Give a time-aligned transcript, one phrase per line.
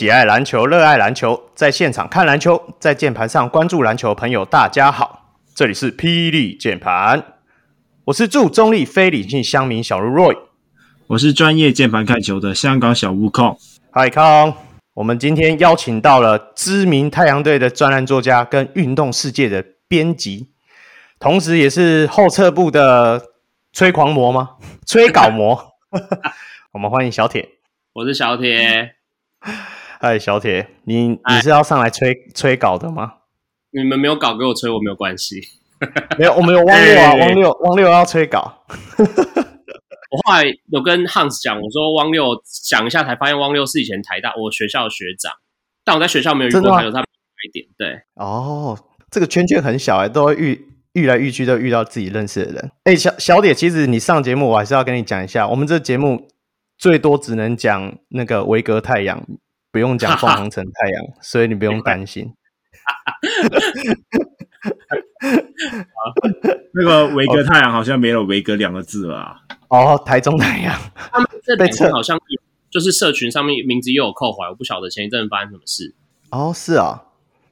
[0.00, 7.22] 喜爱篮球、热爱篮球，在现场看篮球，在键盘上关注篮球朋友，大家好，这里是霹雳键盘，
[8.06, 10.38] 我是驻中立非理性乡民小路 Roy，
[11.08, 13.58] 我是专业键盘看球的香港小悟空，
[13.90, 14.54] 嗨康，
[14.94, 20.48] 我们今天邀请到了知名太阳队的专栏作家跟运动世界的编辑，
[21.18, 23.22] 同时也是后撤部的
[23.74, 24.52] 吹狂魔吗？
[24.86, 25.74] 吹稿魔，
[26.72, 27.46] 我们欢迎小铁。
[27.92, 28.94] 我是小铁，
[30.02, 33.16] 嗨，小铁，你你是要上来催催稿的吗？
[33.70, 35.42] 你们没有稿给我催，我没有关系。
[36.18, 38.64] 没有，我们有汪六啊，汪六，汪六要催稿。
[38.96, 42.24] 我后来有跟 Hans 讲，我说汪六
[42.66, 45.34] 讲一下，才发现汪六是以前台大我学校的学长，
[45.84, 48.00] 但我在学校没有遇过他，有他一点对。
[48.14, 48.78] 哦，
[49.10, 52.72] 这个圈圈很小哎，都会遇遇来遇去都遇到自己认识的人。
[52.84, 56.26] 哎，小小铁，其实你上节目，我还是要跟你讲一下，我们这节目。
[56.78, 59.22] 最多只能讲那个维格太阳，
[59.72, 62.34] 不用讲凤凰城太阳， 所以你不用担心。
[66.72, 69.42] 那个维格太阳好像没有维格两个字吧？
[69.68, 72.18] 哦，台中太阳，他们这边好像
[72.70, 75.94] 就是社群上面名字又有扣回来，我不晓得前一阵发生什么事。
[76.30, 77.04] 哦，是啊，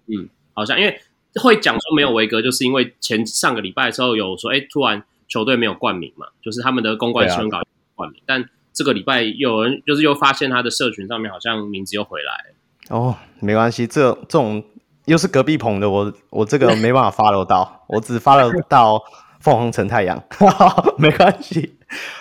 [0.06, 1.00] 嗯，好像因为
[1.40, 7.62] 会讲说没有维格，就是因为前上个礼拜的时候有说，哎，突然球队没有冠名嘛，就是他们的公关新闻稿
[7.94, 8.48] 冠名，但。
[8.78, 12.96] 这个礼拜有人就是又发现他的社群上面好像名字又回来。
[12.96, 14.62] 哦，没关系，这这种
[15.06, 19.02] 又是隔壁棚的，我我这个没办法 follow 到，我只 follow 到
[19.40, 20.22] 凤凰城太阳，
[20.96, 21.76] 没关系，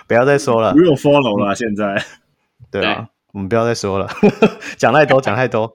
[0.07, 2.03] 不要再说了，不用 follow 了，现在，
[2.71, 3.07] 对啊，对。
[3.33, 4.09] 我们不要再说了，
[4.77, 5.71] 讲太多讲太多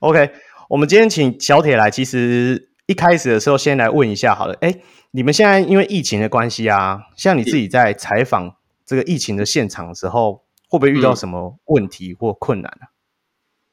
[0.00, 0.32] ，OK，
[0.68, 4.74] 我们今天请小铁来，其实一开始的时候先来问一下好了，哎，
[5.12, 8.56] 你们现在因为疫情的关系啊，像你自己在采访。
[8.86, 12.86] 这个疫情的现场的时候，会不会遇到什么问题或困难呢？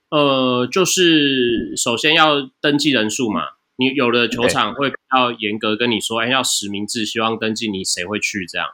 [0.10, 0.22] 嗯，
[0.62, 3.42] 呃，就是首先要登记人数嘛，
[3.76, 8.68] 你有的球场会比较严格跟你说，哎，要实名制，希望登记你谁会去这样。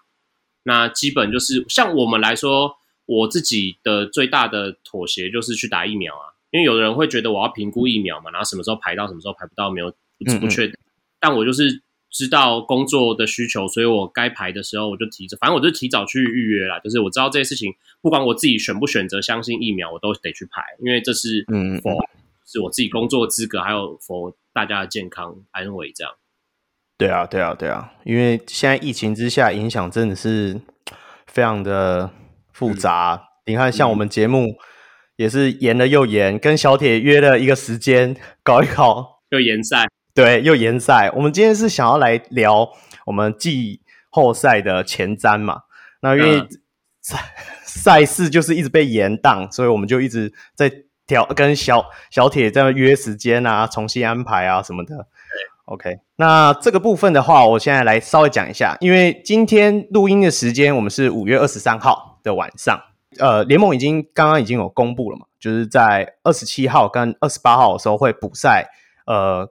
[0.64, 2.76] 那基本就是像我们来说，
[3.06, 9.92] 我自己的最大的妥协就是去打疫苗啊，因为有的人会觉得我要评估疫苗嘛，然后什么时候排到，什么时候排不到，没有
[10.26, 10.86] 不不确定，嗯嗯，
[11.20, 11.82] 但我就是。
[12.18, 16.80] 知道工作的需求，所以我该排的时候我就提着，反正我就提早去预约啦。
[16.80, 21.96] 就是我知道这些事情，不管我自己选不选择相信疫苗，我都得去排，因为这是嗯，for
[22.44, 26.12] 是我自己工作资格，还有 for 大家的健康安危这样。
[26.98, 30.60] 对啊，对啊，对啊，因为现在疫情之下，影响真的是
[31.28, 32.10] 非常的
[32.52, 33.30] 复杂。
[33.46, 34.56] 嗯、你看，像我们节目
[35.18, 39.86] 也是延了又延，跟小铁约了一个时间搞一搞，又延赛。
[40.18, 41.12] 对，又延赛。
[41.16, 42.68] 我们今天是想要来聊
[43.06, 45.62] 我们季后赛的前瞻嘛？
[46.00, 46.44] 那因为
[47.02, 47.20] 赛
[47.64, 50.72] 赛事就是一直被延档，所以我们就一直在
[51.06, 55.06] 调，跟小小铁在约时间啊，重新安排啊什么的。
[55.66, 58.76] OK，那这个部分的话，我现在来稍微讲一下。
[58.80, 62.82] 因为今天录音的时间，我们是五月二十三号的晚上。
[63.20, 68.68] 呃，联盟已经刚刚已经有公布了嘛，就是在二十七号跟二十八号的时候会补赛。
[69.06, 69.48] 呃。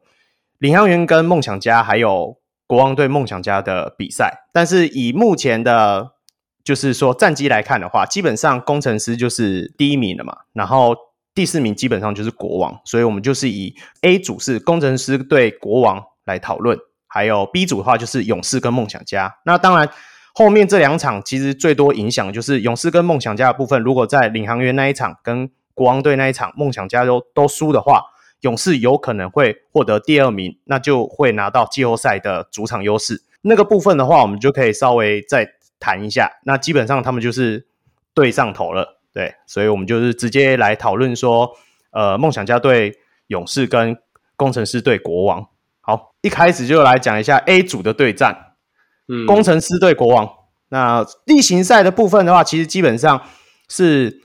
[0.58, 6.12] 领航员跟梦想家还有国王队梦想家的比赛，但是以目前的，
[6.64, 10.96] 就是说战绩来看的话，基本上工程师就是第一名了嘛，然后
[11.34, 19.36] 第四名基本上就是国王，所以我们就是以 A 组是工程师对国王来讨论，还有 B 组的话就是勇士跟梦想家。
[19.44, 19.88] 那当然
[20.34, 28.02] 后面这两场其实最多影响就是勇士跟梦想家的部分，如果在领航员那一场跟国王队那一场梦想家都都输的话。
[28.40, 33.22] 勇士有可能会获得第二名，那就会拿到季后赛的主场优势。
[33.42, 35.48] 那个部分的话，我们就可以稍微再
[35.78, 36.30] 谈一下。
[36.44, 37.66] 那基本上他们就是
[38.12, 41.52] 对上头了，对，所以我们就是直接来讨论说，
[41.90, 42.98] 呃，梦想家对
[43.28, 43.96] 勇士跟
[44.36, 45.46] 工程师对国王。
[45.80, 48.54] 好，一开始就来讲一下 A 组的对战，
[49.08, 50.28] 嗯，工程师对国王。
[50.68, 53.22] 那例行赛的部分的话，其实基本上
[53.68, 54.20] 是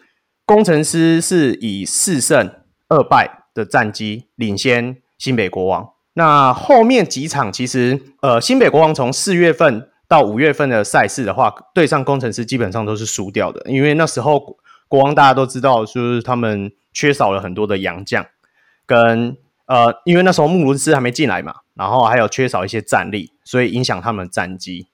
[0.46, 2.52] 工程师是以四胜
[2.88, 3.41] 二败。
[3.54, 5.90] 的战绩领先新北国王。
[6.14, 13.62] 那后面几场其实，呃，新北国王从四月份到五月份的赛事的话，对上工程师基本上都是输掉的。
[13.72, 14.58] 因为那时候
[14.90, 18.26] 国王大家都知道，就是他们缺少了很多的洋将，
[18.86, 19.38] 跟
[19.68, 24.88] 呃，因为那时候穆伦斯还没进来嘛，然后还有缺少一些战力，所以影响他们战绩。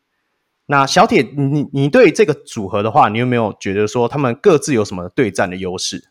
[0.68, 6.10] 那小铁，你你对这个组合的话，你有没有觉得说他们各自有什么对战的优势？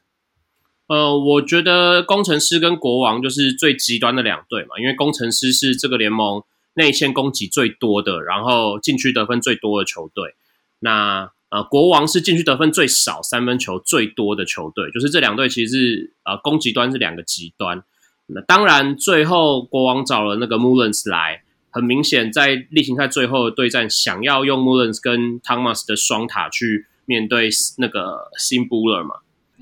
[0.88, 6.42] 呃，我觉得工程师跟国王就是最极端的两队嘛，因为工程师是这个联盟
[6.74, 10.34] 内线攻击最多的，然后禁区得分最多的球队。
[10.78, 17.82] 那呃，国王是禁区得分最少、三分球最多的球队，就是这两队其实是呃攻击端是两个极端。
[18.26, 27.48] 那当然，最后国王找了那个 Mullins 来，很明显在例行赛最后的对战，想要用 Mullins 跟 Thomas 的双塔去面对
[27.78, 29.16] 那个 Sim Buller 嘛。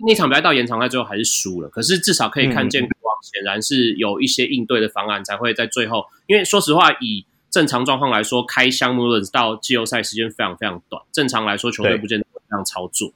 [0.06, 6.04] 那场比赛到延长赛最后还是输了，可是至少可以看见国王显然是有一些应对的方案，才会在最后。
[6.26, 11.00] 因为说实话，以正常状况来说，开箱 Mullens 到季后赛时间非常非常短。
[11.12, 13.12] 正常来说，球队不见得会这样操作。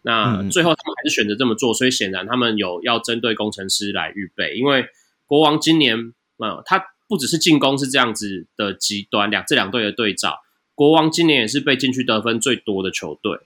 [0.00, 4.54] 那最后他们还是选择这么做，所以显然他们有要针对工程师来预备。
[4.54, 4.86] 因为
[5.26, 10.40] 国王今年，呃，他不只是进攻是这样子的极端，两这两队的对照，
[10.74, 13.38] 国王今年也是被禁区得分最多的球队。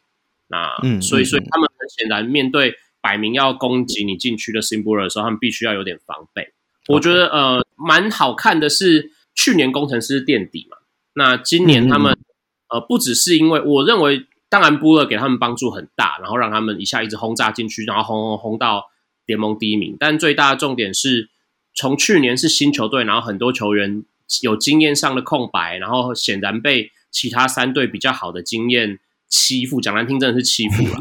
[0.48, 6.52] 那所以所以他们很显然面对摆明要攻击你禁区的 Sim Buller 的时候，他们必须要有点防备。
[6.88, 9.12] 我觉得呃蛮好看的是。
[9.38, 10.78] 去年工程师垫底嘛，
[11.12, 12.24] 那今年他们、嗯、
[12.70, 18.86] 呃不只是因为我认为，当然布勒给他们帮助很大，然后让他们一下一直轰炸进去，然后轰轰轰到
[19.26, 19.94] 联盟第一名。
[20.00, 21.28] 但最大的重点是，
[21.74, 24.02] 从去年是新球队，然后很多球员
[24.40, 30.94] 有经验上的空白，然后显然被其他三队比较好的经验欺负，讲难听真的是欺负了。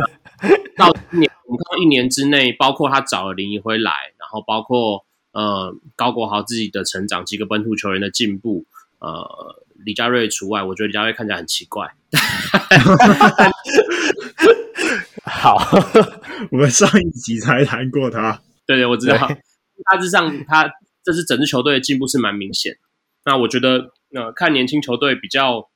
[0.76, 5.04] 到今年我们看到一年之内，包括他找了林怡辉来，然后包括。
[5.30, 8.64] 呃，高国豪自己的成长，几个本土球员的进步，
[8.98, 11.94] 呃，李佳瑞除外，我觉得李佳瑞看起来很奇怪。
[15.22, 15.56] 好，
[16.50, 18.40] 我们上一集才谈过他。
[18.66, 19.16] 对对，我知道。
[19.84, 20.68] 大致上，他
[21.04, 22.76] 这支整支球队的进步是蛮明显。
[23.24, 25.68] 那我觉得，呃，看年轻球队比较，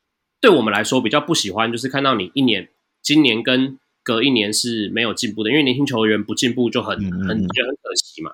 [0.42, 2.68] 对我们来说比较不喜欢，就是看到你一年，
[3.00, 8.32] 今年跟隔一年是没有进步的，因为年轻球员不进步就很很觉得很可惜嘛。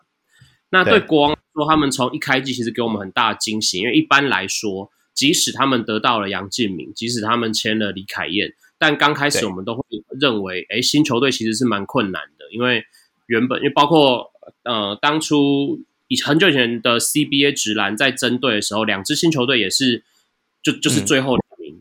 [0.70, 9.82] 那对国王来说，他们从一开季其实给我们很大的惊喜，因为一般来说，即使他们得到了杨敬敏，即使他们签了李凯燕，但刚开始我们都会
[10.19, 12.84] 认为，哎，新球队其实是蛮困难的，因为
[13.26, 14.31] 原本因为包括
[14.64, 20.04] 呃当初以很久以前的 CBA 直篮在针对的时候，两支新球队也是
[20.62, 21.37] 就就是最后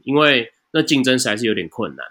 [0.07, 2.06] 因为那竞争实在是有点困难。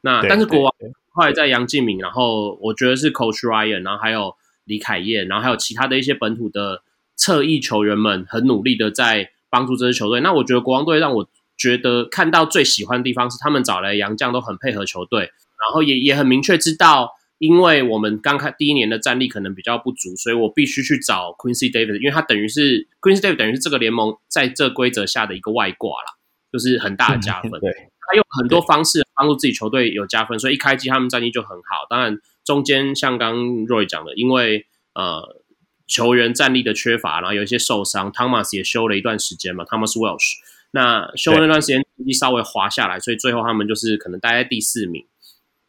[0.00, 0.74] 那但是国王
[1.12, 4.34] 后来在杨敬敏，然后我觉得是 Coach Ryan，然后还有。
[4.66, 6.82] 李凯燕，然后还有其他的一些本土的
[7.16, 10.22] 侧翼球员们，很努力的在帮助这支球队。
[10.22, 26.14] 那我觉得国王队让我觉得看到最喜欢的地方是，他们找来的洋将都很配合球队，然后也也很明确知道，因为我们刚开第一年的战力可能比较不足，所以我必须去找 Quincy Davis，因为他等于是 Quincy Davis 等于是这个联盟在这规则下的一个外挂啦，
[26.54, 27.50] 就是很大的加分。
[27.60, 31.84] 对，他用很多方式帮助自己球队有加分，所以一开机他们战绩就很好。
[31.90, 32.18] 当然。
[32.46, 35.40] 中间像刚 Roy 讲的，因为呃
[35.86, 40.34] 球员战力的缺乏，然后有一些受伤，Thomas 也休了一段时间嘛，Thomas Welsh，
[40.72, 45.06] 那休了那段时间成绩稍微滑下来，所以最后他们就是可能待在第四名。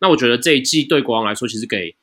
[0.02, 1.96] 那我觉得这一季对国王来说，其实给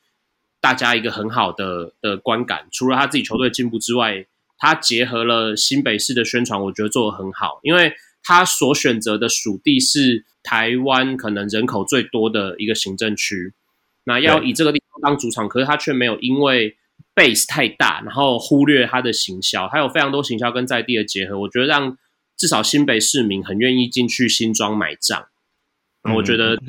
[0.59, 4.25] 大家一个很好的的观感，除了他自己球队进步之外，
[4.57, 13.53] 他结合了新北市的宣传，我觉得做得很好，因为他所选择的属地是台湾可能人口最多的一个行政区。
[14.05, 16.77] 那要以这个地方当主场，可是他却没有因为
[17.13, 21.97] base 太大，然后忽略他的行销，还有非常多行销跟在地的结合，我觉得让
[22.37, 25.27] 至少新北市民很愿意进去新庄买账。
[26.15, 26.63] 我觉得他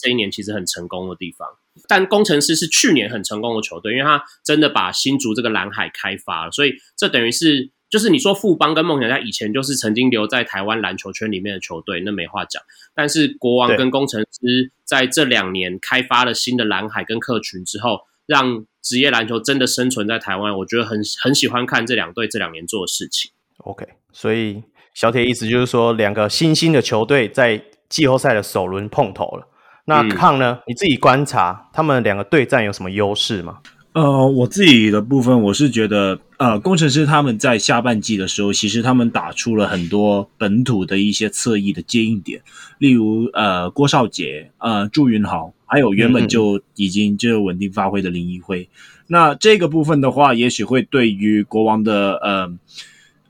[0.00, 1.48] 这一年其实很成功的地方。
[1.88, 7.70] 但工程师是去年很成功的球队，因为他真的把新竹这个蓝海开发了，所以这等于是。
[7.88, 12.62] 就是你说富邦跟梦想家以前就是曾经留在台湾篮球圈里面的球队，那没话讲。
[12.94, 23.30] 但是国王跟工程师在这两年开发了新的蓝海跟客群之后，让职业篮球真的生存在台湾，我觉得很很喜欢看这两队这两年做的事情。
[23.58, 24.62] OK，所以
[24.94, 29.48] 小铁意思就是说，两个新兴的球队在季后赛的首轮碰头了。
[29.86, 30.58] 那抗呢？
[30.60, 33.60] 嗯、你自己观察他们两个对战有什么优势吗？
[33.98, 42.40] 呃，我自己的部分，我是觉得，呃，工程师他们在下半季的时候，其实他们打出了很多本土的一些侧翼的接应点，
[42.78, 48.62] 例如呃郭少杰、呃祝云豪，还有原本就已经就稳定发挥的林一辉。
[48.62, 48.78] 嗯、
[49.08, 52.58] 那这个部分的话，也许会对于国王的呃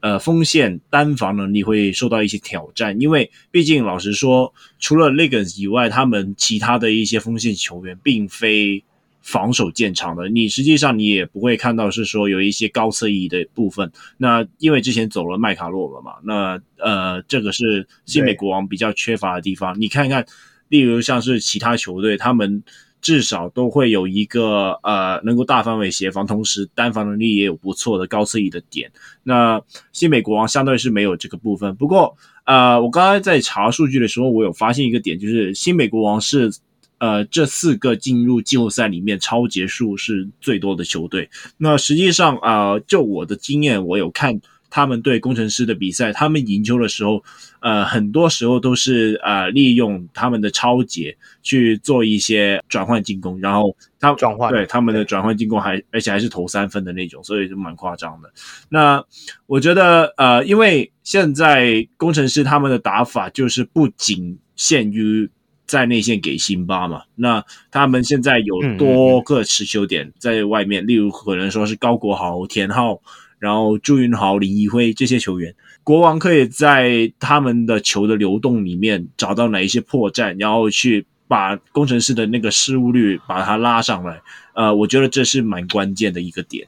[0.00, 8.84] 呃锋线单防能力会受到一些挑战，因为毕竟老实说，除了 Liggins 以外，他们其他的一些锋线球员并非。
[9.30, 13.92] 防守建长的，你实际上你也不会看到是说有一些高侧翼的部分。
[14.16, 19.78] 那因为之前走了麦卡洛了嘛，那呃，这个是新美国王比较缺乏的地方。
[19.78, 20.24] 你看看，
[20.68, 22.62] 例如像是其他球队，他们。
[23.00, 28.90] 至少都会有一个呃能够大范围协防，同时单防能力也有不错的高侧翼的点。
[29.22, 31.72] 那新美国王相对是没有这个部分。
[31.76, 36.50] 不过呃，我刚才在查数据的时候，我有发现一个点，就是新美国王是
[36.98, 41.28] 呃这四个进入季后赛里面超节数是最多的球队。
[41.56, 44.40] 那实际上啊、呃，就我的经验，我有看。
[44.70, 47.24] 他们对工程师的比赛，他们赢球的时候，
[47.60, 58.30] 呃，很多时候都是呃利用他们的超节去做一些转换进攻，然后他转换对他们的转换进攻还而且还是投三分的那种，所以就蛮夸张的。
[58.68, 59.02] 那
[59.46, 65.30] 我觉得呃，因为现在工程师他们的打法就是不仅限于
[65.68, 73.00] 在内线给辛巴嘛，那他们现在有多个持球点在外面，嗯、例如可能说是高国豪、田浩。
[73.40, 84.20] 然后朱云豪、林宜辉这些球员，国王可以在他们的球的流动里面找到哪一些破绽，然后去把工程师的那个失误率把它拉上来。
[84.54, 86.66] 呃，我觉得这是蛮关键的一个点。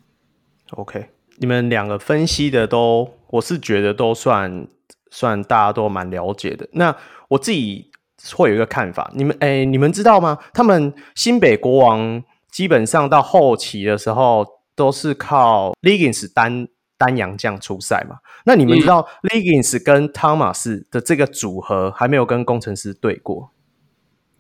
[0.71, 1.07] OK，
[1.39, 4.69] 你们两个分析的都，我是觉得都算
[5.11, 6.69] 算大家都蛮了解的。
[6.75, 7.90] 那我自己
[8.35, 10.39] 会有一个看法，你们诶，你们知道吗？
[10.53, 14.47] 他们新北国王基本上到后期的时候。
[14.77, 18.17] 都是靠 Liggins 单单洋将出赛嘛？
[18.47, 23.51] 那你们知道 Liggins 跟汤马斯的这个组合还没有跟工程师对过？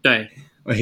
[0.00, 0.28] 对，
[0.64, 0.76] 哎，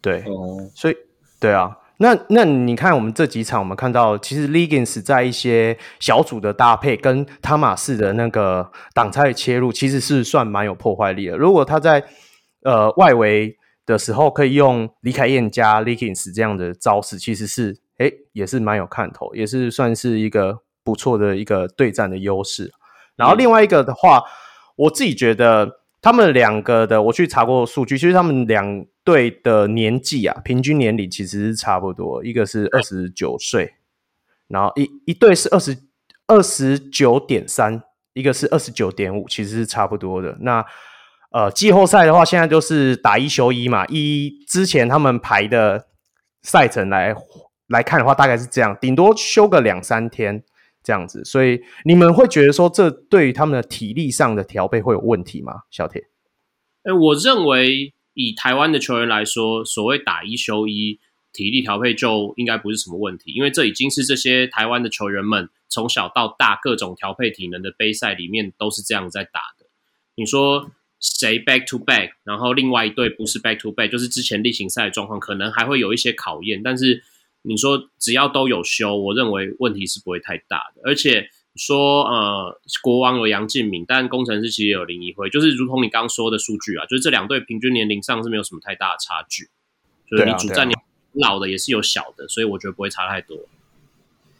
[0.00, 0.96] 对，哦，所以
[1.38, 11.36] 对啊，那那你看我们这几场，我们看到其实 Liggins 在一些小组的搭配跟汤马士的那个挡拆切入，其实是算蛮有破坏力的。
[11.36, 12.02] 如果他在
[12.64, 17.78] 呃外围的时候可以用李凯燕加 Liggins 这样的招式，其实是。
[17.98, 22.72] 哎，也是蛮有看头，也是算是一个不错的一个对战的优势。
[23.14, 24.24] 然后另外一个的话，
[24.74, 33.74] 我自己觉得他们两个的，我去查过数据，其实他们两队的年纪啊，平均年龄其实是差不多，一个是二十九岁，
[34.48, 35.76] 然后一一队是二十
[36.26, 40.36] 二十九点三，一个是二十九点五，其实是差不多的。
[40.40, 40.64] 那
[41.32, 45.86] 呃，季后赛的话，现在就是打一休一嘛，依之前他们排的
[46.42, 47.14] 赛程来。
[47.68, 50.44] 来看的话，大概是这样，顶多休个两三天
[50.82, 55.62] 这样子，所以你们会觉得说，这对于他们的体力上的调配会有问题吗？
[55.70, 56.02] 小铁，
[56.82, 61.00] 哎，我认为以台湾的球员来说，所谓打一休一，
[61.32, 69.64] 体力调配就应该不是什么问题，因为这已经是这些台湾的球员们从小到大各种调配体能的杯赛里面都是这样在打的。
[70.14, 70.70] 你说
[71.02, 77.02] 谁 back to back，然后另外一队不是 back to back，就是之前例行赛的状况，可能还会有一些考验，但是。
[77.44, 80.82] 你说只要都有休，我认为问题是不会太大的。
[80.84, 89.48] 而且说呃，国王有杨敬敏，但工程师其实有林一辉，就是如同你刚刚说的数据啊，就是这两队平均年龄上是没有什么太大的差距。
[90.08, 90.78] 就是你主战年
[91.14, 93.36] 老的也是有小的，所以我觉得不会差太多。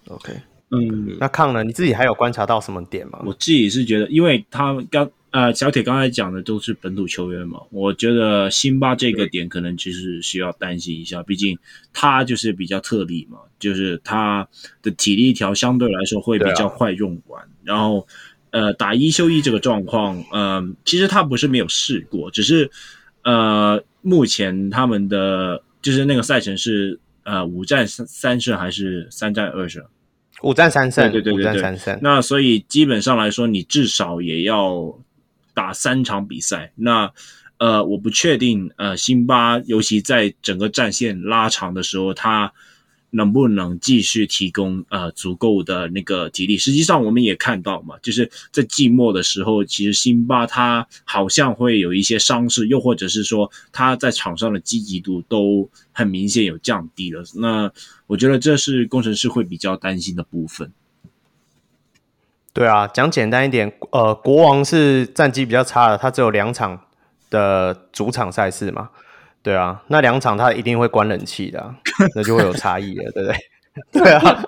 [0.07, 0.35] OK，
[0.71, 1.65] 嗯，那康呢？
[1.65, 3.21] 你自己还有观察到什么点吗？
[3.27, 5.11] 我自己是觉得，因为他刚。
[5.33, 11.59] 呃，小铁刚才讲的都是本土球员嘛，我觉得辛巴这个点可能其实需要担心一下，毕竟
[11.91, 14.47] 他就是比较特例嘛，就是他
[14.83, 18.07] 的体力条相对来说会比较快用完，啊、然后
[18.51, 22.71] 呃打一休一这个状况，嗯、呃，其实他不是没有试过，只是
[23.25, 29.83] 呃目前他们的就是那个赛程是呃五战三三胜还是三战二胜？
[30.43, 34.95] 五战三胜，对对对对对，那所以基本上来说，你至少也要。
[35.55, 37.13] 打三场比赛，那
[37.59, 42.53] 呃，我不确定呃，辛巴尤其在整个战线拉长的时候，他
[43.11, 46.57] 能不能继续提供呃足够的那个体力？
[46.57, 57.23] 实际上我们也看到嘛，就是在季末的时候，其实辛巴他好像会有一些伤势，又或者是说他在场上的积极度都很明显有降低了。
[57.37, 57.71] 那
[58.07, 60.73] 我觉得这是工程师会比较担心的部分。
[62.53, 66.79] 对啊，讲简单一点，呃，国王是战绩比较差的，他只有两场
[67.31, 68.91] 的主场赛事嘛，
[69.43, 71.75] 对啊，那两场他一定会关冷气的，
[72.15, 73.39] 那就会有差异了，对不对？
[74.05, 74.43] 对啊，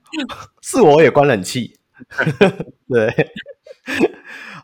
[0.62, 1.78] 是我也关冷气，
[2.88, 3.30] 对。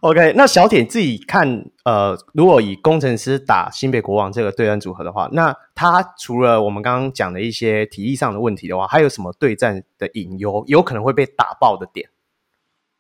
[0.01, 12.09] OK，那小铁自己看，呃，如果以工程师打新北国王这个对战组合的话，那他除了我们刚刚讲的一些体力上的问题的话，还有什么对战的隐忧，有可能会被打爆的点？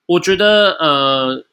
[0.09, 1.45] 我觉得呃，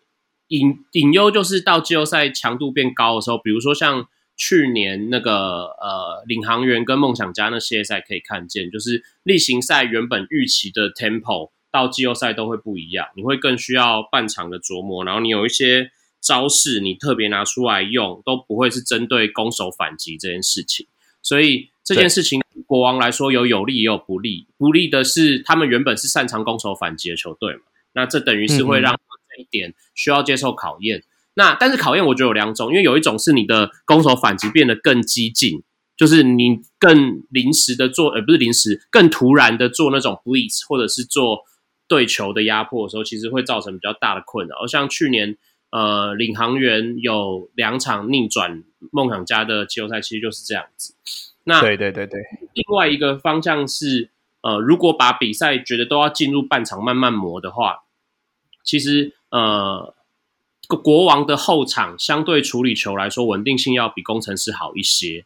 [0.47, 4.07] 隐隐忧就是到季后赛强度变高的时候，比如说像
[4.37, 20.87] 去年那个呃领航员跟梦想家那系列赛可以看见，就是例行赛原本预期的 tempo 到季后赛都会不一样，你会更需要半场的琢磨，然后你有一些招式你特别拿出来用，都不会是针对攻守反击这件事情，
[21.21, 24.47] 所以这件事情国王来说有有利也有不利。
[24.57, 27.61] 不利的是，他们原本是擅长攻守反击的球队嘛，
[27.95, 30.99] 那这等于是会让这一点需要接受考验。
[30.99, 35.63] 嗯、那但是考验我觉得有两种，因为有一种是你的攻守反击变得更激进，
[35.97, 41.39] 就是你更临时的做，而、呃、不是临时，更突然的做那种 blitz 或者是做
[41.87, 44.57] 对球的压迫的时候，其实会造成比较大的困扰。
[44.61, 45.37] 而像去年。
[45.71, 50.95] 呃，领航员有两场逆转梦想家的季后赛，其实就是这样子。
[51.43, 52.21] 那对对对对，
[52.53, 54.09] 另外一个方向是，
[54.41, 57.79] 呃，如果把比赛觉得都要进入半场慢慢磨的话，
[58.65, 59.95] 其实呃，
[60.83, 65.25] 国王的后场相对处理球来说，稳定性要比工程师好一些。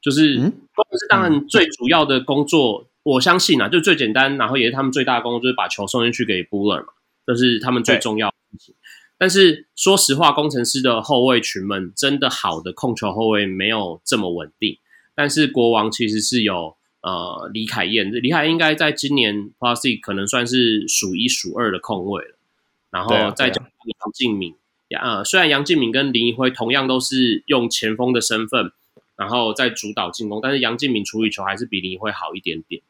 [0.00, 6.92] 就是工程师当然最主要的工作，嗯、我相信啊，就最简单，然后也是他们最大的工作，就是把球送进去给 Buehler 嘛，
[7.24, 8.74] 这是他们最重要的事情。
[9.16, 14.78] 但是说实话，工程师的后卫群们真的好的控球后卫没有这么稳定。
[15.14, 22.36] 但是国王其实是有呃李凯燕，李凯燕应该在今年 Plus 可能算是数一数二的控卫了。
[22.92, 24.54] 然后再加杨敬敏，
[25.00, 28.70] 呃，虽然杨敬敏跟林奕辉同样都是用前锋的身份，
[29.16, 32.82] 然后在主导进攻，但是杨敬敏处理球还是比林奕辉好一点点。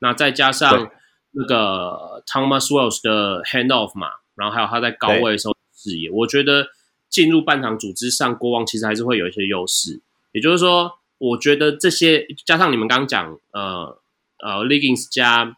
[0.00, 0.90] 那再加上
[1.30, 6.10] 那个 Thomas Wells 的 handoff 嘛，然后还有他在高位的时候视野。
[6.10, 6.66] 我觉得
[7.08, 10.00] 进入半场组织上，国王其实还是会有一些优势。
[10.32, 13.96] 也就是说，我觉得这些加上你们刚刚讲，呃
[14.38, 15.56] 呃，Leggings 加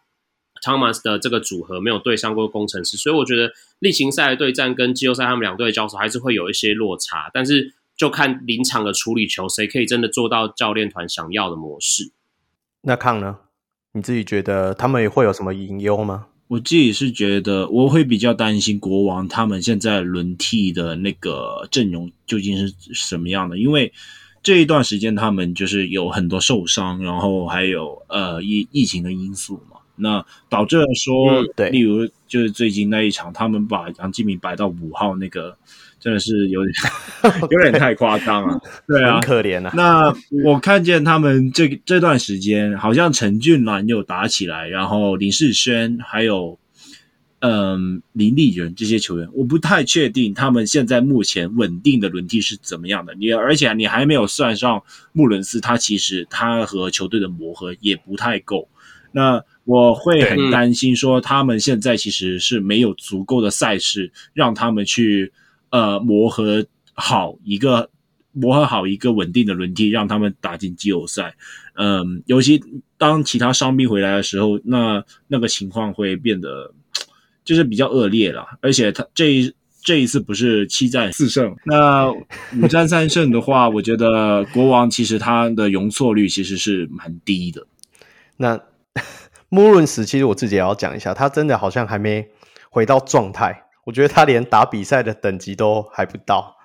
[0.66, 7.30] Thomas 的这个组合没有对上过工程师，所以我觉得例行赛的对战跟季后赛他们两队的交手还是会有一些落差。
[7.32, 12.10] 但是就看临场的处理球，谁可以真的做到教练团想要的模式。
[12.82, 13.38] 那康呢？
[13.92, 16.26] 你自己觉得他们也会有什么隐忧吗？
[16.48, 23.92] 我自己是觉得，我会比较担心国王他们现在轮替的那个阵容究竟是什么样的，因为
[24.42, 35.56] 这一段时间他们就是有很多受伤，然后还有呃疫疫情的因素嘛，那导致了说，嗯、对，例如就是最近那一场，他们把杨敬明摆到五号那个。
[35.98, 36.74] 真的是有点
[37.50, 39.72] 有点太夸张了，对啊，很可怜啊。
[39.74, 46.60] 那我看见他们这这段时间，好像陈俊兰又打起来，然后林世轩还有
[47.40, 53.12] 嗯林立人这些球员，我不太确定他们现在目前稳定的轮替是怎么样的。
[53.14, 54.80] 你而且你还没有算上
[55.12, 58.68] 穆伦斯，他其实他和球队的磨合也不太够。
[59.10, 65.34] 那我会很担心说，他们现在其实是没有足够的赛事让他们去。
[65.68, 67.90] 呃，磨合好一个，
[68.30, 71.34] 磨合好一个稳定的轮替，让他们打进季后赛。
[71.74, 72.62] 嗯，尤其
[72.96, 76.72] 当其他伤兵回来的时候，那那个情况会变得
[77.44, 78.46] 就是比较恶劣了。
[78.62, 79.52] 而且他这一
[79.82, 87.66] 这一次不是七战四胜，那五战三胜的话，我觉得国王其实他的容错率其实是蛮低的。
[88.38, 88.58] 那
[89.48, 92.28] 穆伦斯，其实我自己也要讲一下，他真的好像还没
[92.70, 93.64] 回到状态。
[93.84, 96.56] 我觉得他连打比赛的等级都还不到，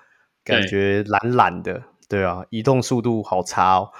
[0.44, 3.90] 感觉懒懒的，对啊，移动速度好差哦。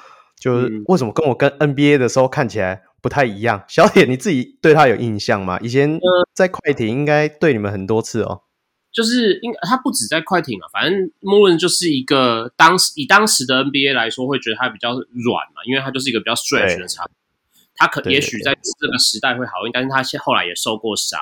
[0.41, 3.63] 就是为什么跟我跟 NBA 的时候看起来不太一样？
[3.69, 5.57] 小铁，你自己对他有印象吗？
[5.63, 6.01] 以前
[6.35, 8.43] 在快艇应该对你们很多次哦。
[8.93, 17.09] 就是应他不止在快艇啊，反正穆伦就是一个当时以当时的 NBA 来说，会觉得他比较软嘛，因为他就是一个比较 stretch 的场。
[17.83, 21.21] 他可也许在这个时代会好一点，但是他现后来也受过伤。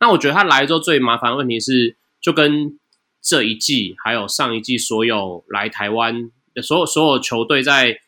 [0.00, 2.78] 那我觉得他来之后最麻烦的问题是，就跟
[3.22, 7.98] 这一季还有上一季所有来台湾的所有所有球队在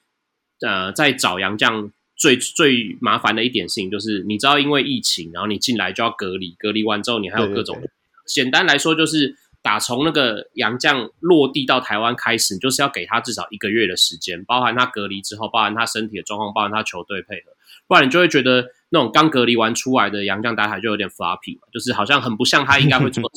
[0.61, 7.81] 呃在找杨将最最麻烦的一点事情，就是你知道因为疫情，然后你进来就要隔离，隔离完之后你还有各种，
[8.27, 17.53] 简单来说就是打从那个杨将落地到台湾开始，你就是要给他至少一个月的时间，包含他隔离之后，包含他身体的状况，包含他球队配合，
[17.89, 18.67] 不然你就会觉得。
[18.89, 23.31] 那种刚隔离完出来的洋将打起来就有点 floppy 嘛，就是好像很不像他应该会做的。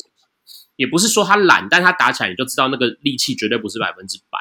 [0.75, 4.37] 也不是说他懒，但他打起来你就知道那个力气绝对不是百分之百。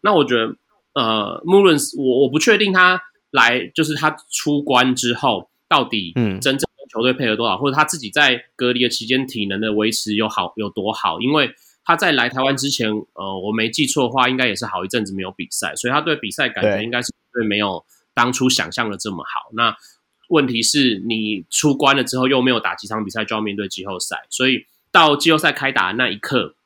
[0.00, 0.56] 那我觉得，
[0.94, 2.98] 呃，穆伦斯，我我不确定他
[3.30, 17.84] 来就是他出关之后到底嗯真正球队配合多少，或者他自己在隔离的期间体能的维持有好有多好，因为他在来台湾之前，呃，我没记错的话，应该也是好一阵子没有比赛，所以他对比赛感觉应该是对没有
[18.16, 19.50] 当初想象的这么好。
[19.52, 19.76] 那
[20.28, 26.56] 问题是你出关了之后又没有打几场比赛就要面对季后赛，所以到季后赛开打的那一刻，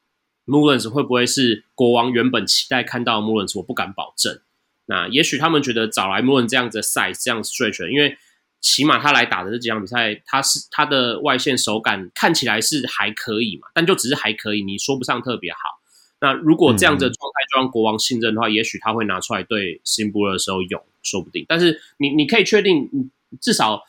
[0.44, 3.58] 穆伦斯会不会是国王原本期待看到的穆伦斯？
[3.58, 4.40] 我不敢保证。
[4.86, 8.16] 那也许他们觉得找来穆伦这样子的 size 这样 stretch，因为
[8.60, 15.58] 起码他来打的这几场比赛，他是他的外线手感看起来是还可以嘛，但就只是还可以，你说不上特别好。
[16.20, 21.46] 那如果这样的状态就让国王信任的话，嗯、也许他会拿出来对 Sim Brewer 的时候用，说不定。
[21.48, 22.90] 但是你你可以确定，
[23.40, 23.82] 至少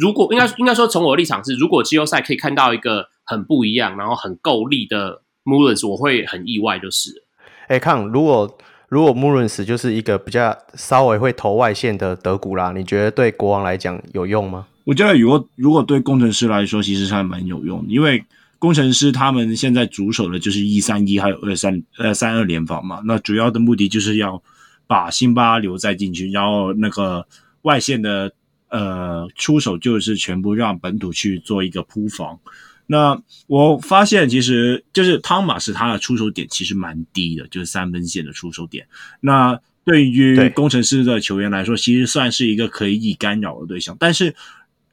[0.00, 7.24] 如果应该应该说从我的立场是，如果季后赛可以看到一个很不一样，然后很够力的 Mullins，我会很意外，就是。
[7.66, 8.56] 哎，看如果
[8.88, 14.68] 如果 Mullins 就是一个比较稍微会投外线的德古拉，你觉得对国王来讲有用吗？
[14.84, 18.24] 我觉得如果如果对工程师来说，其实还蛮有用的，因为。
[18.62, 24.40] 攻城狮他们现在主守的就是一三一还有二三呃三二联防嘛，那主要的目的就是要
[24.86, 27.26] 把辛巴留在禁区，然后那个
[27.62, 28.32] 外线的
[28.68, 32.38] 呃出手就是全部让本土去做一个铺防。
[32.86, 38.86] 那我发现其实就是汤马斯他的出手点其实蛮低的，就是三分线的出手点。
[39.18, 44.32] 那对于工程师的球员来说，其实算是一个可以干扰的对象，但是。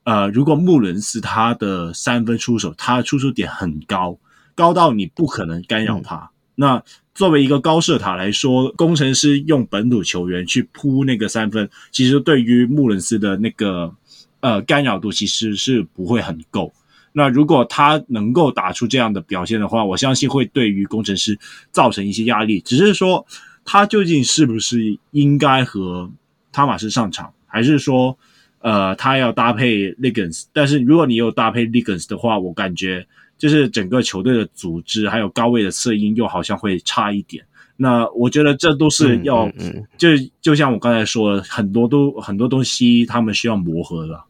[0.05, 4.17] 呃，如果穆伦斯他的三分出手，他的出手点很高，
[4.55, 6.15] 高到你不可能干扰他。
[6.15, 6.83] 嗯、那
[7.13, 13.93] 作为一个高射塔来说，工程师用本土球员去扑那个三分，其实对于穆伦斯的那个
[14.39, 16.73] 呃干扰度其实是不会很够。
[17.11, 21.37] 那如果他能够打出这样的表现的话，我相信会对于工程师
[21.71, 22.61] 造成一些压力。
[22.61, 23.27] 只是说
[23.63, 26.09] 他究竟是不是应该和
[26.51, 28.17] 汤马斯上场，还是说？
[28.61, 33.05] 呃，他要搭配 Liggins，但是如果你有搭配 Liggins 的话，我感觉
[33.37, 37.43] 就是整个球队的组织还有高位的策应又好像会差一点。
[37.77, 40.09] 那我觉得这都是要，嗯就
[40.41, 44.25] 就像我刚才说的，很多都很多东西他们需要磨合了。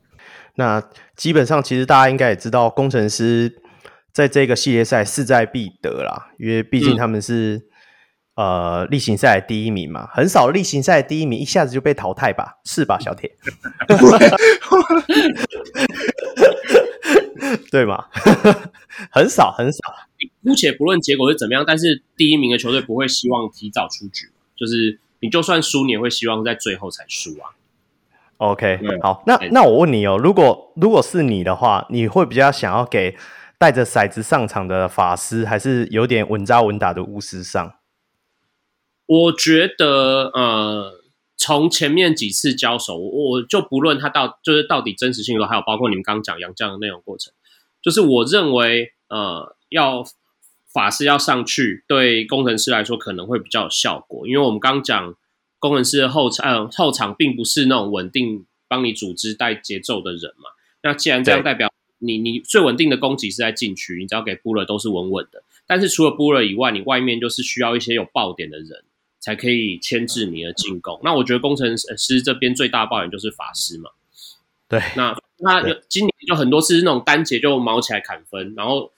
[0.55, 0.83] 那
[1.15, 3.51] 基本上，其实大家应该也知道，工程师
[4.11, 7.68] 在这个系列赛势在必得啦，因为毕竟他们是。
[8.39, 12.57] 嗯呃，例行赛第一名嘛，很少例行赛第一名一下子就被淘汰吧？
[12.63, 13.29] 是吧， 小铁？
[17.69, 18.05] 对吗？
[19.11, 19.79] 很少很少。
[20.43, 27.51] 姑且不论结果是怎么样，但是第一名的球队不会希望提早出局，就是你就算输，你也会希望在最后才输啊。
[28.37, 33.17] OK，好，那那我问你哦，如果如果是你的话，你会比较想要给
[33.57, 37.73] 带着骰子上场的法师，还是有点稳扎稳打的巫师上？
[39.09, 41.01] 我觉得，呃，
[41.35, 47.33] 从前面几次交手，我就不论他到就是到底真实性都还有包括你们刚刚讲杨绛的内容过程，
[47.81, 50.05] 就是我认为，呃，要
[50.71, 55.15] 法师要上去，对工程师来说可能会比较有效果，因为我们刚讲
[55.57, 60.51] 工程师的后场，呃，后场并不是那种稳定帮你组织带节奏的人嘛。
[60.83, 65.41] 那既然这样，代表你你最稳定的攻击是在禁区，你只要给布勒都是稳稳的。
[65.65, 68.83] 但是除了布勒以外，你外面就是需要一些有爆点的人。
[69.19, 70.99] 才可以牵制你的进攻。
[71.03, 73.89] 那我觉得工程师这边最大抱怨就是法师嘛。
[74.67, 78.91] 对，那那今年就很多次那种单节就毛起来砍分，然后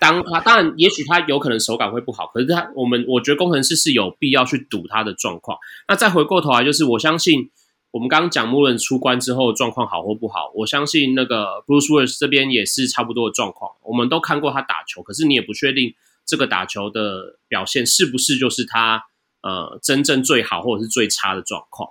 [0.00, 5.58] 当他当然也许他有可能手感会不好，可是他我们我觉得工程师是有必要去赌他的状况。
[5.86, 7.50] 那再回过头来，就是我相信
[7.90, 13.72] 我们刚刚讲穆伦出关之后状况好或不好，我相信那个 Bruce Willis 这边也是差不多的状况。
[13.82, 19.04] 我们都看过他打球，可是你也不确定这个打球的表现是不是就是他。
[19.40, 21.90] 呃，真正最好或者是最差的状况，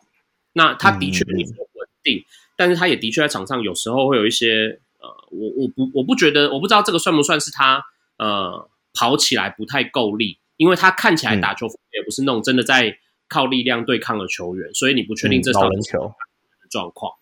[0.52, 2.26] 那他的确比较稳定，嗯、
[2.58, 7.86] 但是他也的确在场上有时候会有一些呃，我我不我不觉得，我不知道这个算不算是他
[8.18, 12.98] 呃跑起来不太够力，因为他看起来打球也不是那种真的在
[13.30, 16.14] 靠力量对抗的球员，嗯、所以你不确定这场球
[16.62, 17.14] 的状况。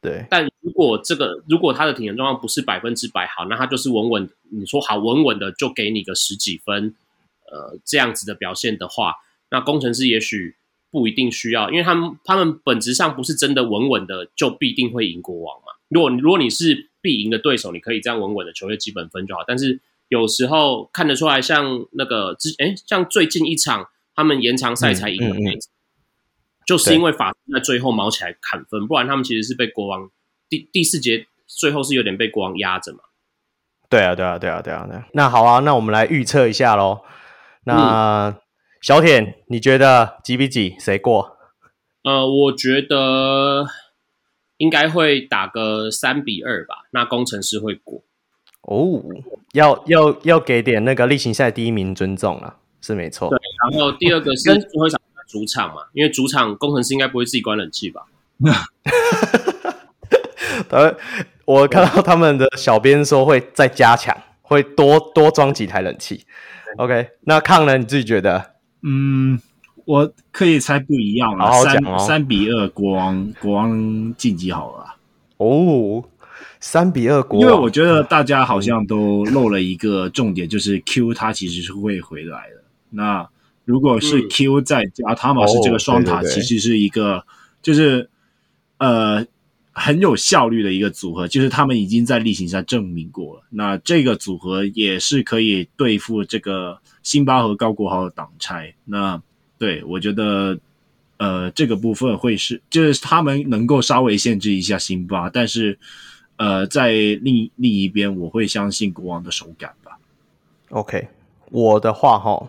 [0.00, 6.94] 对，但如果这个如果他的体能状况不是百分之百好，那他就是稳稳，你说好稳稳的就给你个十几分，
[7.52, 9.14] 呃，这样子的表现的话。
[9.54, 10.56] 那工程师也许
[10.90, 15.72] 不一定需要，因为他们他们本质上不是真的稳稳的就必定会赢国王嘛。
[15.88, 19.42] 如果如果你是必赢的对手，你可以这样稳稳的球队基本分就好。
[19.46, 26.02] 但是有时候看得出来，像那个之哎，像最近一场他们延长赛才赢的那一场，嗯嗯
[26.62, 30.10] 嗯、就是因为法师在最后毛起来砍分，不然他们其实是被国王
[30.48, 32.98] 第第四节最后是有点被国王压着嘛。
[33.88, 35.06] 对啊，对啊，对啊，对啊，对啊。
[35.12, 37.02] 那好啊，那我们来预测一下喽。
[37.64, 38.36] 那。
[38.84, 40.76] 嗯小铁，你觉得几比几？
[40.78, 41.38] 谁过？
[42.02, 43.64] 呃，我觉得
[44.58, 46.84] 应该会打个三比二吧。
[46.90, 48.02] 那工程师会过
[48.60, 49.02] 哦，
[49.54, 53.30] 要要要给点那个例行赛第一名尊重了，是没错。
[53.30, 58.04] 对，然后第二个是最后一场主场嘛，因为主场工程师应该不会自己关冷气吧？
[60.68, 60.94] 呃，
[61.46, 66.26] 我看到他们的小编说会再加强，会多多装几台冷气。
[66.76, 67.78] OK，那康呢？
[67.78, 68.52] 你自己觉得？
[68.86, 69.40] 嗯，
[69.86, 74.94] 我可以猜不一样了，好好讲哦，三三比二，国王国王晋级好了。
[75.38, 76.04] 哦，
[76.60, 82.62] 三比二国王，因为我觉得大家好像都漏了一个重点，就是 Q 他其实是会回来的。
[82.90, 83.26] 那
[83.64, 87.24] 如果是 Q 再加塔马斯这个双塔，其实是一个
[87.62, 88.10] 就是
[88.78, 89.26] 呃
[89.76, 93.42] 很有效率的一个组合，就是他们已经在例行赛证明过了。
[93.50, 98.72] 那这个组合也是可以对付这个辛巴和高国豪的挡拆。
[98.84, 99.20] 那
[99.58, 100.56] 对我觉得
[101.16, 105.76] 呃这个部分会是就是他们能够稍微限制一下辛巴，但是
[106.36, 109.98] 呃在另另一边我会相信国王的手感吧。
[110.70, 111.08] OK，
[111.50, 112.48] 我的话哈。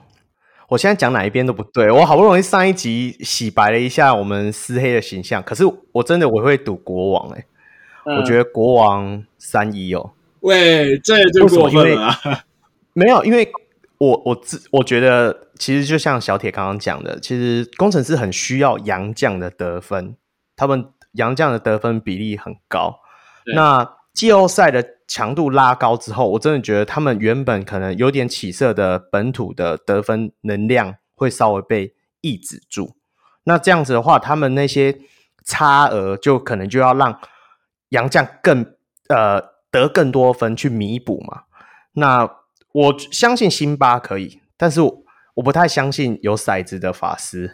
[0.68, 7.46] 我现在讲哪一边都不对，我好不容易上一集洗白了一下我们私黑的形象，可是我真的我会赌国王哎、欸
[8.06, 12.12] 嗯，我觉得国王三一哦，喂，这也就过分了，
[12.94, 13.52] 没有，因为
[14.00, 20.16] 我我自我觉得其实就像小铁刚刚讲的，其实工程师很需要洋将的得分，
[20.56, 23.00] 他们洋将的得分比例很高，
[23.56, 24.95] 那季后赛的。
[25.08, 32.96] 强度拉高之后，我真的觉得他们原本可能有点起色的本土的得分能量会稍微被抑制住。
[33.44, 35.00] 那这样子的话，他们那些
[35.44, 37.20] 差额就可能就要让
[37.90, 38.74] 洋将更
[39.10, 39.40] 呃
[39.70, 41.44] 得更多分去弥补嘛。
[41.94, 42.30] 那
[42.72, 44.82] 我相信辛巴可以，但是
[45.36, 45.46] 我。
[45.46, 47.54] 不太相信有骰子的法师，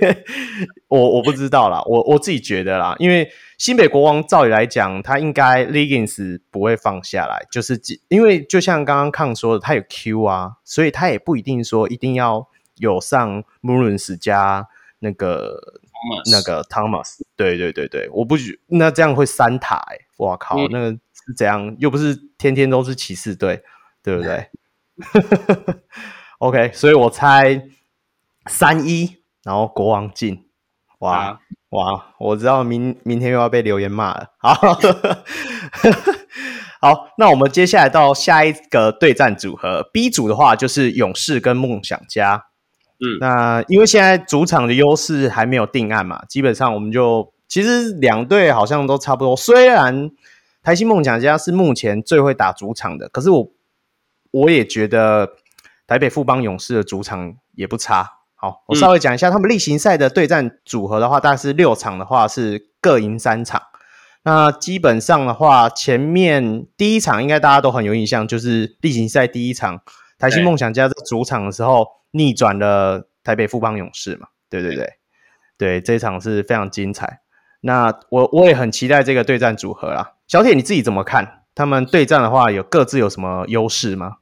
[0.88, 21.74] 我我不知道啦，我我自己觉得啦，因为新北国王照理来讲，他应该 Liggins 不会放下来，就是因为就像刚刚康说的，他有 Q 啊，所以他也不一定说一定要有上 Mullins 加那个 Thomas 那个 Thomas，对对对对，我不觉那这样会三塔哎、欸，哇靠，嗯、那个是怎样？
[21.78, 23.62] 又不是天天都是骑士队，
[24.02, 24.50] 对不对？
[26.38, 27.64] OK，所以我猜
[28.46, 30.46] 三一，然后国王进，
[31.00, 31.38] 哇、啊、
[31.70, 34.28] 哇，我知道明明天又要被留言骂了。
[34.38, 34.54] 好，
[36.80, 42.44] 好，那我们接下来到下一个对战组合 B 组的话，就是勇士跟梦想家。
[43.00, 49.36] 嗯，那因为现在主场的优势还没有定案嘛，基本上我们就其实两队好像都差不多。
[49.36, 50.12] 虽然
[50.62, 53.50] 台新梦想家是目前最会打主场的，可是我
[54.30, 55.32] 我也觉得。
[55.88, 58.18] 台北富邦勇士的主场也不差。
[58.36, 63.60] 好，我稍微讲一下他们例行赛的对战组合的话，大概是六场的话是各赢三场。
[64.22, 69.80] 那基本上的话，前面第一场应该大家都很有印象，就是例行赛第一场
[70.18, 74.28] 台新梦想家在主场的时候逆转了台北富邦勇士嘛？
[74.50, 74.92] 对对对，
[75.56, 77.20] 对，这一场是非常精彩。
[77.62, 80.12] 那我我也很期待这个对战组合啦。
[80.26, 81.44] 小铁你自己怎么看？
[81.54, 84.18] 他们对战的话，有各自有什么优势吗？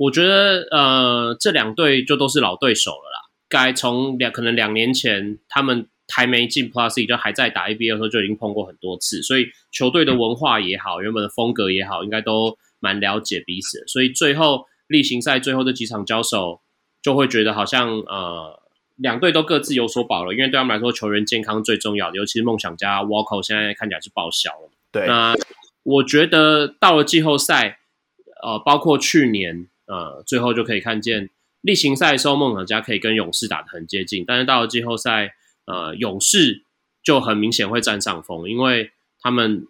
[0.00, 3.28] 我觉得，呃，这两队就都是老对手了啦。
[3.50, 13.84] 该从两可能两年前他们还没进 Plus，就还在打 ABL 的时候就已经碰过很多次，所以球队的文化也好，原本的风格也好，应该都蛮了解彼此。
[13.86, 16.62] 所以最后例行赛最后这几场交手，
[17.02, 18.58] 就会觉得好像呃
[18.96, 24.70] 两队都各自有所保了，因为对他们来说球员健康最重要的，尤其是梦想家 Walker 现在看起来是报销了。
[24.90, 25.34] 对，那
[25.82, 27.80] 我觉得到了季后赛，
[28.42, 29.66] 呃，包括去年。
[29.90, 31.30] 呃，最后就可以看见
[31.62, 35.34] 例行赛的时候，梦想家可以跟勇士打得很接近，但是到了季后赛，
[35.66, 36.62] 呃，勇士
[37.02, 39.66] 就很明显会占上风，因为他们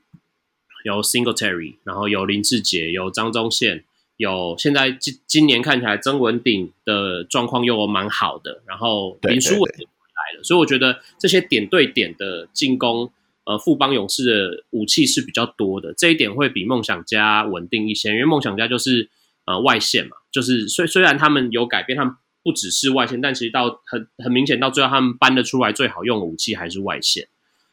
[0.85, 3.83] 有 Singletary，然后有林志杰，有张宗宪，
[4.19, 13.11] 有现在今今年看起来曾文鼎的状况又蛮好的，然后林书伟也回来了，所以我觉得这些点对点的进攻，
[13.45, 19.09] 呃，富邦勇士的武器是比较多的，这一点会比梦想家稳定一些，因为梦想家就是。
[19.47, 27.27] 呃，外线嘛，就是虽虽然他们有改变，他们不只是外线，但其实到很很明显，到最后他们搬得出来最好用的武器还是外线。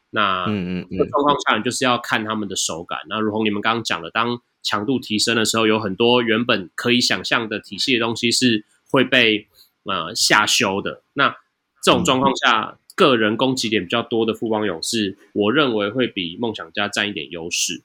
[0.09, 2.99] 那嗯嗯，这个状况下就是要看他们的手感。
[3.09, 9.47] 那如同你们刚刚讲的，当强度提升的时候，有很多原本可以想象的体系的东西是会被
[9.83, 11.03] 呃下修的。
[11.13, 11.35] 那
[11.83, 17.83] 这种状况下，嗯、个人攻击点比较多的富邦勇士，我认为会比梦想家占一点优势。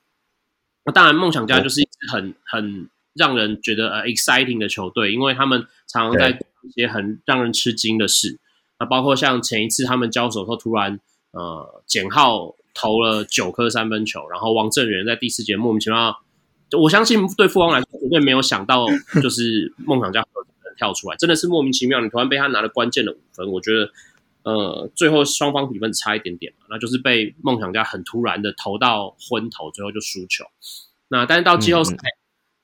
[0.84, 2.88] 那当然，梦想家就是一直很很。
[3.14, 8.38] 让人觉得呃 exciting 的球队，因为他们常常在做一些很让人吃惊的事。
[8.78, 10.98] 那包括像前一次他们交手后，突然
[11.32, 16.16] 呃简浩投了九颗三分球，然后王正源在第四节莫名其妙，
[16.80, 18.86] 我相信对富邦来说绝对没有想到，
[19.22, 20.24] 就是梦想家
[20.76, 22.00] 跳出来，真的是莫名其妙。
[22.00, 23.90] 你突然被他拿了关键的五分，我觉得
[24.44, 30.44] 呃最后双方比分差一点点嘛，那就是被梦想家很突然的投到昏头，最后就输球。
[31.08, 31.94] 那但是到季后赛。
[31.94, 32.21] 嗯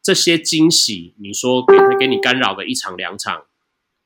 [0.08, 3.42] 这些惊喜，你说给他给你干扰个一场两场，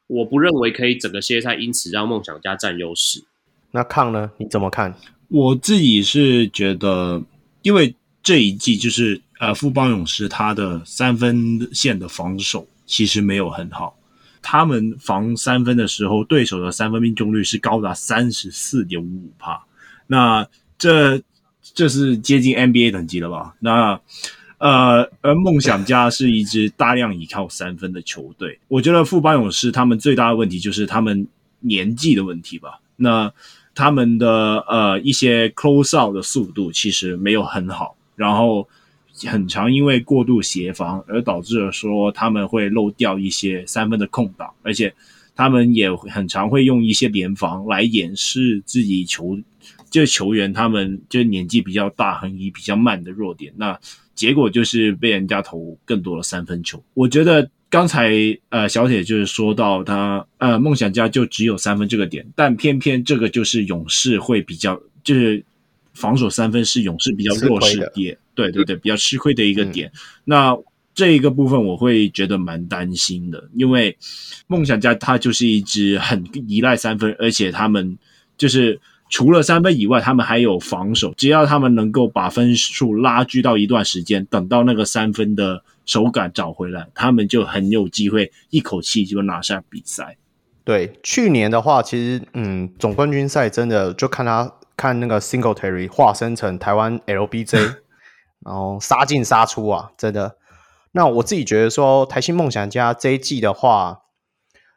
[0.09, 3.23] 我不认为可以整个系列赛因此让梦想家占优势。
[3.71, 4.29] 那抗呢？
[4.37, 4.93] 你怎么看？
[5.29, 7.23] 我自己是觉得，
[7.63, 13.97] 因为这一季就是呃富邦勇士他的三分线的防守其实没有很好，
[14.43, 19.65] 他们防三分的时候，对手的三分命中率是高达三十四点五五帕，
[20.09, 21.23] 那这
[21.63, 23.55] 这是接近 NBA 等级了吧？
[23.61, 24.01] 那
[24.63, 31.27] 呃，而梦想家是一支大量依靠三分的球队，我觉得富邦勇士他们最大的问题就是他们
[31.59, 32.81] 年纪的问题吧？
[32.95, 33.33] 那
[33.75, 38.69] 他们的呃一些 close out 的速度其实没有很好，然后。
[39.27, 44.93] 很常因为过度协防而导致了说他们会漏掉一些三分的空档，而且
[45.37, 49.39] 他们也很常会用一些联防来掩饰自己球
[49.91, 53.53] 就球员他们就年纪比较大、横移比较慢的弱点。
[53.55, 53.79] 那
[54.15, 56.83] 结果就是被人家投更多的三分球。
[56.95, 58.13] 我觉得刚才
[58.51, 65.45] 呃小铁就是说到他呃梦想家就只有三分这个点，但偏偏这个就是勇士会比较就是
[65.95, 68.17] 防守三分是勇士比较弱势点。
[68.35, 69.89] 对对对，比较吃亏的一个点。
[69.89, 70.59] 嗯、那
[70.95, 73.95] 这一个部分我会觉得蛮担心的，因为
[74.47, 77.99] 梦想家他就是一支很依赖三分，而且他们
[78.39, 78.81] 就是
[79.13, 81.13] 除了三分以外，他们还有防守。
[81.19, 90.17] 只要他们能够把分数拉锯到一段时间，等到那个三分的手感找回来，他们就很有机会一口气就拿下比赛。
[90.65, 97.75] 对，去年的话，其实嗯，总冠军赛真的就看他看那个 Singletary 化身成台湾 LBJ。
[98.45, 100.37] 然后杀进杀出啊，真的。
[100.93, 104.01] 那我自己觉得说，台新梦想家这一季的话，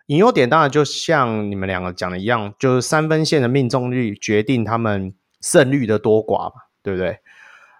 [0.07, 7.09] 隐忧点当然就像你们两个讲的一样，就是三分线的命中率决定他们胜率的多寡嘛，对不对？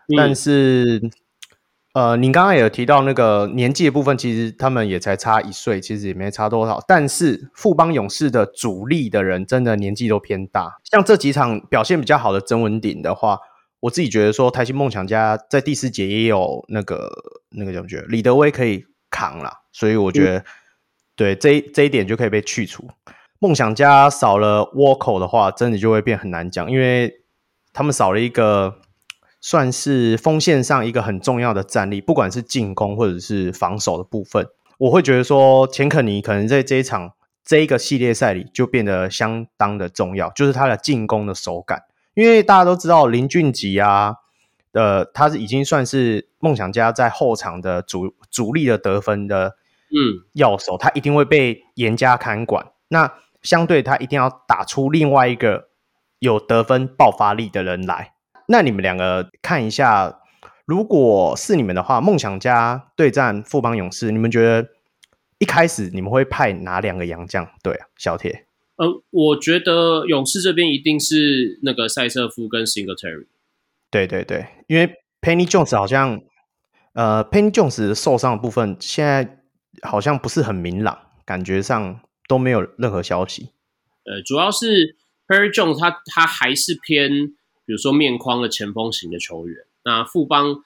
[0.08, 1.02] 嗯、但是，
[1.94, 6.84] 呃，您刚刚也有提到那个年纪的部分，其实他们也才差一岁，其实也没差多少。
[6.88, 13.40] 但是富邦勇士的主力的人真的年纪都偏大，像这几场表现比较好的曾文鼎的话。
[13.82, 17.08] 我自己觉得说，台新梦想家在第四节也有那个
[17.52, 20.44] 那个怎么觉得李德威可以扛了，所以我觉得、嗯、
[21.16, 22.90] 对这一这一点就可以被去除。
[23.40, 27.22] 梦想家少了沃口的话，真的就会变很难讲，因为
[27.74, 28.80] 他们少了一个
[29.42, 34.48] 算是锋线上一个很重要的战力，不管是进攻或者是防守的部分，
[34.80, 37.12] 我会觉得说钱肯尼可能在这一场
[37.44, 41.84] 这一个系列赛里就变得相当的重要，就是他的进攻的手感。
[42.16, 44.16] 因为大家都知道林俊杰啊，
[44.72, 49.58] 呃，他是已经算是梦想家在后场的主主力的得分的
[49.96, 52.74] 嗯要手，嗯、他一定会被严加看管。
[52.90, 55.70] 那相对他一定要打出另外一个
[56.20, 58.14] 有得分爆发力的人来。
[58.48, 60.20] 那你们两个看一下，
[60.66, 64.68] 如果是你们的话，梦想家对战富邦勇士，你们觉得
[65.40, 67.48] 一开始你们会派哪两个洋将？
[67.64, 68.48] 对啊，小铁。
[68.78, 73.28] 呃，我觉得勇士这边一定是那个赛瑟夫跟 Singletary。
[73.90, 76.20] 对对对，因为 Penny Jones 好像，
[76.94, 79.40] 呃，Penny Jones 受伤的部分现在
[79.82, 83.50] 好像不是很明朗，感觉上都没有任何消息。
[84.06, 84.96] 呃，主要是
[85.28, 87.28] Perry Jones 他他还是偏，
[87.66, 89.66] 比如说面框的前锋型的球员。
[89.84, 90.64] 那富邦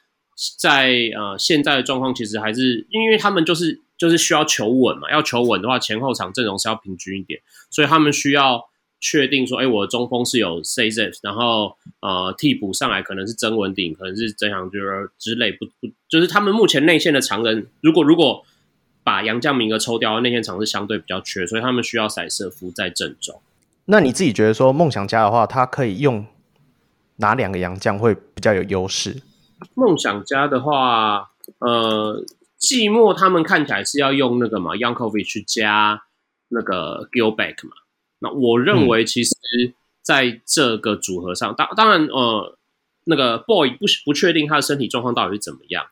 [0.57, 3.81] 在呃现在的状况其实还是，因为他们就是。
[3.99, 8.63] 就是需要求稳嘛，要求稳的话，前后场阵容是要平均一点，所以他们需要
[9.01, 14.79] 确定说，哎，我的中锋是有 CZ，然后呃替补上来可能是曾文鼎，可能是曾祥钧
[15.17, 18.45] 之类，不不，就是他们目前内线的常人，如果如果
[19.09, 23.41] 把洋将名额抽掉，内线场是相对比较缺，所以他们需要塞瑟夫在正中。
[23.85, 26.25] 那你自己觉得说，梦想家的话，他可以用
[27.15, 29.23] 哪两个洋将会比较有优势？
[29.73, 32.23] 梦想家的话，呃。
[32.59, 36.03] 寂寞他们看起来是要用那个嘛，Yankovic 去加
[36.49, 37.71] 那个 Gilback 嘛。
[38.19, 39.31] 那我认为其实
[40.01, 42.57] 在这个组合上，当、嗯、当然呃，
[43.05, 45.85] 那个 Boy 不不确定他的身体状况到底是怎么样。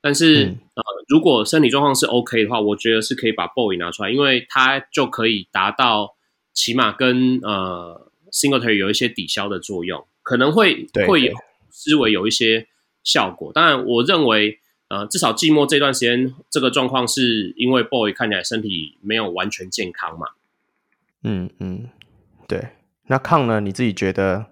[0.00, 6.16] 但是、嗯、呃，如果身体状况是 OK 的话，我觉得是可以把 Boy 拿出来，因为他就可以达到
[6.52, 11.32] 起码跟呃 Singletary 有一些抵消的作用，可能会会有
[11.70, 12.68] 思维有一些
[13.02, 13.52] 效果。
[13.52, 14.58] 当然，我认为。
[14.90, 20.26] 呃，至少寂寞这段时间，这个状况是因为 Boy 看起来身体没有完全健康嘛。
[21.22, 21.88] 嗯嗯，
[22.48, 22.70] 对。
[23.06, 23.60] 那抗呢？
[23.60, 24.46] 你自己觉得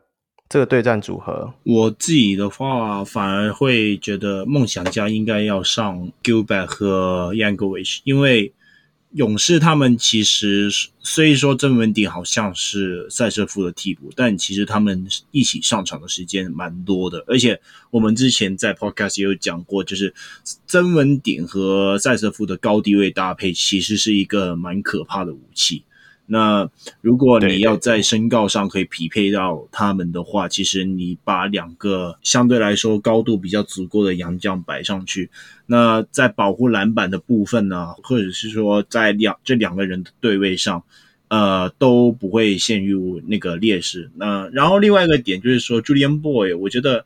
[0.48, 1.52] 这个对战组合？
[1.64, 8.52] 我自己的话，反而会觉得梦想家应该要上 Gilbert 和 Yankovic，因为。
[9.12, 10.68] 勇士他们其实
[11.00, 17.24] 虽说曾文鼎好像是赛瑟夫的替补，但其实他们一起上场的时间蛮多的。
[17.26, 17.58] 而且
[17.90, 20.12] 我们之前在 Podcast 也有讲过，就是
[20.66, 25.84] 曾文鼎和赛瑟夫的高低位搭配，其实是一个蛮可怕的武器。
[26.30, 26.70] 那
[27.00, 35.30] 如果你要在身高上可以匹配到他们的话，其实你把两个相对来说高度比较足够的洋将摆上去，
[35.66, 40.84] 那在保护篮板的部分呢，或者是说在两这两个人的对位上，
[41.28, 44.10] 呃，都不会陷入那个劣势。
[44.14, 47.04] 那然后另外一个点就是说，Julian Boy，我觉得。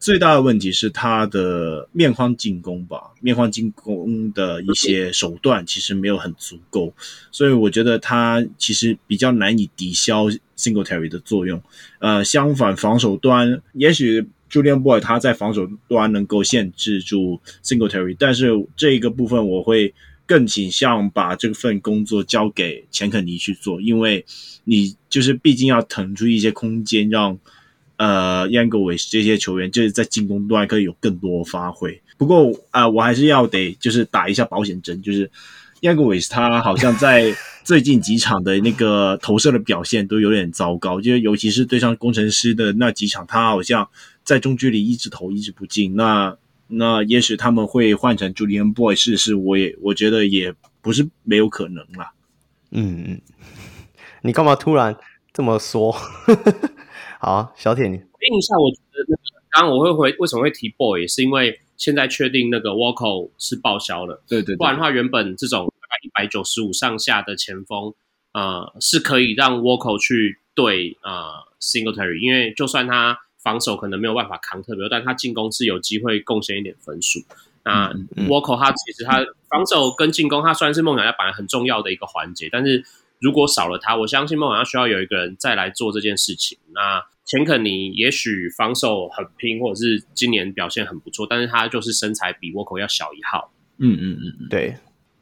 [0.00, 6.90] 最大的问题是他的面框进攻吧，面框进攻的一些手段其实没有很足够，
[7.30, 10.24] 所以我觉得他其实比较难以抵消
[10.56, 11.62] Singletary 的作用。
[11.98, 19.92] 呃，相反，防守端也许 Julian Boy 他在防守端能够限制住 Singletary，但是这个部分我会
[20.24, 24.24] 更倾向把这份工作交给钱肯尼去做，因为
[24.64, 27.38] 你就是毕竟要腾出一些空间让。
[28.00, 32.00] 呃，Yankovic 这些球员就是在进攻端可以有更多发挥。
[32.16, 35.30] 不过啊、我还是要得就是打一下保险针，就是
[35.82, 43.86] Yankovic 他好像在最近几场的那个投射的表现都有点糟糕，就是尤其是对上工程师的那几场，他好像
[44.24, 45.94] 在中距离一直投一直不进。
[45.94, 46.34] 那
[46.68, 52.12] 那也许他们会换成 Julian Boy 试试，我也我觉得也不是没有可能啦。
[52.70, 53.20] 嗯嗯，
[54.22, 54.96] 你干嘛突然
[55.34, 55.94] 这么说？
[57.22, 67.92] 好，小铁，你印象我觉得那个，刚刚我会回为什么会提 boy，是因为现在确定那个 Walker 是报销了，对，对对，不然的话原本这种大概一百九十五上下的前锋，
[68.32, 77.20] 呃，是可以让 Walker 去对呃 Singletary，因为就算他防守可能没有办法扛特别，但他进攻是有机会贡献一点分数。
[77.64, 77.92] 那
[78.28, 82.82] Walker 他其实他防守跟进攻，他虽然是梦想家本来很重要的一个环节，但是。
[83.20, 86.58] 如果少了他，我相信梦想家需要有一个人再来做这件事情。
[86.72, 93.52] 那钱肯尼也许防守很拼，或者是今年表现很不错，但是他就是身材比沃克要小一号。
[93.78, 94.74] 嗯嗯嗯，对。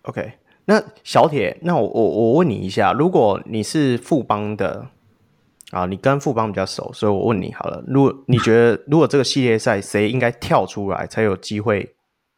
[0.03, 0.33] OK，
[0.65, 4.89] 那小铁，那我我我问你一下，如果你是富邦的
[5.71, 11.95] 啊，你跟富邦比较熟，所以我问你好了，如果你觉得 如果这个系列赛谁应该跳出来才有机会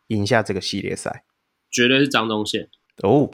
[0.09, 1.23] 赢下这个系列赛？
[1.71, 2.69] 绝对是张东宪。
[3.03, 3.31] 哦，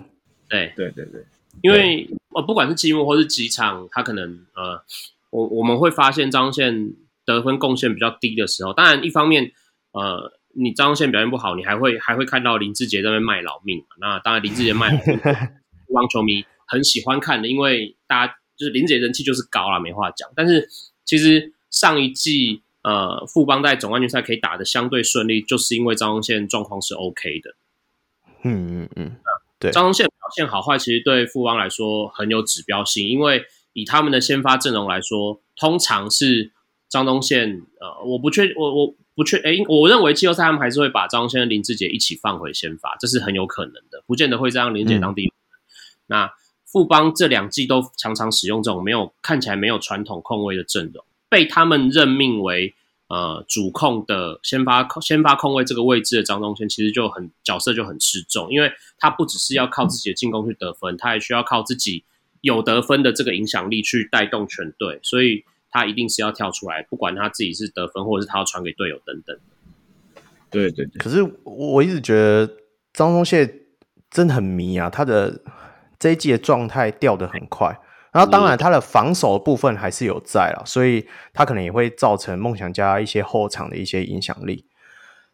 [0.50, 1.24] 对对对对。
[1.62, 4.82] 因为呃，不管是积木或是几场，他可能呃，
[5.30, 6.92] 我我们会发现张宪
[7.24, 9.52] 得分贡献比较低的时候，当然一方面
[9.92, 13.82] 呃，你张宪表现不好，你还会还会看到林志杰在那边卖老命。
[14.00, 20.28] 那当然林志杰卖老命， 球迷很喜欢看的，因为大家就是林志杰人气就是高啦，没话讲。
[20.36, 20.68] 但是
[21.04, 27.54] 其实上一季呃，富邦在总冠军赛可以打的相对顺利，就是因为张宗宪状况是 OK 的。
[28.44, 29.16] 嗯嗯嗯。
[29.58, 36.52] 对，张宗宪表现好坏，其实对富邦来说很有指标性，因为以他们的先发阵容来说，通常是
[36.88, 37.62] 张东宪。
[37.80, 45.26] 呃，我不确，我我不确，哎，我认为季后赛他们还是会把张东宪、林志杰一起放回先发，这是很有可能的，不见得会让林志杰当第一。
[45.26, 45.32] 嗯、
[46.06, 46.32] 那
[46.64, 52.74] 富邦这两季都常常使用这种没有看起来没有传统控卫的阵容，被他们任命为。
[53.08, 62.02] 呃，主控的先发先发控位这个位置的张宗宪，其实就很角色就很吃重，因为他不只是要靠自己的进攻去得分，他还需要靠自己
[62.40, 69.38] 有得分的这个影响力去带动全队，所以他一定是要跳出来，不管他自己是得分，或者是他要传给队友等等。
[70.50, 70.98] 对对对。
[70.98, 72.46] 可是我一直觉得
[72.92, 73.60] 张宗宪
[74.10, 75.42] 真的很迷啊，他的
[75.98, 77.78] 这一季的状态掉的很快。
[78.16, 84.64] 然后，当然，他的防守部分还是有在了，所以他可能也会造成梦想家一些后场的一些影响力。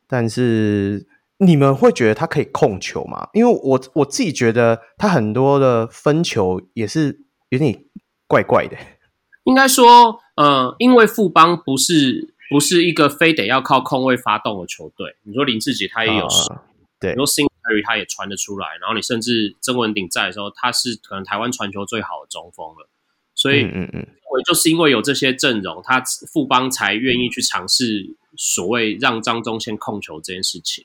[0.09, 1.07] 但是，
[1.37, 3.29] 你们会觉得他可以控球吗？
[3.35, 7.21] 因为我我自己觉得他很多的分球也是
[7.51, 7.85] 有点
[8.27, 8.77] 怪怪的。
[9.45, 15.15] 应该说，呃，因为富邦不是不是一个非得要靠控卫发动的球队。
[15.23, 16.63] 你说林志杰他也有、啊，
[16.99, 17.25] 对，你说
[17.83, 22.89] 他也传得出来，然后你甚至曾文鼎在的时候，他是可能台湾传球最好的中锋了。
[23.35, 30.85] 所以，嗯嗯，我就是因为有这些阵容，他富邦才愿意去尝试所谓让张忠宪控球这件事情。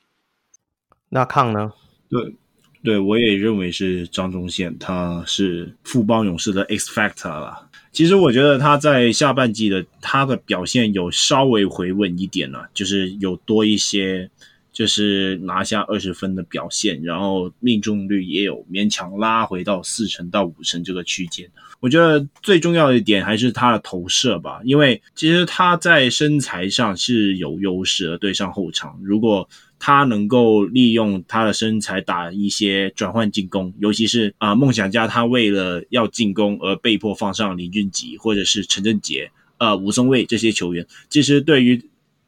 [1.09, 1.73] 那抗呢？
[2.09, 2.35] 对，
[2.83, 7.69] 对我也认为是张忠宪，他是富邦勇士的 X Factor 啦。
[7.91, 14.29] 其实我觉得他在下半季的他的表现有稍微回稳一点了，就是有多一些。
[14.77, 21.49] 就是拿下二十分的表现，然后命中率也有勉强拉回到四成到五成这个区间。
[21.79, 28.99] 我觉得最重要的一点还是他的投射吧，因为其实他在身材上是有优势的，对上后场。
[29.01, 29.49] 如果
[29.79, 41.83] 他能够利用他的身材打一些转换进攻，尤其是啊、梦想家他为了要进攻而被迫放上林俊杰或者是陈振杰、呃吴松蔚这些球员，其实对于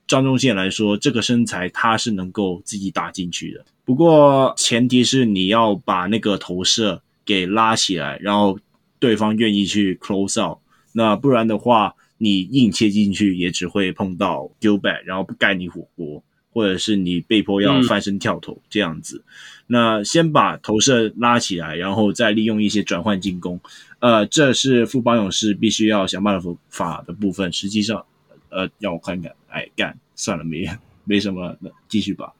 [0.09, 3.63] 张宗宪来说，这个身材他是能够自己打进去的。
[3.85, 8.59] 不过前提是你要把那个投射给拉起来，然后
[8.97, 10.57] 对方愿意去 close out，
[10.93, 19.23] 那不然的话，你硬切进去也只会碰到 g i l b a c k 然后不盖你火锅，或者是你被迫要翻身跳投这样子。
[19.27, 19.29] 嗯、
[19.67, 23.59] 那先把投射拉起来，然后再利用一些转换进攻。
[23.99, 27.53] 呃，这是富邦勇士必须要想办法法的部分。
[27.53, 28.03] 实际上，
[28.49, 30.65] 呃，让我看看，哎，干算了，没
[31.03, 32.33] 没什么，那继续吧。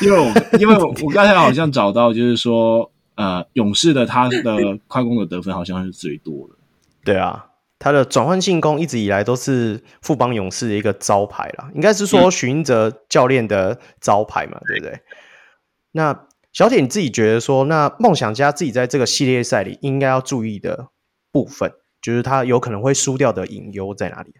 [0.00, 6.54] 因为我因为我刚才好像找到，就是说，呃，勇士的他的快攻的得分好像是最多的。
[7.04, 7.46] 对啊，
[7.78, 15.00] 他的转换进攻一直以来都是富邦勇士的一个招牌啦，应该是说许英哲教练的招牌嘛，嗯、对不对？
[15.92, 16.26] 那。
[16.52, 20.88] 小铁，你自己觉得说，那梦想家自己在这个系列赛里应该要注意的
[21.30, 21.70] 部分，
[22.00, 24.32] 就是他有可能会输掉的隐忧在哪里？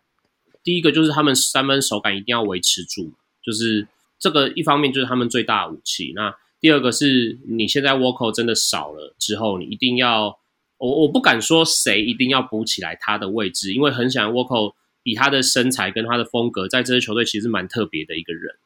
[0.67, 3.87] 第一个就是他们三分手感一定要维持住，就是
[4.19, 6.12] 这个一方面就是他们最大的武器。
[6.17, 10.41] 那第二个是你现在 Walker 真的少了之后，你一定要
[10.79, 18.57] 我我不敢说谁一定要补起来他的位置，因为很想 Walker 以他的身材跟他的风格，在这支球队其实蛮特别的一个人。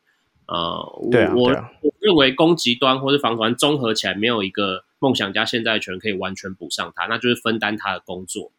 [0.47, 8.51] 啊，我对啊，我认为攻击端或是防端综合起来，没有一个梦想家现在的球员可以完全补上他，那就是分担他的工作。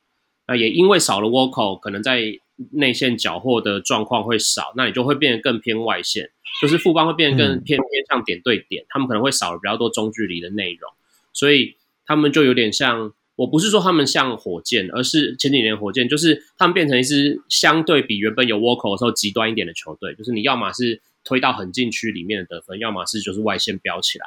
[0.48, 2.40] 那也因为少了 Walker，可能在
[2.72, 6.30] 内线缴获的状况会少，那你就会变得更偏外线，
[6.62, 10.92] 就是富邦会变得更偏偏向点对点，嗯、他们可能会少了比较多中距离的内容，
[11.34, 21.02] 所以他们就有点像，我不是说他们像火箭，而是前几年火箭，就是他们变成一支相对比原本有 Walker 的时候极端一点的球队，就是你要么是。
[21.24, 24.26] 推到很禁区里面的得分，要么是就是外线飙起来。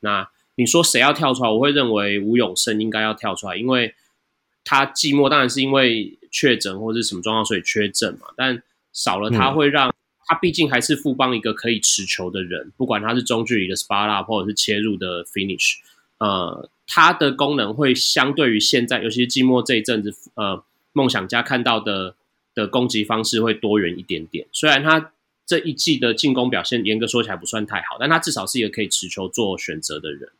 [0.00, 1.50] 那你说谁要跳出来？
[1.50, 3.94] 我会认为吴永胜应该要跳出来，因为
[4.64, 8.26] 他寂寞当然是因为确诊或者是什么状况，所以缺阵嘛。
[8.36, 8.60] 但
[8.92, 9.94] 少了他会让、嗯、
[10.26, 15.76] 他毕竟还是富邦一个可以持球的人，不管他是中距离的 spot up 或者是切入的 finish，
[16.18, 22.16] 呃，他的功能会相对于现在，尤其是季末这一阵子，呃，梦想家看到的
[22.54, 24.46] 的攻击方式会多元一点点。
[24.50, 25.12] 虽然他。
[25.46, 30.30] 这一季的进攻表现，严格说起来不算太好，但他至少是一个可以持球做选择的人。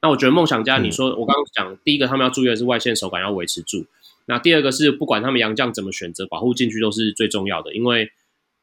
[0.00, 3.84] 那我觉得梦想家，你说、嗯、我刚刚讲，第一个他们要注意的是外线手感要维持住。
[4.30, 8.08] 那第二个是不管他们洋将怎么选择，保护禁区都是最重要的，因为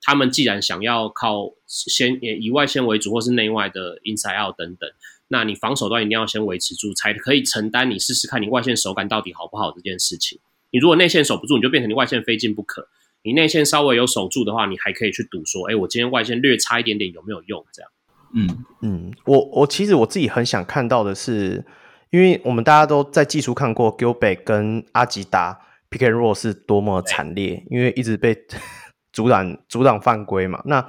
[0.02, 4.90] 他们既然想要靠先以外线为主，或是内外的 inside out 等等，
[5.28, 10.40] 那你防守端一定要先维持住，才可以承担你试试看你外线手感到底好不好这件事情。
[10.72, 12.88] 你如果内线守不住，你就变成你外线非进不可。
[13.24, 17.66] 你内线稍微有守住的话，你还可以去赌说，哎，我今天外线略差一点点有没有用？
[17.74, 17.92] 这样，
[18.34, 21.66] 嗯嗯，我我其实我自己很想看到的是，
[22.10, 28.36] 因为我们大家都在技术看过 Gilbert 跟阿吉达 pick and roll 是多么惨烈，因为一直被
[29.12, 30.62] 阻挡阻挡犯规嘛。
[30.66, 30.88] 那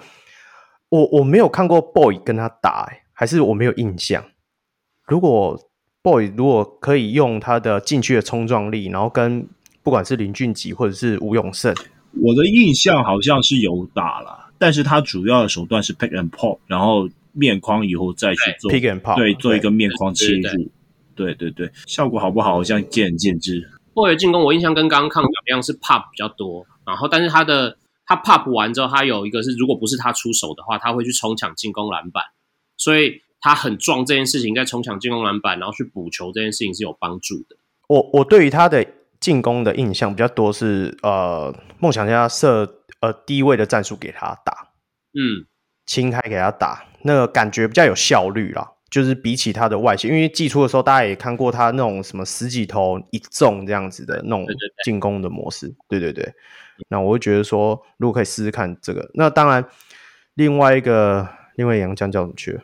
[0.91, 4.25] 我我没有看过 Boy 跟他打，哎，还是我没有印象。
[5.07, 5.59] 如果
[6.03, 9.47] Boy 如果可以用他的禁区的冲撞力，然后跟
[9.83, 11.75] 不管是林俊杰或者是吴永胜。
[12.23, 20.71] 我的印象好像是有打了，但是他主要的手段是 pick and pop，然后面框以后再去做 pick and pop，对，做一个面框切入，
[21.19, 23.69] 对对对，效果好不好，好像见仁见智。
[23.95, 32.23] 后卫进攻，我印象跟刚刚抗表一样是 pop 比较多，然后但是他的他 pop 完之后，他有一个是如果不是他出手的话，他会去冲抢进攻篮板，
[32.77, 37.57] 所以他很壮这件事情，在冲抢进攻篮板，然后去补球这件事情是有帮助的。
[37.89, 38.87] 我我对于他的。
[39.21, 44.69] 进攻的印象比较多是呃，梦想家设呃低位的战术给他打，
[45.13, 45.45] 嗯，
[45.87, 48.75] 轻开给他打，那个感觉比较有效率啦。
[48.91, 54.47] 就是比起他的外线，因为季初的时候大家也看过他那种什么十几投一中这样子的那种
[54.85, 56.33] 进攻的模式，对对对。
[56.89, 59.65] 那我会觉得说，如果可以试试看这个，那当然
[60.35, 62.63] 另外一个另外杨将叫什么去了？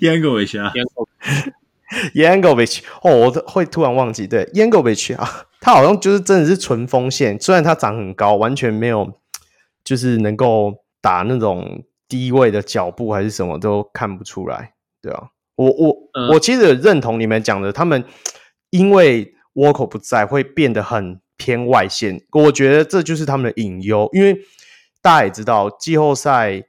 [0.00, 0.72] 燕哥一下。
[2.14, 9.12] Yankovic 哦，我会突然忘记，对 Yankovic 啊，他好像就是真的是纯锋线，虽然他长很高，完全没有
[9.82, 18.04] 就是能够打那种低位的脚步还是什么都看不出来，对啊，我我、嗯、我其实认同你们讲的，他们
[18.70, 24.40] 因为 Walker 不在，会变得很偏外线，我觉得这就是他们的隐忧，因为
[25.00, 26.64] 大家也知道季后赛，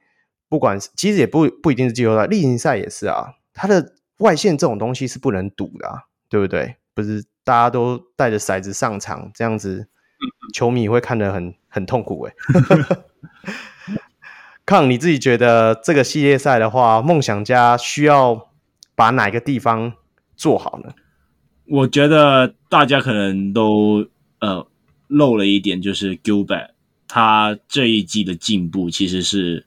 [0.48, 3.94] 不管是其实也不不一定是季后赛，例行赛也是啊，他的。
[4.18, 6.76] 外线这种东西是不能赌的，啊，对不对？
[6.94, 9.88] 不是大家都带着骰子上场，这样子
[10.54, 12.32] 球迷会看得很很痛苦哎。
[14.72, 18.48] 康，你自己觉得这个系列赛的话，梦想家需要
[18.94, 19.92] 把哪个地方
[20.34, 20.94] 做好呢？
[21.66, 24.06] 我觉得大家可能都
[24.40, 24.66] 呃
[25.08, 26.70] 漏了一点，就是 Gilbert
[27.06, 29.66] 他这一季的进步其实是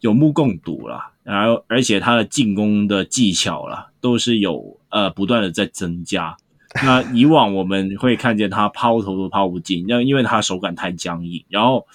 [0.00, 1.12] 有目共睹了。
[1.22, 6.36] 然后，而且他的进攻的技巧啦，都是有呃不断的在增加。
[6.82, 11.86] 那以往我们会看见他抛投都抛不进，那因为他手感太僵硬，然后。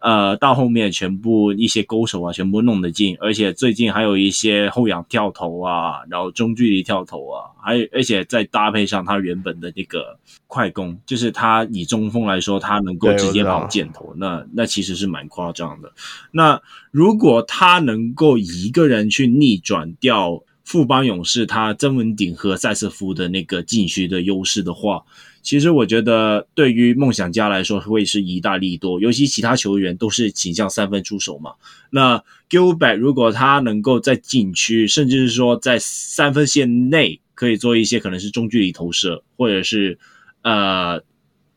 [0.00, 15.92] 呃，到后面全部一些勾手啊，全部弄得进，而且最近还有一些后仰跳投啊，然后中距离跳投啊，还有而且再搭配上他原本的那个快攻，就是他以中锋来说，他能够直接跑箭头，那那其实是蛮夸张的。
[16.32, 25.04] 那如果他能够一个人去逆转掉富邦勇士他曾文鼎和塞瑟夫的那个禁区的优势的话。
[25.42, 31.52] 其实我觉得，对于梦想家来说会是一大利多，尤其其他球员都是倾向三分出手嘛。
[31.90, 39.98] 那 Gilbert 如果他能够在禁区，甚至是说在三分线内，可以做一些可能是中距离投射，或者是
[40.42, 41.00] 呃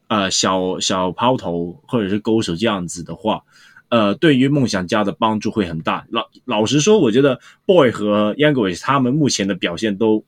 [0.07, 3.43] 呃小小抛投，或者是勾手这样子的话，
[3.89, 6.05] 呃，对于梦想家的帮助会很大。
[6.09, 10.23] 老老实说，我觉得 Boy 和 Youngwiz 他们目前的表现都。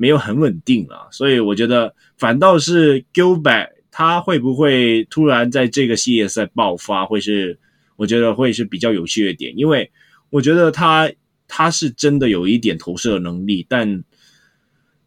[0.00, 7.58] 没有很稳定啊，所以我觉得反倒是 Gilbert 他会不会突然在这个系列赛爆发，会是
[7.96, 9.90] 我觉得会是比较有趣的点，因为
[10.30, 11.10] 我觉得他
[11.46, 14.04] 他是真的有一点投射能力，但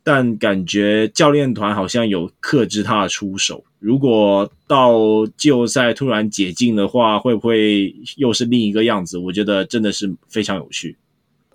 [0.03, 3.63] 但感觉教练团好像有克制他的出手。
[3.77, 9.17] 如果到季后赛突然解禁的话，会不会又是另一个样子？
[9.17, 10.97] 我觉得真的是非常有趣。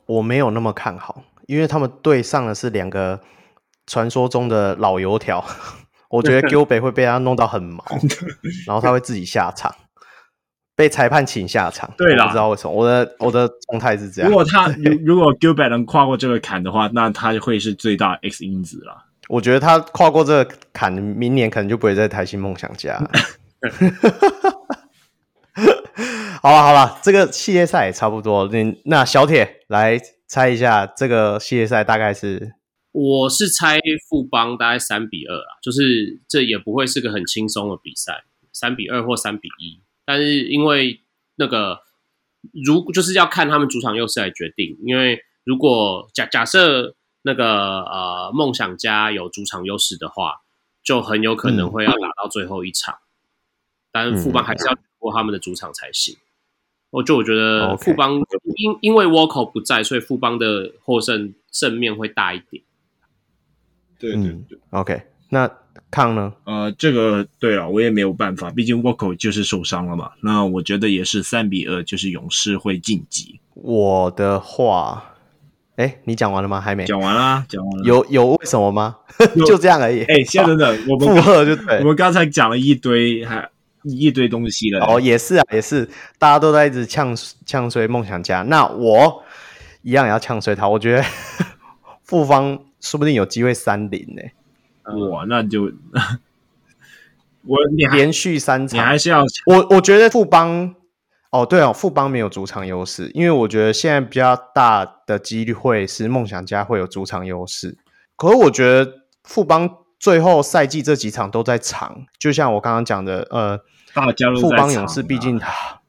[0.06, 1.24] 我没有那么看好。
[1.46, 3.20] 因为他们对上的是两个
[3.86, 5.44] 传说中的老油条，
[6.10, 7.84] 我觉得 Gilbert 会被他弄到很毛，
[8.66, 9.74] 然后他会自己下场，
[10.74, 11.88] 被裁判请下场。
[11.96, 14.30] 对啦，我不知道为什么，我的我的状态是这样。
[14.30, 19.04] 如果他 如如果 Gilbert 能跨过这个坎的话，那他会是最大 X 因子了。
[19.28, 22.96] 我觉得他跨过这个坎，明年可能就不会在台新梦想家。
[26.42, 28.48] 好了好了，这个系列赛也差不多。
[28.48, 30.00] 那那小铁来。
[30.28, 32.54] 猜一下这个系列赛大概是？
[32.98, 33.78] 我是猜
[34.08, 38.24] 富邦大概三比二啊，就是这也不会是个很轻松的比赛，
[38.54, 39.78] 三比二或三比一。
[40.06, 41.02] 但是因为
[41.34, 41.82] 那个
[42.64, 50.40] 如就是要看他们主场优势来决定，因为如果假假设那个呃梦想家有主场优势的话，
[50.82, 52.98] 就很有可能会要打到最后一场，嗯、
[53.92, 56.16] 但是富邦还是要过他们的主场才行。
[56.88, 58.22] 我就我觉得富邦
[58.56, 62.62] 因.因为沃口不在，所以富邦的获胜胜面会大一点。
[63.98, 65.02] 对对对，OK。
[65.28, 65.50] 那
[65.90, 66.32] 抗呢？
[66.44, 70.10] 呃，这个对了，我也没有办法，毕竟沃口就是受伤了嘛。
[70.22, 73.40] 那我觉得也是三比二，就是勇士会晋级。
[73.54, 75.14] 我的话，
[75.76, 76.60] 哎，你讲完了吗？
[76.60, 77.84] 还没讲完啦，讲完了。
[77.84, 78.96] 有有为什么吗？
[79.46, 80.04] 就这样而已。
[80.04, 81.78] 哎，现在等等， 我们附和就对。
[81.78, 83.48] 我们刚才讲了一堆，还。
[83.88, 85.88] 一堆东西了哦，也是啊，也是，
[86.18, 89.22] 大家都在一直呛呛衰梦想家，那我
[89.82, 90.68] 一样也要呛衰他。
[90.68, 91.04] 我觉得
[92.02, 92.58] 富邦
[92.90, 94.22] 说不定有机会三零呢。
[95.10, 95.64] 哇，那就
[97.44, 99.66] 我你连续三场，你还是要我？
[99.70, 100.74] 我觉得富邦
[101.30, 107.76] 哦，对哦，富邦没有主场优势，因为我觉得现在比较大的机会是梦想家会有主场优势。
[108.16, 108.92] 可是我觉得
[109.24, 109.68] 富邦
[109.98, 113.60] 最后赛季这几场都在场，就像我刚刚讲的，呃。
[114.38, 115.80] 富邦勇士毕竟他，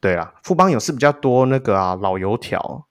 [0.00, 2.86] 对啊，富邦勇士比较多那个啊老油条。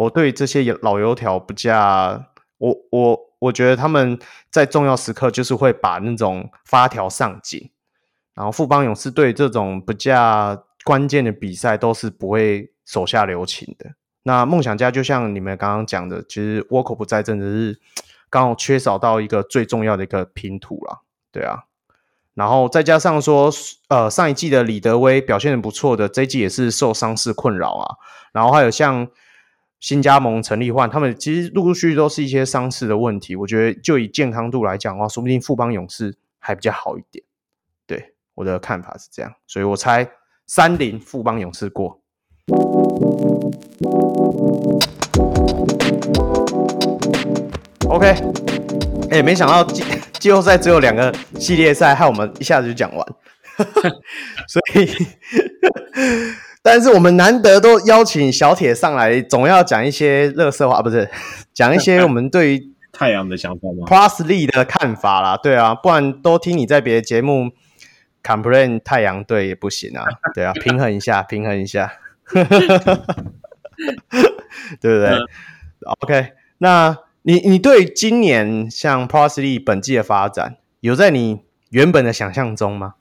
[0.00, 4.18] 我对这些老油条不加，我我我觉得他们
[4.50, 7.70] 在重要时刻就是会把那种发条上紧，
[8.32, 13.90] 然后富邦勇士对这种不加关键的比赛都是不会手下留情的。
[14.22, 17.78] 那梦想家就像你们刚刚讲的，其实沃克不在，真的是
[18.30, 21.64] 刚好缺少到一个最重要的一个拼图了，对啊。
[22.32, 23.52] 然后再加上说，
[23.88, 27.96] 呃，上一季的李德威表现的不错的，这一季也是受伤势困扰啊。
[28.32, 29.06] 然后还有像
[29.80, 33.34] 新加盟陈立焕，他们其实陆陆续续都是一些伤势的问题。
[33.34, 37.24] 我觉得就以健康度来讲的话，说不定富邦勇士还比较好一点。
[37.86, 40.08] 对，我的看法是这样，所以我猜
[40.46, 42.00] 三零富邦勇士过。
[47.88, 48.06] OK，
[49.10, 49.66] 哎、欸，没想到。
[50.20, 53.06] 季后赛只有两个系列赛，害我们一下子就讲完，
[54.46, 54.86] 所以，
[56.62, 61.08] 但是我们难得都邀请小铁上来，总要讲一些垃圾话， 不是
[61.54, 67.50] 讲一些我们对于 太阳的想法吗？Plus Lee 的看法啦，对啊，不然都听你在别的节目
[68.22, 70.04] complain 太阳队也不行啊，
[70.34, 71.92] 对啊，平衡一下，平衡一下，
[72.32, 72.44] 对
[74.80, 75.26] 不对、嗯、
[76.00, 76.96] ？OK，那。
[77.22, 82.94] 你你对今年像 Plus Lee 本季的发展，有在你原本的想象中吗？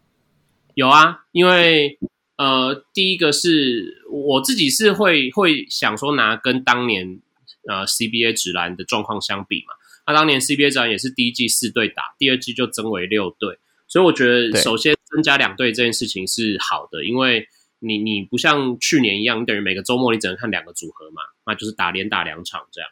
[0.73, 1.97] 有啊，因为
[2.39, 7.19] 呃，第一个是我自己是会会想说拿跟当年
[7.67, 9.73] 呃 CBA 直篮的状况相比嘛，
[10.07, 13.59] 那当年 CBA 职篮也是第一季四队打，第二季就增为六队。
[13.89, 17.45] 所以我觉得，首先增加两队这件事情是好的，因为
[17.79, 22.89] 你你不像去年一样，你等于每个周末你只能看两个组合嘛，那就是打连打两场这样，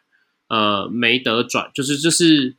[0.48, 2.56] 呃，没得转，就是就是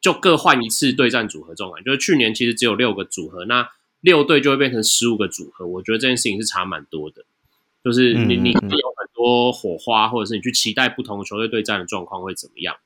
[0.00, 1.90] 就各换一次对战组合这种感觉。
[1.90, 3.68] 就是去年其实只有六个组合，那
[4.02, 5.66] 六队就会变成十五个组合。
[5.66, 7.24] 我觉得这件事情是差蛮多的，
[7.82, 12.76] 就是你你有很多火花，或者是你去期待不同的球队对战的状况会怎么样。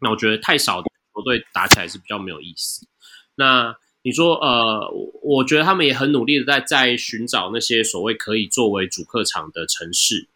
[0.00, 2.86] 那我觉得太少的球队打起来是比较没有意思。
[3.34, 4.90] 那你说，呃，
[5.22, 10.28] 我觉得他们也很努力的在在寻找那些所谓可以作为主客场的城市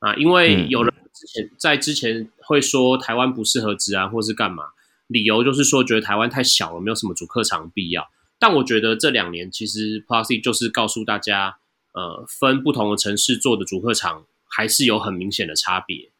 [0.00, 4.64] 啊，因为有人之前在之前会说台湾不适合职安或是干嘛，
[5.06, 8.06] 理由就是说觉得台湾太小了，没有什么主客场必要。
[8.44, 11.56] 但我觉得这两年其实 Plus 就是告诉大家，
[11.92, 16.10] 呃，分不同的城市做的主客场还是有很明显的差别，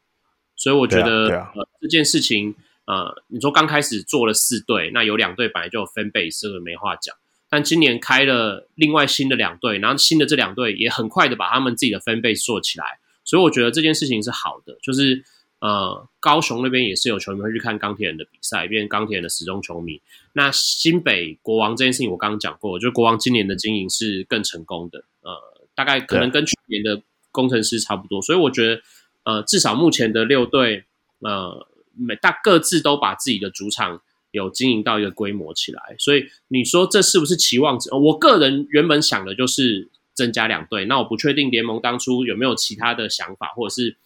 [0.56, 2.54] 所以我觉得、啊啊、呃这件事情。
[2.86, 7.14] 呃，你说刚开始做了四队，那有两队本来就有 fan base，这个没话讲。
[7.50, 14.78] 但今年开了另外新的两队，然后新的这两队也很快的把他们自己的 fan base 做起来，所以我觉得这件事情是好的。
[14.82, 15.22] 就是
[15.66, 20.02] 呃，高雄那边也是有球迷会去看钢铁人的比赛，变成钢铁人的死忠球迷。
[20.34, 25.32] 那新北国王这件事情我刚刚讲过，我觉得国王今年的经营是更成功的，呃，
[25.74, 27.00] 大概可能跟去年的
[27.32, 28.82] 工程师差不多，所以我觉得
[29.22, 30.84] 呃，至少目前的六队
[31.20, 31.66] 呃。
[31.96, 34.02] 每大各自都把自己的主场
[34.32, 37.88] 有经营到一个规模起来，所以你说这是不是期望值？
[37.94, 43.96] 我个人原本想的就是增加两队，那我不确定联盟当初有没有其他的想法，或者是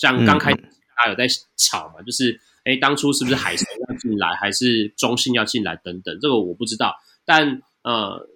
[0.00, 0.56] 像刚开始
[0.96, 1.26] 大家有在
[1.56, 6.96] 吵嘛，嗯、就是哎，当初是不是海神要进来，还是中信要进来等等，这个我不知道。
[7.24, 8.26] 但呃，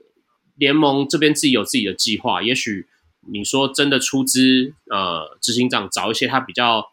[0.57, 2.87] 联盟这边自己有自己的计划，也许
[3.33, 6.91] 你说真的出资呃，执行长找一些他比较。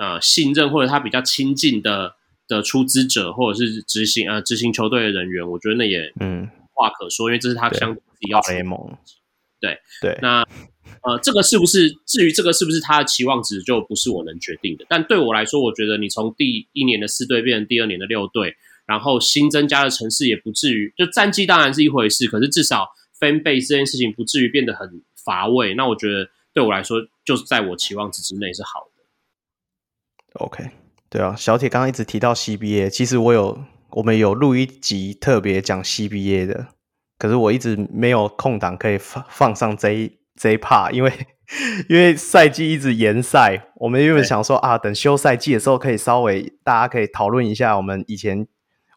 [0.00, 2.14] 呃，信任或者他比较亲近的
[2.46, 8.78] 的出资者，或者是执行呃执行球队的人员，我觉得那也嗯话可说，嗯、因为这是他相对自己要联盟。
[9.58, 10.46] 对对，对那
[11.02, 14.86] 呃，这个是不是至于这个是不是他的期望值，就不是我能决定的。
[14.88, 18.54] 但对我来说，我觉得你从第一年的四队变成第二年的六队，
[18.86, 22.88] 然后新增加的城市也不至于，就战绩当然是一回事，可是至少
[23.20, 25.74] fan base 这件事情不至于变得很乏味。
[25.74, 30.44] 那我觉得对我来说，就是在我期望值之内是好的。
[30.44, 30.70] OK，
[31.08, 36.68] 对啊，小铁刚刚一直提到 CBA，其实我有我们有录一集特别讲 CBA 的，
[37.18, 41.12] 可是我一直没有空档可以放放上这一这一 part，因为
[41.88, 48.46] 因为赛季一直延赛，我们原本想说啊，等休赛季的时候可以稍微大家可以讨论一下我们以前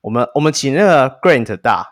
[0.02, 1.86] 我们我们请那个 Grant 大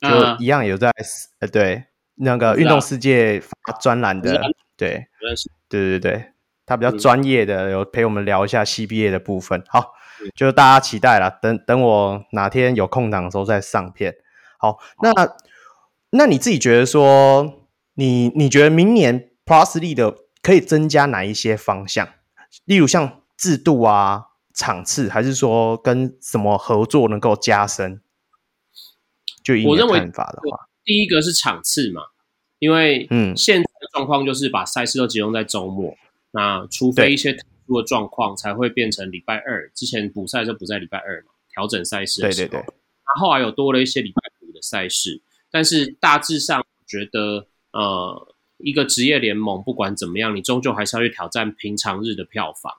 [0.00, 0.90] 就一样有在
[1.38, 1.50] 呃、uh.
[1.50, 1.84] 对
[2.16, 4.40] 那个运动世界发专栏的，
[4.76, 5.06] 对
[5.68, 6.24] 对对对。
[6.66, 9.60] 他比较专业的，有陪我们聊一下 CBA 的部分。
[9.66, 9.92] 好，
[10.36, 11.28] 就大家期待了。
[11.42, 14.14] 等等，我哪天有空档的时候再上片。
[14.56, 15.12] 好，那
[16.10, 17.59] 那你自己觉得说，
[17.94, 22.08] 你你觉得明年 Plus League 可以增加哪一些方向？
[22.64, 24.24] 例如像制度啊、
[24.54, 28.00] 场次，还是说跟什么合作能够加深？
[29.42, 32.02] 就以你的看法的话，第一个是场次嘛，
[32.58, 35.96] 因为嗯，现在的状况就是把赛事都集中在周末。
[36.32, 39.68] 那除非一些特殊的状况，才会变成礼拜二。
[39.74, 42.48] 之前补赛就补在礼拜二嘛，调整赛事的时候。
[42.48, 42.74] 对对对。
[43.06, 45.20] 那后来有多了一些礼拜五的赛事，
[45.50, 52.74] 但是大致上我觉得，呃，一个职业联盟不管怎么样，你终究还是要去挑战平常日的票房。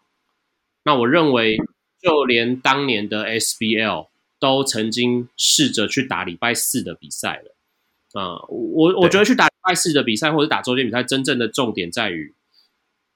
[0.83, 1.57] 那我认为，
[2.01, 4.07] 就连当年的 SBL
[4.39, 7.55] 都曾经试着去打礼拜四的比赛了。
[8.13, 12.33] 啊、呃，我我觉得去打礼拜四的比赛或者打周间比赛，真正的重点在于。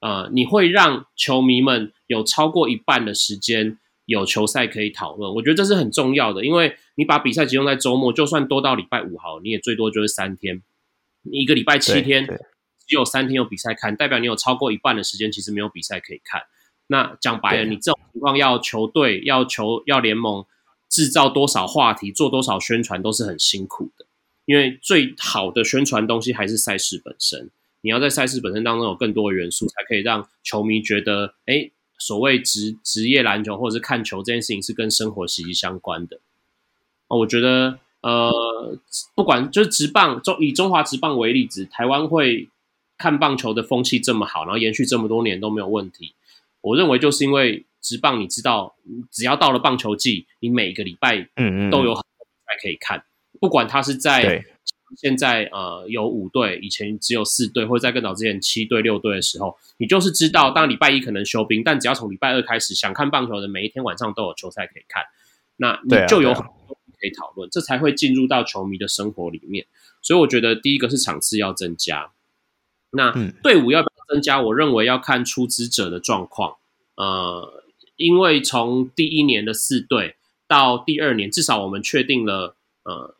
[0.01, 10.61] 呃，你会让球迷们有超过一半的时间有球赛可以讨论，我觉得这是很重要的，因为你把比赛集中在周末，就算多到礼拜五好，你也最多就是三天，
[11.29, 16.43] 你一个礼拜七天只有三天有比赛看，代表你有超过一半的时间其实没有比赛可以看。
[16.87, 20.45] 那讲白了，你这种情况要球队、要球、要联盟
[20.87, 24.05] 制造多少话题、做多少宣传都是很辛苦的，
[24.45, 27.49] 因为最好的宣传东西还是赛事本身。
[27.81, 31.69] 你要在赛事本身当中有更多的元素，才可以让球迷觉得，哎，
[31.99, 36.19] 所谓职职业篮球或者是看球这件事情是跟生活息息相关的。
[37.07, 38.77] 哦，我觉得，呃，
[39.15, 42.49] 不管就是职棒中以中华职棒为例子，台湾会
[42.97, 46.13] 看棒球的风气这么好，然后延续这么多年都没有问题。
[46.61, 48.75] 我认为就是因为职棒，你知道，
[49.11, 53.03] 只要到了棒球季，你每一个礼拜嗯都有很多比赛可以看，
[53.39, 54.45] 不管他是在。
[54.97, 65.03] 现在呃有五队，以前只有四队，或者在更早之前七队六队的时候，你就是知道，当礼拜一可能休兵，但只要从礼拜二开始，想看棒球的每一天晚上都有球赛可以看，
[65.57, 66.74] 那你就有很多
[67.05, 69.65] 可以讨论，这才会进入到球迷的生活里面。
[70.01, 72.11] 所以我觉得第一个是场次要增加，
[72.89, 73.11] 那
[73.43, 74.41] 队伍要不要增加？
[74.41, 76.55] 我认为要看出资者的状况，
[76.95, 77.63] 呃，
[77.95, 80.15] 因为从第一年的四队
[80.47, 83.15] 到第二年，至少我们确定了，呃。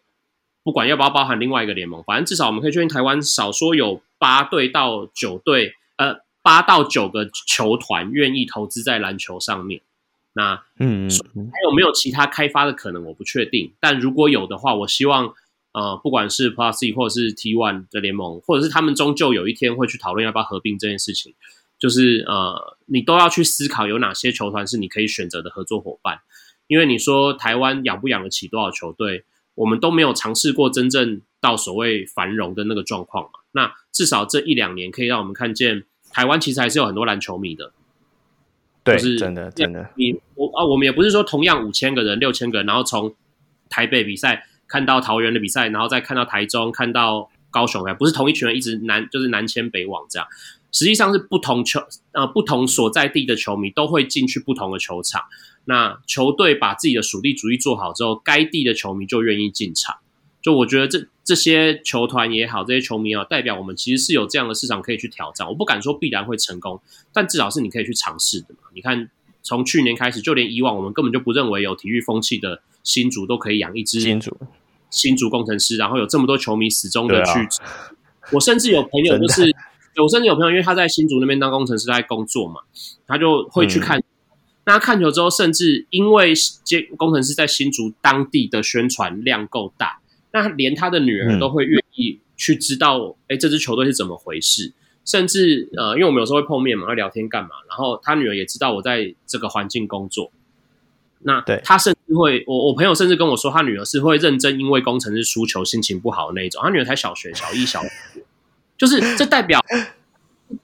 [0.64, 9.82] 不管要不要包含另外一个联盟，反正至少我们可以确定，台湾少说有八队到九队，呃，八到九个球团愿意投资在篮球上面。
[10.38, 13.06] 那嗯，还有没有其他开发的可能？
[13.06, 13.74] 我不确定。
[13.80, 15.34] 但如果有的话，我希望
[15.72, 21.34] 呃，不管是 Plus C 或者是 T One 的联盟，或者是他们终究有一天会去讨论要不要合并这件事情，
[21.80, 26.20] 就是呃，你都要去思考有哪些球团是你可以选择的合作伙伴。
[26.68, 29.24] 因为你说台湾养不养得起多少球队？
[29.54, 33.40] 我们都没有尝试过真正到所谓繁荣的那个状况嘛。
[33.54, 37.72] 那至少这一两年可以让我们看见，台湾其实还是有很多篮球迷的。
[38.86, 39.90] 对，就是真的真的。
[39.96, 43.14] 你我啊，我们也不是说同样五千个人、六千个人，然后从
[43.68, 50.28] 台北比赛看到桃园的比赛，然后再看到台中、看到高雄，不是同一群人一直南就是南迁北往这样。
[50.72, 51.82] 实际上是不同球
[52.12, 55.24] 呃不同所在地的球迷都会进去不同的球场。
[55.64, 59.96] 那球队把自己的属地主义做好之后，该地的球迷就愿意进场。
[60.46, 65.48] 就我觉得这这些球团也好，这些球迷啊，代表我们其实是有这样的市场可以去挑战。
[65.48, 66.80] 我不敢说必然会成功，
[67.12, 68.70] 但至少是你可以去尝试的嘛。
[68.76, 69.10] 你看，
[69.42, 74.38] 从去年开始，就连以往我们根本就不认为有体育风气的新竹都可以养一支新竹
[74.92, 77.40] 新竹工程师，然后有这么多球迷始终的去。
[77.40, 77.50] 啊、
[78.34, 79.52] 我甚至有朋友就是，
[79.96, 82.62] 我甚至有朋友，因为他在新竹那边当工程师在工作嘛，
[83.08, 83.98] 他就会去看。
[83.98, 84.04] 嗯
[84.68, 86.34] 那看球之后，甚至因为
[86.64, 90.00] 接工程师在新竹当地的宣传量够大，
[90.36, 94.74] 那连他的女儿都会愿意去知道，哎、嗯，这支球队是怎么回事。
[95.06, 100.32] 甚至呃，因为我们有时候会碰面嘛，会聊天干嘛，然后他女儿也知道我在这个环境工作。
[101.20, 106.62] 那对他甚至会，我我朋友甚至跟我说，他女儿是会认真因为工程师输球心情不好的那一种。
[106.62, 107.90] 他女儿才小学小一、小二，
[108.78, 109.60] 就是这代表。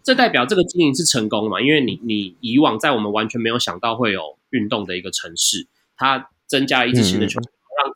[0.04, 1.60] 这代表这个经营是成功的嘛？
[1.60, 5.68] 因为你你以往在我们完全没有想到会有运动的一个城市，
[5.98, 7.52] 它增加了一支新的球队，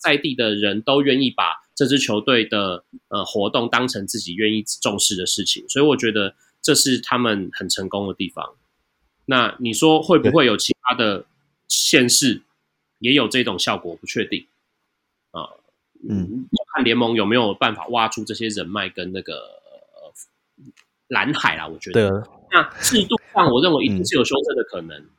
[0.06, 8.53] 在地的人都愿意把这支球队的呃活动当成自己愿意重视的事情，所以我觉得这是他们很成功的地方。
[9.26, 11.26] 那你说会不会有其他的
[11.68, 12.43] 县市
[12.99, 13.95] 也有这种效果？
[13.95, 14.45] 不确定
[15.32, 15.41] 啊，
[16.08, 19.64] 呃、嗯，看联盟有没有办法挖出这些人脉跟那个。
[21.10, 22.28] 蓝海啦，我觉得。
[22.49, 24.97] 那制度上，我认为一定是有修正的可能。
[24.97, 25.10] 嗯、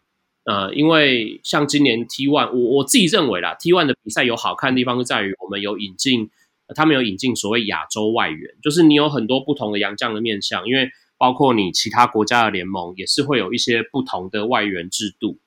[0.46, 6.30] 呃，因为像今年 T One，我我自己认为啦，T One 的比赛有好看的地方是在于我们有引进，
[6.68, 10.88] 呃、他们有引进所谓亚洲外援，就是你有很多不同的洋将的面向，因为
[11.18, 15.38] 包括你其他国家的联盟也是会有一些不同的外援制度。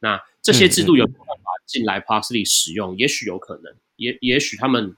[0.00, 2.94] 那这些制度有没有办法进来 League 使用？
[2.94, 4.94] 嗯、也许有可能，也也许他们，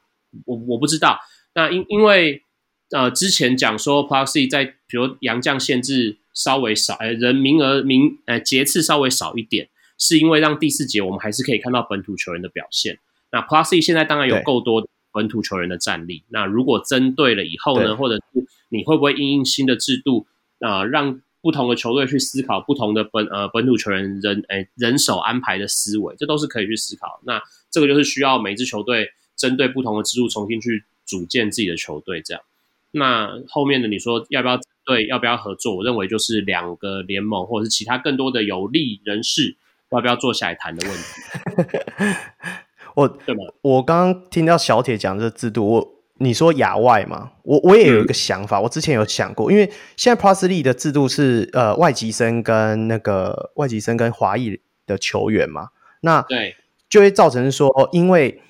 [0.46, 1.20] 我我不知道。
[1.54, 2.42] 那因因为。
[2.90, 9.68] 呃，之前讲说 Plus C 在比如洋将限制稍微少，呃，人名额名呃节次稍微少一点，
[9.98, 12.98] 是因为让第四节我们还是可以看到本土球员的表现。
[13.30, 16.22] 那 Plus C 现在当然有够多本土球员的战力。
[16.28, 20.26] 那如果针对了以后呢，或者是你会不会因应新的制度，
[20.60, 27.20] 呃，让不同的球队去思考不同的本呃本土球员人诶、呃、人手安排的思维，这都是可以去思考。
[27.24, 32.42] 那这个就是需要每支球队针对不同的制度重新去组建自己的球队，这样。
[32.90, 35.76] 那后面的你说要不要对要不要合作？
[35.76, 39.56] 我认为就是两个联盟或者是其他更多的有利人士
[39.90, 41.78] 要不要坐下来谈的问题。
[42.96, 43.42] 我对吗？
[43.60, 55.68] 我刚刚听到小铁讲这个制度，我你说亚外嘛，我我也有一个想法，嗯、我之前有想过，因为现在 Plus League 的制度是呃外籍生跟那个外籍生跟华裔的球员嘛，
[56.00, 56.56] 那对
[56.88, 58.40] 就会造成说因为。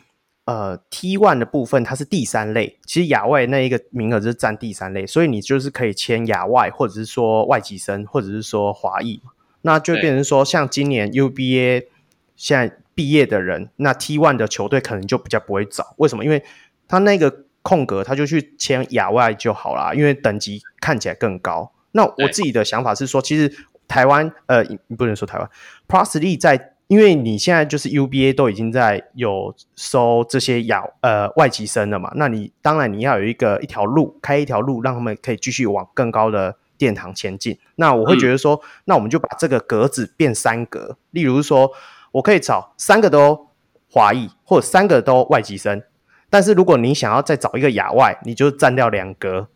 [0.49, 9.21] 呃 T one 的部分它是第三类，其实亚外那一个名额就是占第三类，所以你就是可以签亚外，或者是说外籍生，或者是说华裔，
[9.61, 11.89] 那就变成说像今年 UBA
[12.35, 16.25] 现在毕业的人，那 T one 的球队可能就比较不会找，为什么？
[16.25, 16.43] 因为
[16.89, 21.71] 他那个空格他就去签亚外就好啦，因为等级看起来更高。
[21.93, 23.55] 那我自己的想法是说，其实
[23.87, 25.51] 台湾呃，你不能说台湾
[25.87, 26.73] Plus League 在。
[26.89, 37.59] 因为你现在就是 UBA 都已经在有收这些亚呃外籍生了嘛，那你当然你要有一个一条路开一条路，让他们可以继续往更高的殿堂前进。
[37.77, 41.71] 那我会觉得说，嗯、那我们就把这个格子变三格，例如说
[42.13, 43.49] 我可以找三个都
[43.91, 45.83] 华裔或者三个都外籍生，
[46.31, 49.49] 但是如果你想要再找一个亚外，你就占掉两格。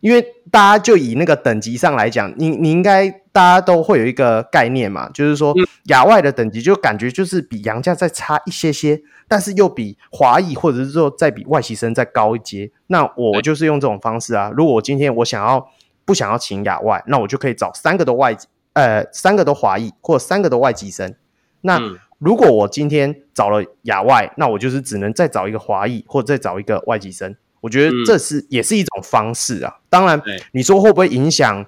[0.00, 0.20] 因为
[0.50, 12.70] 大家就以那个等级上来讲，你你应该大家都会有一个概念嘛，就是说亚外的等级就感觉就是比洋将再差一些些，但是又比华裔或者是说再比外籍生再高一阶。
[12.88, 14.50] 那我就是用这种方式啊。
[14.56, 15.70] 如果我今天我想要
[16.04, 21.14] 不想要请亚外，那我就可以找三个都外籍呃三个都华裔或三个都外籍生。
[21.60, 21.78] 那
[22.18, 27.36] 如果我今天找了亚外，那我就是只能再找一个华裔或者再找一个外籍生。
[27.60, 29.78] 我觉得这是也是一种方式啊。
[29.88, 30.20] 当然，
[30.52, 31.64] 你说会不会影响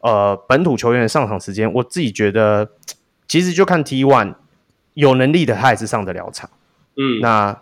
[0.00, 1.72] 呃本土球员的上场时间？
[1.74, 2.70] 我自己觉得，
[3.26, 4.34] 其实就看 T one
[4.94, 6.50] 有能力的，他也是上得了场。
[6.96, 7.60] 嗯，那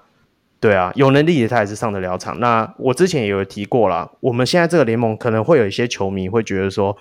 [0.60, 2.38] 对啊，有能力的他也是上得了场。
[2.38, 6.96] 那我之前也有提过了，我们现在这个联盟可能会有一些球迷会觉得说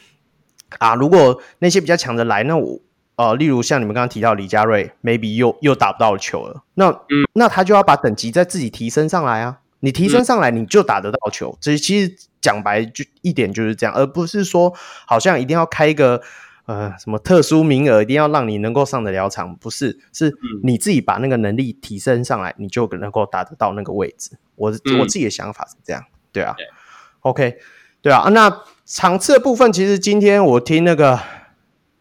[0.79, 2.79] 啊，如果那些比较强的来，那我
[3.17, 9.59] 呃，例如像你们刚刚提到李佳瑞，maybe 又又打不到球了，那嗯，那他就要把等级再自己提升上来啊。
[9.81, 11.55] 你提升上来，你就打得到球。
[11.59, 14.73] 这、嗯、其实讲白就一点就是这样，而不是说
[15.05, 16.21] 好像一定要开一个
[16.65, 19.55] 呃什么特殊名额，一定要让你能够上得了场。
[19.57, 24.37] 不是，是你自己把那个能力提升上来，你就能够打得到那个位置。
[24.55, 26.53] 我、嗯、我自己的想法是这样，对啊。
[26.57, 26.65] 对
[27.21, 27.57] OK，
[28.01, 28.29] 对啊。
[28.29, 31.19] 那场次的部分，其实今天我听那个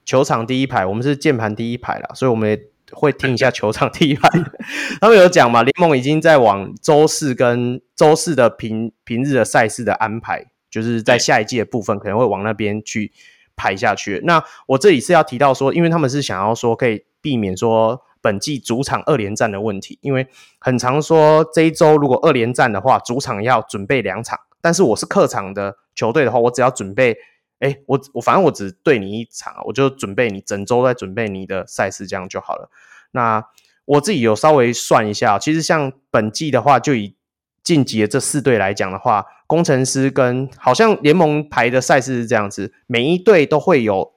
[0.05, 2.71] 球场第一排，我们是键盘第一排啦，所以我们也。
[2.93, 4.29] 会听一下球场第一排，
[5.01, 5.63] 他们有讲嘛？
[5.63, 13.13] 联盟已经在往周四跟周四的平平日的赛事的安排，就是在下一季的部分可能会往那边去
[13.57, 14.21] 排下去。
[14.25, 20.27] 那我这里是要提到说，因为他们是想要说可以避免说本季主场二连战的问题，因为
[20.59, 27.17] 很常说这一周如果二连战的话，主场要准备两场，但是我是客场的球队的话，我只要准备。
[27.61, 32.71] 哎，我我反正我只对你一场，我就准备你整周在准备你的赛事，这样就好了。
[33.13, 33.45] 那
[33.85, 37.15] 我自己有稍微算一下，其实像本季的话，就以
[37.63, 44.15] 晋级的这四队来讲的话，工程师跟好像联盟排的赛事是这样子，每一队都会有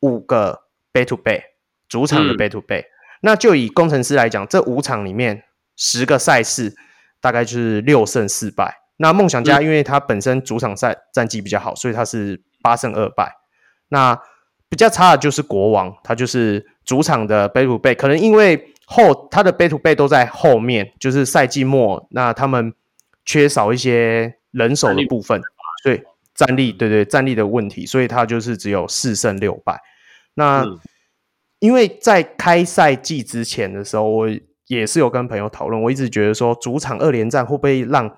[0.00, 1.40] 五个 back to back
[1.88, 2.84] 主场的 back to back。
[3.22, 6.76] 那就以工程师来讲，这五场里面十个赛事
[7.18, 8.82] 大概就是六胜四败。
[8.98, 12.42] 那梦想家因为他本身主场赛战绩比较好，所以他是。
[12.64, 13.36] 八胜二败，
[13.88, 14.18] 那
[14.70, 22.72] 比较差的就是国王，他就是主场的 back to back，可能因为后他的 back to back 都在后面，就是赛季末，那他们
[23.26, 25.38] 缺少一些人手的部分，
[25.82, 26.02] 所以
[26.34, 29.78] 战力对对战力的问题，所以他就是只有四胜六败。
[30.32, 30.80] 那、嗯、
[31.58, 34.28] 因为在开赛季之前的时候，我
[34.66, 38.16] 也是有跟朋友讨论，我一直觉得说主场二连战会不会让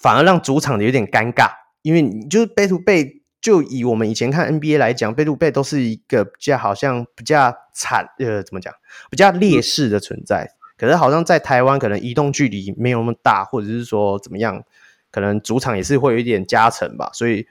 [0.00, 1.50] 反而让主场的有点尴尬，
[1.82, 3.15] 因为你就是 back to back。
[3.46, 8.74] 就以我们以前看 NBA 来讲，背对背都是一个比较好像比较惨呃，怎么讲？
[9.08, 10.50] 比较劣势的存在。
[10.76, 14.64] 可是好像在台湾，可能移动距离没有那么大，或者是说怎么样，
[15.12, 17.08] 可能主场也是会有一点加成吧。
[17.12, 17.46] 所以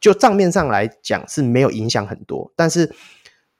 [0.00, 2.50] 就账面上来讲是没有影响很多。
[2.56, 2.90] 但是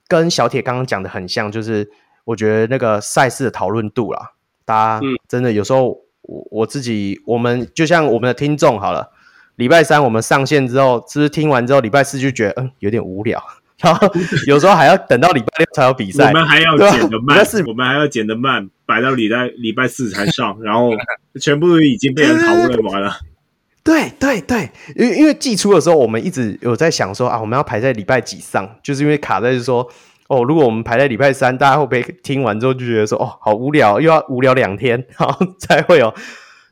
[0.07, 1.91] 跟小铁刚刚讲的很像，就是
[2.25, 4.33] 我觉得那个赛事的讨论度啦，
[4.65, 9.13] 大家真的有时候我我自己，我们就像我们的听众好了。
[9.59, 13.43] 礼拜三我们上线之后，是不是听完之后，礼拜四就觉得嗯有点无聊，
[13.83, 14.09] 然后
[14.47, 16.29] 有时候还要等到礼拜六才有比赛。
[16.29, 20.93] 我们还要剪的慢，是我们还要剪的慢，摆到礼拜礼拜四才上， 然后
[21.41, 23.19] 全部已经被人讨论完了。
[23.83, 29.89] 对对对，因为因为季初的时候，我们一直有在想说啊，我们要排在礼拜几上，就是因为卡在是说
[30.29, 36.15] 哦，如果我们排在礼拜三，大家会不会听完之后就觉得说哦好无聊，又要无聊两天，然后才会有。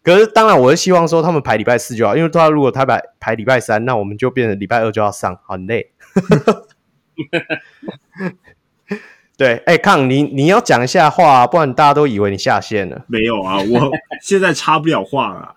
[0.07, 5.91] 可是，当然，我是希望说他们排礼拜四就好，因为他如果他排排礼拜三，那我们就变成礼拜二就要上，很累。
[9.37, 13.05] 对，哎、欸，康，你你要讲一下话，不然大家都以为你下线了。
[13.09, 13.91] 没有啊，我
[14.23, 15.55] 现在插不了话啊。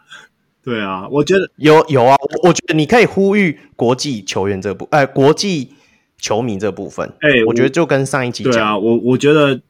[0.64, 5.76] 对啊，我觉得有有啊，我觉得你可以呼吁国际球员这部，哎、呃，国际
[6.18, 7.08] 球迷这部分。
[7.22, 9.62] 哎、欸，我觉得就跟上一集讲，对啊，我我觉得。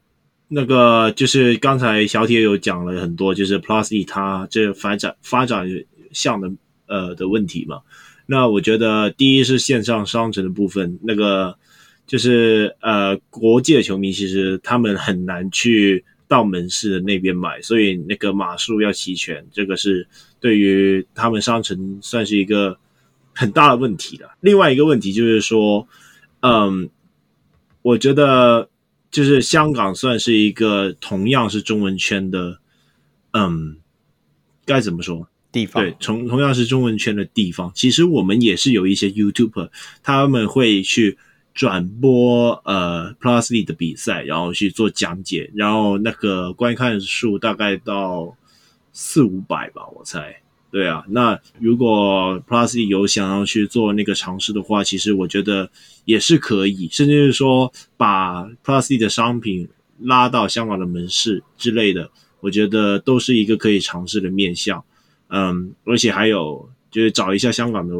[0.52, 5.64] 那个就是刚才小铁有讲了很多，就是 Plus E 它这发展发展
[6.10, 6.50] 项的
[6.88, 7.82] 呃的问题嘛。
[8.26, 11.56] 那我觉得第一是线上商城的部分，那个
[12.04, 20.08] 就是呃国际的球迷其实他们很难去到门市的那边买，所以那个码数要齐全，这个是
[20.40, 22.76] 对于他们商城算是一个
[23.32, 24.30] 很大的问题了。
[24.40, 25.86] 另外一个问题就是说，
[26.40, 26.90] 嗯，
[27.82, 28.68] 我觉得。
[29.10, 32.58] 就是香港算是一个同样是中文圈的，
[33.32, 33.76] 嗯，
[34.64, 35.82] 该怎么说地方？
[35.82, 39.70] 对，同同样是中文圈的地方，其实我们也是有一些 YouTuber，
[40.02, 41.18] 他们会去
[41.52, 48.36] 转播呃 Plus League 的比赛，然后去做讲解，然后那个观看数大概到
[48.92, 50.40] 四五百吧，我猜。
[50.70, 55.68] 对啊，那如果 Plus 有想要去做那个尝试的话，其实我觉得
[56.04, 59.68] 也是可以，甚至是说把 Plus 的商品
[60.00, 62.10] 拉到香港的门市之类的，
[62.40, 64.84] 我觉得都是一个可以尝试的面向。
[65.28, 67.94] 嗯，而且还有就是找一下香港的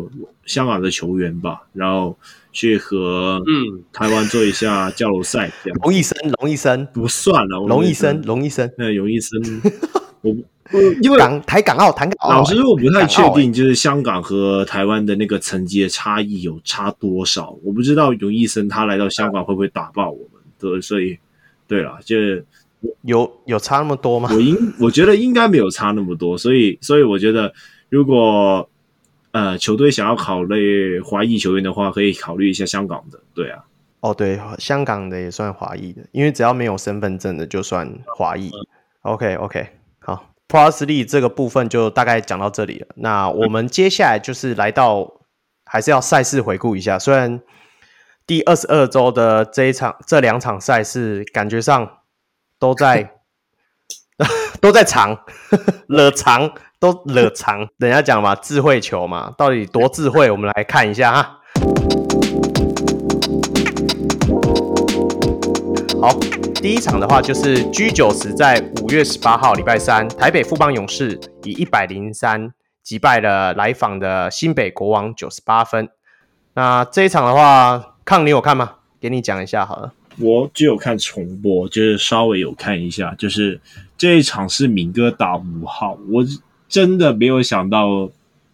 [0.46, 2.16] 香港的球员吧，然后
[2.52, 5.52] 去和嗯台湾做一下交流赛。
[5.82, 9.40] 龙医生，龙医生不算了，龙医生，龙医生，那龙医生，
[10.22, 10.34] 我。
[11.02, 21.18] 因为港台港澳谈港澳，老实说我不太确定，就是香港和台湾的那个层级的差异有差多少，我不知道永义生他来到香港会不会打爆我们，对，所以
[21.66, 22.16] 对了，就
[23.02, 24.30] 有有差那么多吗？
[24.32, 27.52] 我应我觉得应该没有差那么多，所以所以我觉得
[27.88, 28.68] 如果
[29.32, 33.64] 呃球队想要考虑华裔球员的话，可以考虑一下香港的，对啊，
[33.98, 38.52] 哦对，香港的也算华裔的，因为只要没有身份证的就算华裔。
[39.02, 39.70] OK OK，好。
[40.50, 42.88] Plus l e y 这个部分就大概讲到这里了。
[42.96, 45.08] 那我们接下来就是来到，
[45.64, 46.98] 还是要赛事回顾一下。
[46.98, 47.40] 虽然
[48.26, 51.88] 第二十二周的这一场、这两场赛事感觉上
[52.58, 53.12] 都在
[54.60, 55.16] 都在长，
[55.86, 57.68] 惹长都惹长。
[57.78, 60.28] 人家讲嘛，智慧球嘛，到底多智慧？
[60.32, 61.38] 我们来看一下哈。
[66.00, 66.39] 好。
[66.62, 72.52] 第一场的话就是 G90 在五月十八号礼拜三，台北富邦勇士以一百零三
[72.82, 75.88] 击败了来访的新北国王九十八分。
[76.52, 78.72] 那这一场的话，抗你有看吗？
[79.00, 79.94] 给你讲一下好了。
[80.18, 83.58] 我只有看重播，就是稍微有看一下，就是
[83.96, 86.22] 这一场是敏哥打五号，我
[86.68, 88.10] 真的没有想到。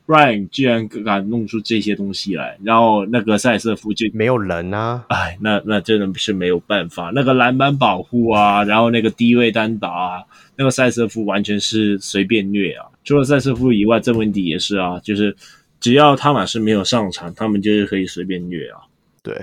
[0.07, 5.05] Ryan 居然敢弄出这些东西来，然后那个赛瑟夫就没有人啊！
[5.09, 7.11] 哎，那那真的是没有办法。
[7.13, 10.23] 那个篮板保护啊，然后那个低位单打啊，
[10.57, 12.87] 那个赛瑟夫完全是随便虐啊。
[13.03, 15.35] 除了赛瑟夫以外，郑文迪也是啊，就是
[15.81, 18.83] 只要汤马斯没有上场，他们就是可以随便虐啊。
[19.25, 19.35] 对，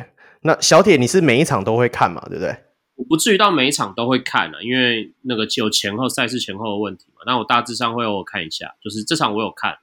[0.43, 2.25] 那小铁你是每一场都会看嘛？
[2.29, 2.55] 对不对？
[2.95, 7.23] 我不至于到每一场都会看啊，因为那个有前后赛事前后的问题嘛。
[7.25, 9.75] 那我大致上会我看一下，就是这场我有看。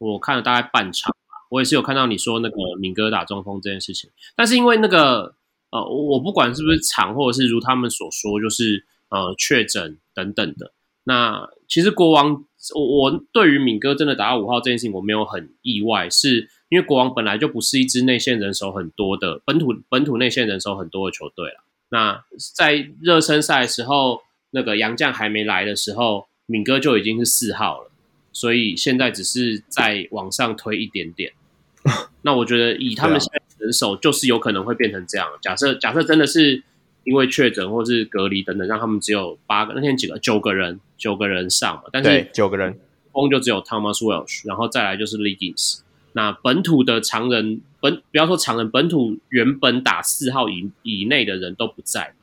[0.00, 5.34] 我看了大概半场吧，我也是有看到你说那个敏哥打中锋这件事情，但是因为那个
[5.70, 10.72] 呃，我不管是不是场，或者是如他们所说，就是呃确诊等等的。
[11.04, 12.44] 那其实国王，
[12.74, 21.64] 我我对于敏哥真的打到五号这件事情，我没有很意外，是因为国王本来就不是一支内线人手很多的本土本土内线人手很多的球队了。
[21.90, 22.24] 那
[22.54, 27.89] 在热身赛的时候，那个杨将还没来的时候，敏哥就已经是四号了。
[28.32, 31.32] 所以现在只是在往上推一点点，
[32.22, 35.28] 那我觉得以他们现在人手，就是有可能会变成这样。
[35.42, 36.62] 假设假设真的是
[37.04, 41.82] 因为确诊或是隔离等等，让他们只有八个，那天几个九个人，九个人上嘛。
[41.92, 42.78] 但是九个人，
[43.12, 45.80] 锋就只有 Thomas Welsh，然后再来就是 Leggins。
[46.12, 52.14] 那本土的常人本不要说常人，本土原本打四号以以内的人都不在，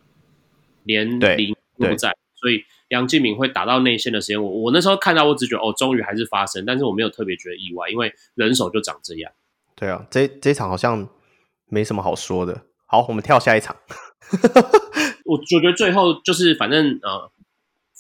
[0.83, 2.63] 连零都不在，所以。
[2.89, 9.31] 杨敬敏会打到内线的时间，我我那时候看到，我只觉得哦，终于还是发生，但是我没有特别觉得意外，因为人手就长这样。
[9.75, 11.07] 对啊，这这场好像
[11.67, 12.61] 没什么好说的。
[12.85, 13.75] 好，我们跳下一场。
[15.25, 17.29] 我 我觉得最后就是反正呃，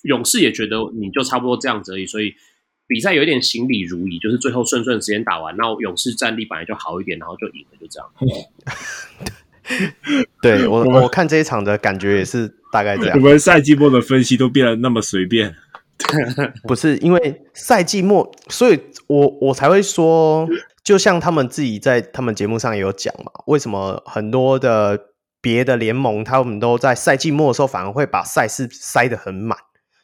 [0.03, 2.33] 勇士也觉得你就差不多这样子而已，所以
[2.87, 8.09] 比赛有一点行礼如仪，就是最后顺顺时间打完，然后勇士战力本来就好一点，然后就赢了，就这样。
[10.41, 12.56] 对我 我看这一场的感觉也是。
[12.77, 15.55] 大概这样，我们赛季末的分析都变得那么随便，
[16.67, 20.47] 不是因为赛季末，所以我我才会说，
[20.83, 24.99] 就像他们自己在他们节目上也有讲嘛，为什么很多的
[25.41, 29.57] 别的联盟他们都在赛季末的时候反而会把赛事塞得很满，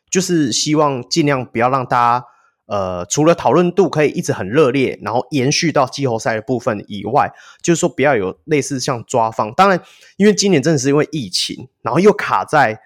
[0.10, 2.26] 就是希望尽量不要让大家。
[2.66, 9.54] 呃，除了讨论度可以一直很热烈，然后延续到季后赛的部分以外，就是说不要有类似像抓放。
[9.54, 9.82] 当然，
[10.16, 12.80] 因为今年真的是因为疫情，然后又卡在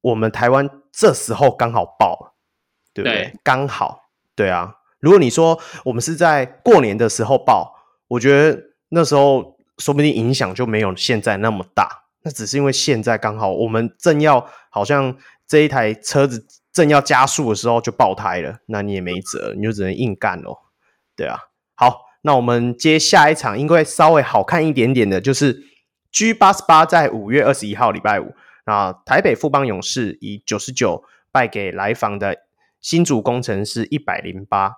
[0.00, 2.34] 我们台湾这时候刚好爆，
[2.94, 3.24] 对不对？
[3.24, 3.34] 对。
[3.42, 4.04] 刚好，
[4.36, 4.76] 对啊。
[5.00, 7.74] 如果你说我们是在过年的时候爆，
[8.06, 12.04] 我觉得那时候说不定影响就没有现在那么大。
[12.22, 15.16] 那只是因为现在刚好我们正要好像
[15.48, 16.46] 这一台车子。
[16.72, 20.58] 正要加速的时候就爆胎了，那你也没辙，你就只能硬干咯。
[21.16, 21.36] 对啊，
[21.74, 25.64] 好，那我们接下一场，应该稍微好看一点点的，就是
[26.12, 28.34] G 八十八在五月二十一号礼拜五，
[28.66, 31.02] 那台北富邦勇士以九十九
[31.32, 32.36] 败给来访的
[32.80, 34.72] 新竹工程师一百零八。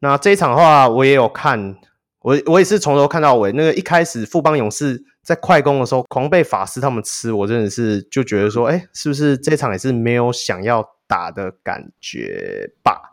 [0.00, 1.76] 那这一场的话，我也有看，
[2.20, 3.52] 我我也是从头看到尾。
[3.52, 10.95] 那个一开始富邦勇士在快攻的时候，狂被法师他们吃，我真的是就觉得说，哎，是不是这场也是没有想要。
[11.06, 13.10] 打的感觉吧。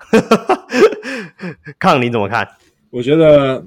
[1.79, 2.47] 看，你怎么看？
[2.89, 3.65] 我觉得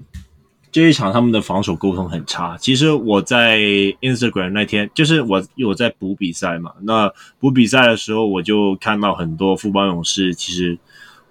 [0.70, 2.56] 这一场他们的防守沟通很差。
[2.58, 3.58] 其实我在
[4.00, 6.72] Instagram 那天，就是我有在补比赛嘛。
[6.82, 10.78] 那补比赛的时候，我就看到很多富邦勇士其实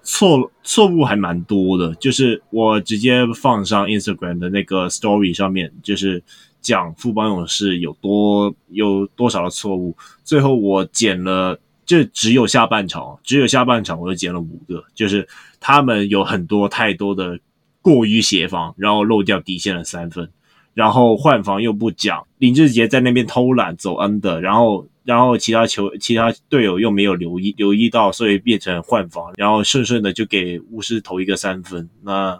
[0.02, 1.94] 错错误还蛮多的。
[1.94, 6.22] 就是我直接放上 Instagram 的那个 Story 上面，就是。
[6.62, 15.26] 讲富邦勇士有多有多少的错误，最后我剪了，就只有下半场，只有下半场我就捡了五个，就是
[15.60, 17.38] 他们有很多太多的
[17.80, 20.28] 过于协防，然后漏掉底线的三分，
[20.74, 32.38] 然后换防又不讲，林志杰在那边偷懒走 N 的然后然后其他球其他队友又没有留意留意到，所以变成换防，然后顺顺的就给巫师投一个三分，那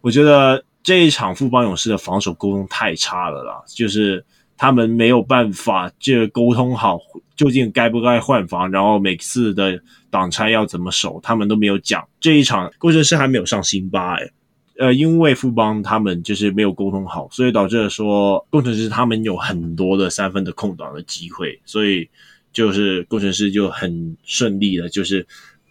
[0.00, 0.62] 我觉得。
[0.80, 4.24] 这一场富邦勇士的防守沟通太差了啦，就是
[4.58, 6.98] 他们没有办法就沟通好，
[7.36, 9.80] 究竟该不该换防，然后每次的
[10.10, 12.06] 挡拆要怎么守，他们都没有讲。
[12.20, 14.32] 这一场工程师还没有上辛巴诶，
[14.78, 22.08] 呃，因为富邦他们就是没有沟通好，所以导致说工程师他们有很多的三分的空档的机会，所以
[22.52, 25.26] 就是工程师就很顺利的，就是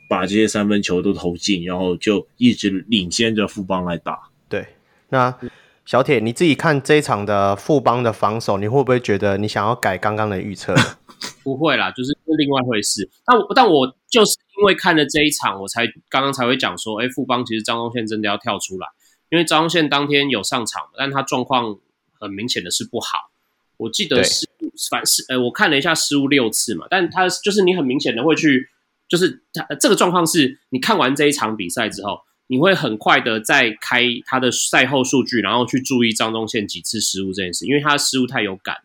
[0.09, 4.17] 把这些三分球都投进，然后就一直领先着富邦来打。
[4.47, 4.65] 对。
[5.09, 5.33] 那
[5.87, 10.75] 小铁，你自己看这一场的富邦的防守，你会不会觉得你想要改刚刚的预测？
[11.45, 13.09] 不会啦，就是另外一回事。
[13.25, 18.87] 但我但我就是因为看了这一场，我才刚刚才会讲说，哎，富邦其实张宗宪真的要跳出来，
[19.29, 21.77] 因为张宗宪当天有上场，但他状况
[22.19, 23.31] 很明显的是不好。
[23.77, 24.45] 我记得是
[24.91, 28.67] 反是呃，我看了一下失误六次嘛，但他就是你很明显的会去，
[29.07, 32.19] 就是他这个状况是你看完这一场比赛之后。
[32.47, 38.77] 你会很快的在开他的赛后数据，然后去注意张宗宪几次失误这件事，因为他的失误太有感，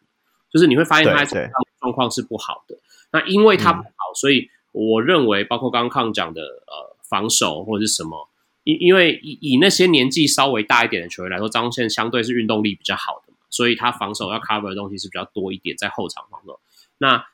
[0.53, 2.77] 就是你会发现他在状况是不好的。
[3.13, 8.29] 那因为他不好，嗯、所以我认为，包括刚刚康讲的呃防守或者是什么，
[8.65, 16.59] 因因为以以那些年纪稍微大一点的球员来说，张宗宪相对是运动力比较好的嘛，所以他防守要 cover 的东西是比较多一点，在后场防守。
[16.99, 17.27] 那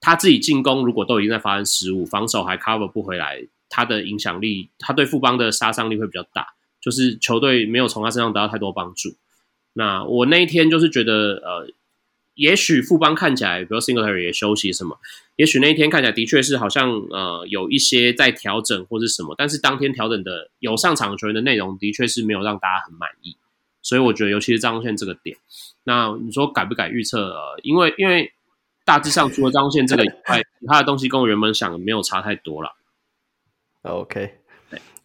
[0.00, 3.46] 他自己进攻如果都已经在发生失误，防守还 cover 不回来。
[3.70, 6.48] 他的影响力，他对富邦的杀伤力会比较大，
[6.82, 9.16] 就是球队没有从他身上得到太多帮助。
[9.72, 11.72] 那我那一天就是觉得，呃，
[12.34, 14.98] 也许富邦看起来，比如 Singletary 也休息什么，
[15.36, 23.36] 也许那一天看起来的确是好像呃有一些在调整或是什么，但是当天调整的有上场球员的内容的确是没有让大家很满意，
[23.80, 25.36] 所以我觉得尤其是张宗宪这个点，
[25.84, 27.28] 那你说改不改预测？
[27.28, 28.32] 呃，因为因为
[28.84, 32.74] 大致上除了张宗宪这个以外，其他的东西跟我原本想的没有差太多了。
[33.82, 34.30] OK，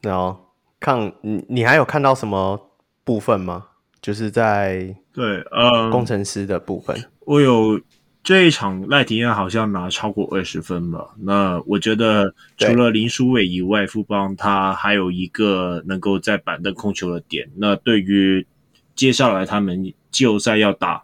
[0.02, 0.38] 然后
[0.81, 2.60] 看你，你还有看到什么
[3.06, 3.68] 部分吗？
[4.02, 7.80] 就是在对呃工程师的部分，我有
[8.22, 11.15] 这一场赖廷恩好像拿超过二十分吧。
[11.19, 17.49] 那我觉得除了林书伟以外，富邦他还有一个能够在板凳控球的点。
[17.56, 18.45] 那对于
[18.93, 21.03] 接下来他们季后赛要打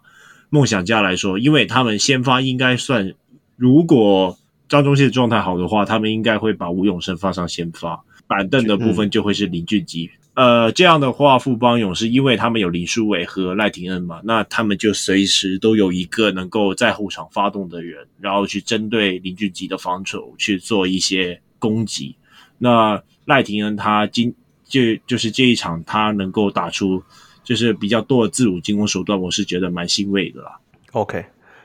[0.50, 3.14] 梦想家来说，因为他们先发应该算
[3.56, 4.36] 如果。
[4.72, 10.10] 张宗宪状态好的话，他们应该会把吴永胜放上先发，板凳的部分就会是林俊杰。
[10.32, 22.16] 嗯、呃，这样的话，富邦勇士因为他们有林书伟和赖廷恩嘛，那他们就随时都有一个能够在后场发动的人，然后去针对林俊杰的防守去做一些攻击。
[22.56, 24.34] 那赖廷恩他今
[24.64, 27.02] 就就是这一场他能够打出
[27.44, 30.58] 就是比较多的自主进攻手段，我是觉得蛮欣慰的啦。
[30.92, 31.22] OK，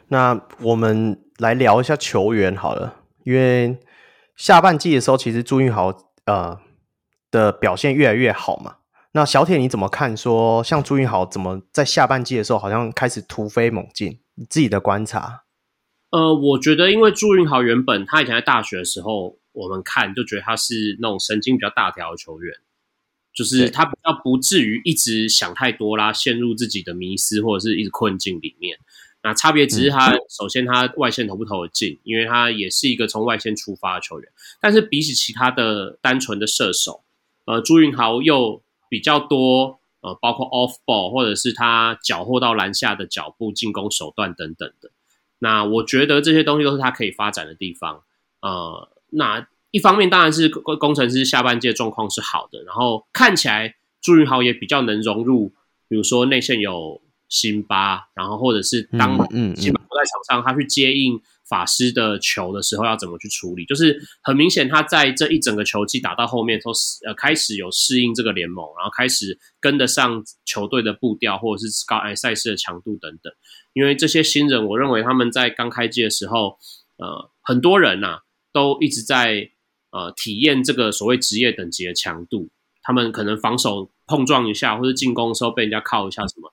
[0.10, 1.18] 那我们。
[1.38, 3.78] 来聊一下球员好了，因为
[4.36, 5.96] 下半季的时候，其实朱云豪
[6.26, 6.60] 呃
[7.30, 8.78] 的表现越来越好嘛。
[9.14, 10.62] 那小铁你怎么看说？
[10.62, 14.20] 说像朱云豪怎么在下半季的时候好像开始突飞猛进？
[14.36, 15.44] 你自己的观察？
[16.12, 22.54] 呃，我觉得因为朱云豪原本他以前在大学的时候，我们看就觉得他是那种神经比较大条的球员，
[23.34, 28.78] 就是他比较不至于一直想太多啦，陷入自己的迷失或者是一直困境里面。
[29.28, 34.32] 那差别只是他，首先他外线投不投得进，因为他也是一个从外线出发的球员。
[34.62, 37.04] 但是比起其他的单纯的射手，
[37.44, 44.92] 呃，朱云豪又比较多，呃，包括 off ball 或者是他缴获到篮下的脚步进攻手段等等的。
[45.40, 48.04] 那我觉得这些东西都是他可以发展的地方。
[48.42, 55.50] 呃，那一方面当然是工程师下半季状况是好的，然后看起来朱云豪也比较能融入，
[55.90, 57.02] 比如说内线有。
[57.30, 59.16] 辛巴，然后或者是当
[59.56, 63.66] 辛巴不在场上，他去接应法师的球的时候要怎么去处理？
[63.66, 66.72] 就是很明显，他在这一整个球季打到后面，都
[67.06, 73.34] 呃开始有适应这个联盟，然后开始跟得上球队的步调，或者是高哎赛事的强度等等。
[73.74, 76.58] 因为这些新人，我认为他们在刚开季的时候，
[76.98, 78.20] 呃，很多人呐、啊，
[78.52, 79.50] 都一直在
[79.92, 82.50] 呃体验这个所谓职业等级的强度。
[82.82, 86.52] 他们可能防守碰撞一下，或者进攻的时候被人家靠一下，什么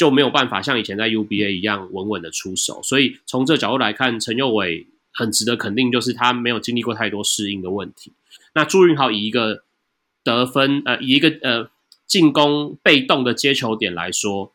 [0.00, 2.80] 就没有办法像以前在 UBA 一样稳稳的出手。
[2.82, 8.14] 所以从这角度来看，陈佑伟很值得肯定，就是他没有经历过太多适应的问题。
[8.54, 9.62] 那朱云豪以一个
[10.24, 11.68] 得分呃，以一个呃
[12.06, 14.54] 进攻被动的接球点来说，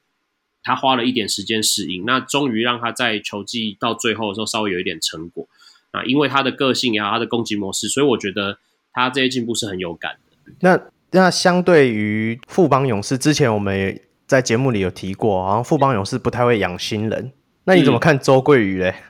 [0.64, 5.48] 他花了一点时间适应，那终于让他在球季到最后的时候稍微有一点成果。
[5.92, 8.58] 啊，因为他的个性也好，他的攻击模式，所以我觉得
[8.92, 10.54] 他这些进步是很有感的。
[10.62, 10.82] 那
[11.12, 17.32] 那相对于富邦勇士，之前我们也在节目里有提过，好像富邦勇士不太会养新人。
[17.66, 18.90] 那你怎么看周桂宇嘞？
[18.90, 19.04] 嗯、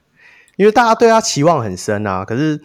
[0.58, 2.62] 因为大家对他期望很深啊，可是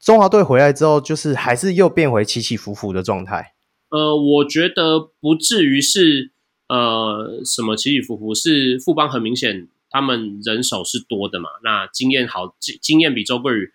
[0.00, 3.54] 中华队回来之后，就是还是又变回起起伏伏的状态。
[3.90, 6.32] 呃，我觉得不至于是
[6.68, 13.72] 呃什么起起伏伏，是富邦很明显他们人手是多的嘛，那经验好经经验比周桂宇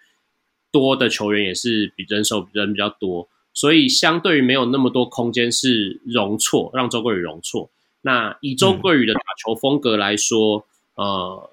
[0.72, 3.30] 多的球员也是比人手人比较多。
[3.54, 7.72] 所以，相对于没有那么多空间是容错，让周桂宇容错。
[8.08, 10.66] 那以周桂宇的打球风格来说，
[10.96, 11.52] 嗯、呃，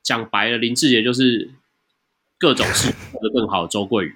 [0.00, 1.50] 讲白了，林志杰就是
[2.38, 4.14] 各种事做得更好的周桂宇。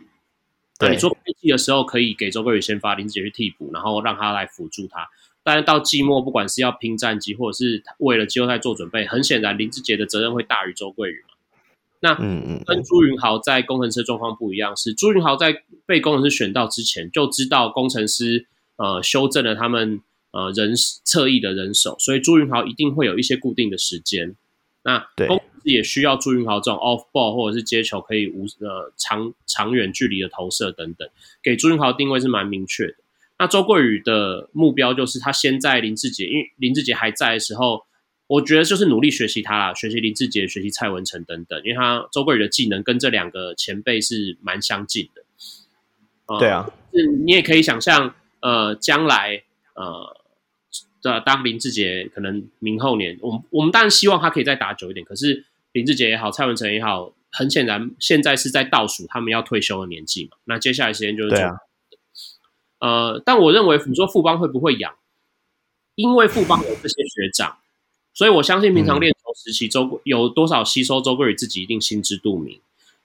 [0.79, 5.09] 对，你说开季的时候可以给周桂宇先发，林志杰去替补，然后让他来辅助他。
[5.43, 11.35] 但是到季末，不管是要拼战绩，或者是为了季后赛做准备，很显然林志杰的责任会大于周桂宇嘛。
[11.99, 20.01] 那嗯嗯，跟朱云豪在工程师状况不一样，是朱云豪在被工程师选到之前就知道工程师呃修正了他们
[20.37, 24.37] 呃人侧翼的人手，所以朱云豪一定会有一些固定的时间。
[24.83, 31.09] 那工程师也需要朱云豪这种 off ball 或者是接球可以无呃长长远距离的投射等等，
[31.43, 32.95] 给朱云豪定位是蛮明确的。
[33.39, 37.87] 那周桂宇的目标就是他先在林志杰，因为林志杰还在的时候。
[38.29, 45.23] 我觉得就是努力学习他啦，学习林志杰，学习蔡文成等等，因为他周桂宇的技能跟这两个前辈是蛮相近的。
[46.27, 49.45] 呃、对啊，是你也可以想象，呃，将来
[49.77, 50.16] 呃
[51.03, 55.05] 的当林志杰可能明后年，我们我们当然希望他可以再打久一点。
[55.05, 60.37] 可是林志杰也好，蔡文成也好，很显然现在是在倒数他们要退休的年纪嘛。
[60.45, 61.57] 那接下来时间就是对啊。
[62.79, 64.95] 呃，但我认为你说富邦会不会养？
[65.95, 67.59] 因为富邦有这些学长。
[68.13, 72.59] 所以我相信平常练球时期，周桂有多少吸收，周桂宇自己一定心知肚明。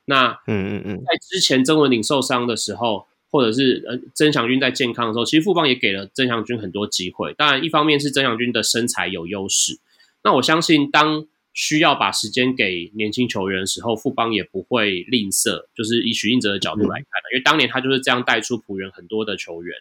[0.06, 7.34] 那嗯嗯嗯，在之前曾文鼎受伤的时候，或者是呃曾祥军在健康的时候，其实富邦也给了曾祥军很多机会。
[7.34, 9.80] 当然，一方面是曾祥军的身材有优势。
[10.24, 15.66] 那我相信，当需要把时间给年轻球员的时候，富邦也不会吝啬。
[15.74, 19.76] 就是以许应哲的角度来看的，因为当年他就是这样带出浦园很多的球员。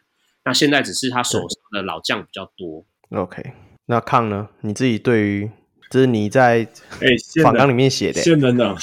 [0.44, 2.84] 那现在只是他手上的老将比较多。
[3.10, 3.52] OK。
[3.86, 4.48] 那康呢？
[4.60, 5.50] 你自己对于
[5.90, 6.64] 这是你在
[7.00, 7.08] 哎
[7.42, 8.76] 访纲里面写的，先等等，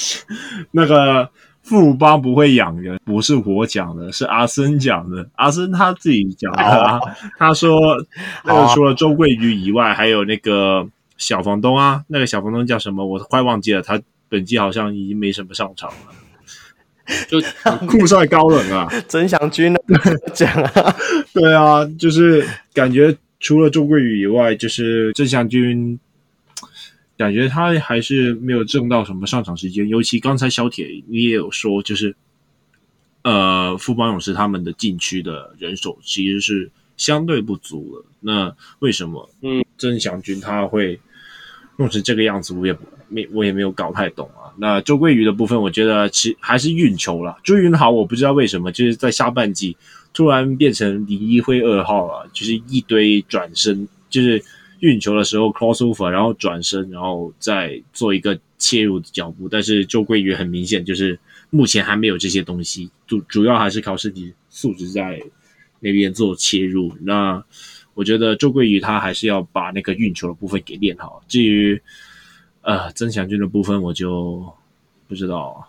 [0.72, 1.30] 那个
[1.68, 5.28] 富邦不会养人，不是我讲的，是阿森讲的。
[5.34, 6.98] 阿森他自己讲的，啊，
[7.38, 7.78] 他说
[8.44, 10.86] 那个除了周桂瑜以外，还有那个
[11.16, 13.06] 小房东啊，那个小房东叫什么？
[13.06, 13.82] 我快忘记了。
[13.82, 17.40] 他本季好像已经没什么上场了，就
[17.86, 19.74] 酷帅高冷啊，曾祥钧
[20.32, 20.94] 讲啊，
[21.32, 23.16] 对啊，就是感觉。
[23.40, 25.96] 除了周桂宇以外，就是曾祥钧，
[27.18, 29.86] 感觉他还是没有挣到什么上场时间。
[29.88, 32.14] 尤其刚才小铁你也有说，就是
[33.22, 38.04] 呃，富邦勇士他们的禁区的人手其实是相对不足的。
[38.20, 40.98] 那为什么嗯，曾祥军他会
[41.76, 42.54] 弄成这个样子？
[42.54, 42.74] 我也
[43.08, 44.48] 没我也没有搞太懂啊。
[44.56, 47.36] 那周桂宇的部分，我觉得其还是运球了。
[47.42, 49.76] 朱云豪，我不知道为什么就是在下半季。
[50.14, 54.42] 突然变成李一辉二号了，就是一堆转身，就是
[54.80, 59.48] 运球的时候 crossover，然后转身，然后再做一个切入的脚步。
[59.48, 61.18] 但是周桂宇很明显就是
[61.50, 65.20] 目前还没有这些东西，主主要还是靠身体素质在
[65.80, 66.92] 那边做切入。
[67.00, 67.42] 那
[67.94, 71.22] 我觉得周桂宇他还是要把那个运球的部分给练好。
[71.26, 71.80] 至于
[72.62, 74.52] 呃曾祥军的部分，我就
[75.08, 75.68] 不知道，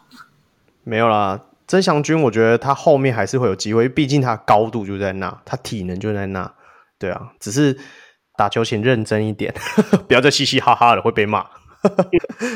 [0.84, 1.45] 没有啦。
[1.68, 6.52] 曾祥军，我觉得他后面还是会有机会，毕竟他高度就在那，他体能就在那，
[6.98, 7.77] 对啊，只是
[8.40, 9.53] 打球前认真一点，
[10.07, 11.45] 不要再嘻嘻哈哈的会被骂。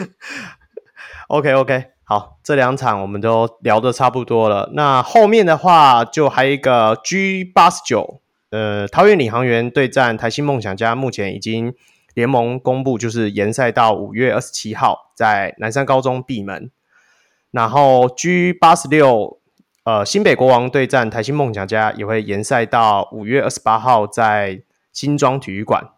[1.27, 11.73] OK OK，好，这两场我们都聊得差不多了，那后面的话就还有一个 G 八十九，呃，桃园领航员对战台新梦想家，目前已经
[12.13, 16.71] 联盟公布，就是延赛到五月二十七号，在南山高中闭门。
[17.51, 19.37] 然后 G 八十六，
[19.83, 24.61] 呃，新北国王对战台新梦想家也会延赛到五月二十八号，在
[24.93, 25.89] 新庄体育馆。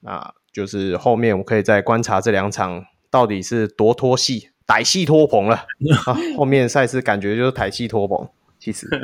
[0.00, 5.56] 那就是后面我可以再观察这两场到底是多拖戏，歹戏拖棚了
[6.06, 6.14] 啊！
[6.36, 8.88] 后面赛事感觉就是歹戏拖棚，其实。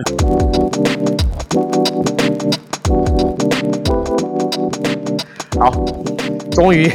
[5.58, 5.70] 好，
[6.50, 6.88] 终于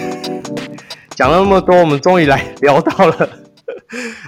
[1.11, 3.29] 讲了那么多，我们终于来聊到了。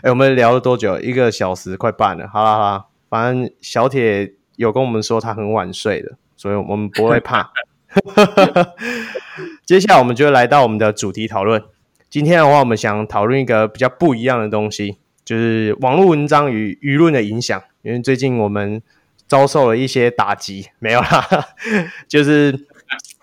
[0.02, 1.00] 哎、我们聊了多久？
[1.00, 2.28] 一个小时快半了。
[2.28, 7.52] 好啦好啦，反正小铁有跟我们说他很晚睡的，所以我们不会怕。
[9.66, 11.64] 接下来我们就来到我们的主题讨论。
[12.10, 17.62] 今天的话，我们想讨论一个比较不一样的东西，就是网络文章与舆论的影响。
[17.82, 18.82] 因为最近我们
[19.28, 21.26] 遭受了一些打击，没有啦，
[22.10, 22.68] 就是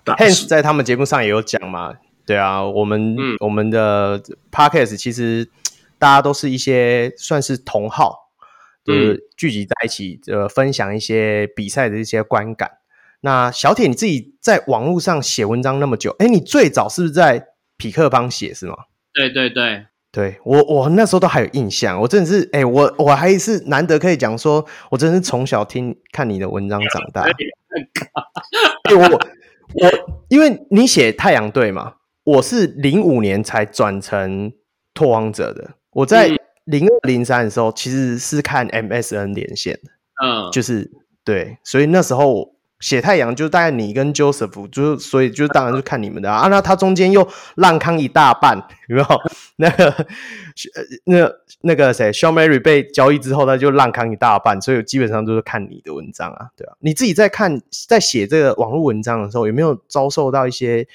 [0.04, 1.94] Hans 在他们节目上也有讲嘛。
[2.24, 4.20] 对啊，我们、嗯、我们的
[4.50, 5.48] Podcast 其实
[5.98, 8.30] 大家都是一些算是同好，
[8.84, 12.70] 就是聚集在一起，呃，分享一些比赛的一些观感。
[13.22, 18.76] 那小铁，你自己在网络上写文章那么久，哎，你最早是不是在匹克邦写是吗？
[19.12, 27.22] 对对对，对我我那时候都还有印象，我真的是，哎，我我还是难得可以讲说，我真的是从小听看你的文章长大。
[28.84, 31.94] 哎，我我因为你写太阳队嘛，
[32.24, 34.52] 我是零五年才转成
[34.94, 36.28] 拓荒者的，我在
[36.64, 39.90] 零二零三的时候其实是看 MSN 连线的，
[40.24, 40.90] 嗯，就是
[41.24, 42.55] 对，所以那时候。
[42.86, 46.42] 写太阳就大概你跟 Joseph，就所以就当然是看你们的啊。
[46.42, 47.26] 啊那他中间又
[47.56, 48.56] 浪康一大半，
[48.88, 49.06] 有没有？
[49.58, 50.06] 那个
[51.06, 51.32] 那
[51.62, 56.74] 那个谁，Shawn Mary 被交易之后，他就浪康一大半，所以基本上都是看你的文章啊，对啊。
[56.78, 60.86] 你自己在看在写这个网络文章的时候，有没有遭受到一些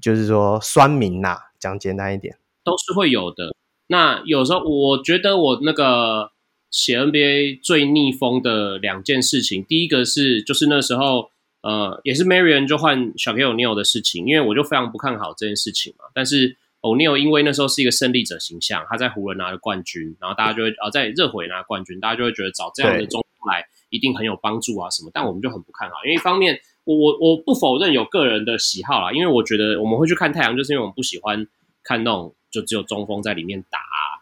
[0.00, 1.38] 就是说酸民呐、啊？
[1.60, 3.54] 讲简单一点，都是会有的。
[3.88, 6.30] 那有时候我觉得我那个。
[6.70, 11.30] 写 NBA 最逆风的两件事情，第一个是就是那时候，
[11.62, 16.04] 呃，也是 Marion 就换 Shaquille O'Neal 的事情，因为我就非常不看好这件事情嘛。
[16.14, 25.10] 但是 O'Neal 因为那时候是一个胜利者形象，他在湖人拿了冠军，然后大家就会啊、呃，在热火拿冠军，大家就会觉得找这样的中锋来一定很有帮助啊什么。
[25.14, 31.46] 但我们就很不看好，因为一方面我我我不否认有个人的喜好啦，因为我觉得我们会去看太阳，就是因为我们不喜欢
[31.82, 33.78] 看那种就只有中锋在里面打，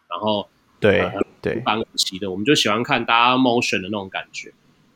[0.08, 0.48] 然后。
[0.80, 4.52] 对对，板齐的，我们就喜欢看大家 motion 的那种感觉。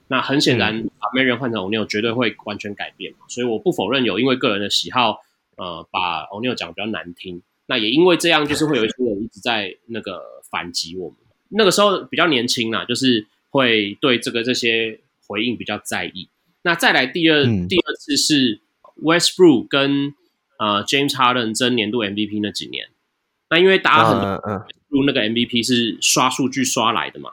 [0.09, 3.15] 那很显然，把 Marion 换成 O'Neal 绝对会完全改变。
[3.29, 5.21] 所以我不否认有因为个人的喜好，
[5.57, 7.43] 呃，把 O'Neal 讲比较难听。
[7.67, 10.21] 那也因为这样，就是会有一些人一直在那个
[10.51, 11.17] 反击我们。
[11.51, 14.99] 那个时候比较年轻啦，就是会对这个这些
[15.29, 16.29] 回应比较在意。
[16.63, 18.61] 那再来第二、嗯、第二次是
[19.01, 20.13] Westbrook 跟
[20.59, 22.89] 呃 James Harden 争年度 MVP 那几年。
[23.49, 27.31] 那因为大家很多入那个 MVP 是刷数据刷来的嘛，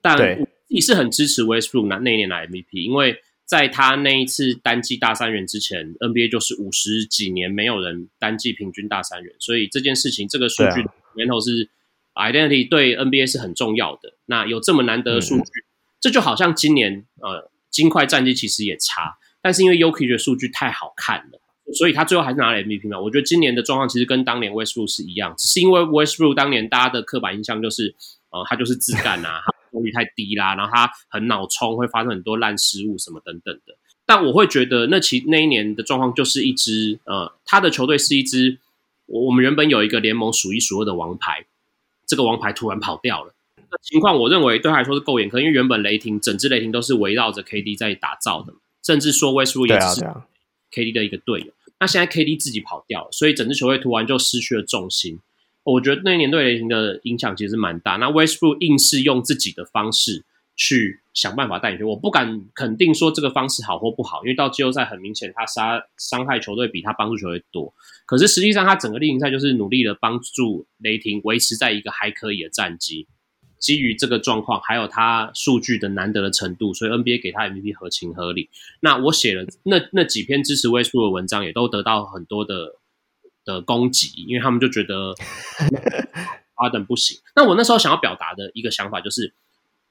[0.00, 10.84] 但你自己是很支持 Westbrook 那那一年的 MVP，因为在他那一次单季大三元之前，NBA 就是五十几年没有人单季平均大三元，所以这件事情这个数据
[11.14, 11.70] 源头是
[12.14, 14.14] identity 对 NBA 是很重要的。
[14.26, 15.50] 那有这么难得的数据，
[16.00, 21.40] 这就好像今年呃金块战绩其实也差，但是因为 Jokic 的数据太好看了。
[21.74, 22.98] 所以他最后还是拿了 MVP 嘛？
[22.98, 27.94] 我觉得今年的状况其实跟当年 Westbrook 是一样，只是因为 Westbrook 当年大家的刻板印象就是，
[28.30, 33.76] 呃，他就是自干啊，他功率太低啦，然后他很脑冲，会发生很多烂失误什么等等的。
[34.06, 38.58] 但我会觉得那其那一年的状况就是一支，呃，他的球队是一支，
[39.04, 41.44] 我我们原本有一个联盟数一数二的王牌，
[42.06, 43.34] 这个王牌突然跑掉了，
[43.82, 50.06] 情况我认为对他来说是够严苛，因为原本雷霆整支雷霆都是围绕着 KD 在打造的，甚至说 Westbrook 也只是
[50.72, 51.52] KD 的一个队友。
[51.80, 55.20] 那现在 KD 自己跑掉了，所以整支球队突然就失去了重心。
[55.64, 57.96] 我觉得那一年对雷霆的影响其实蛮大。
[57.96, 60.24] 那 Westbrook 硬是用自己的方式
[60.56, 67.74] 去想办法带领球队，我不敢肯定说这个方式好或不好，因为到季后赛很明显他杀伤害球队比他帮助球队多。
[68.06, 73.06] 可是实际上他整个例行赛就是努力的帮助雷霆维持在一个还可以的战绩。
[73.58, 78.48] 基于这个状况，还有他数据的难得的程度，所以 NBA 给他 MVP 合情合理。
[78.80, 82.76] 那我写了那那几篇支持 Westbrook 的文章，也都得到很多的
[83.44, 85.14] 的攻击，因为他们就觉得
[86.56, 87.18] Harden 不行。
[87.34, 89.34] 那我那时候想要表达的一个想法就是，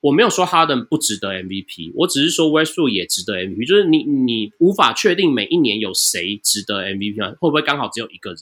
[0.01, 3.67] 我没有说 Harden 不值得 MVP，我只是说 Westbrook 也值得 MVP。
[3.67, 7.35] 就是你你无法确定每一年有谁值得 MVP 吗？
[7.39, 8.39] 会不会刚好只有一个人？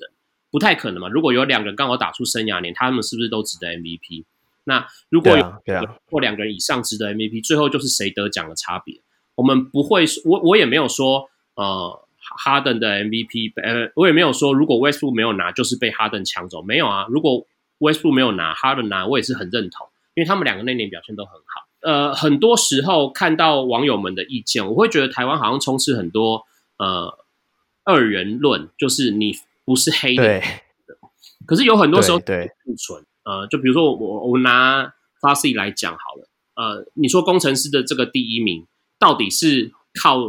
[0.52, 1.10] 不太可能嘛。
[1.10, 4.24] 如果有两个人刚好打出生涯年，他们是不是都值得 MVP？
[4.66, 9.02] 那如果有或两个人以上值得 MVP，最后就是谁得奖的差别。
[9.36, 16.62] 我们不会，我我也没有说，呃，哈登的 MVP，呃，我也没有说，如果 Westbrook 没有拿，就是被哈登抢走。
[16.62, 17.46] 没有啊，如果
[17.80, 21.68] Westbrook 没有拿，哈登拿，我也是很认同，因为他们两个那年表现都很好。
[21.82, 26.46] 呃，很多时候看到网友们的意见，我会觉得台湾好像充斥很多
[26.78, 27.20] 呃
[27.84, 30.42] 二元论，就是你不是黑的，
[31.46, 33.06] 可是有很多时候对不纯。
[33.26, 38.66] 呃，就比如说我我拿 Fuzzy 来讲好了，呃，你说工程师的这个第一名
[38.98, 39.72] 到底是
[40.02, 40.20] 靠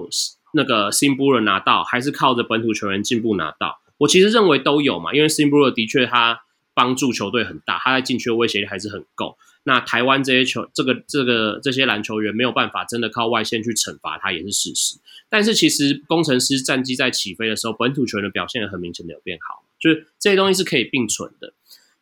[0.54, 3.78] 那个 s i m b u l e 拿到，还是靠着本土球员进步拿到？
[3.98, 6.40] 我其实认为都有嘛，因为 s i m b u l e 的确他
[6.74, 9.36] 帮助球队很大，他在禁区的威胁力还是很够。
[9.64, 14.98] 那台湾这些球，这个这个这些篮球员没有办法真的靠外线去惩罚他，也是事实。
[15.28, 21.52] 但是其实工程师战绩在起飞的时候，本土球员的表现也很明显的有变好，就是这些东西是可以并存的。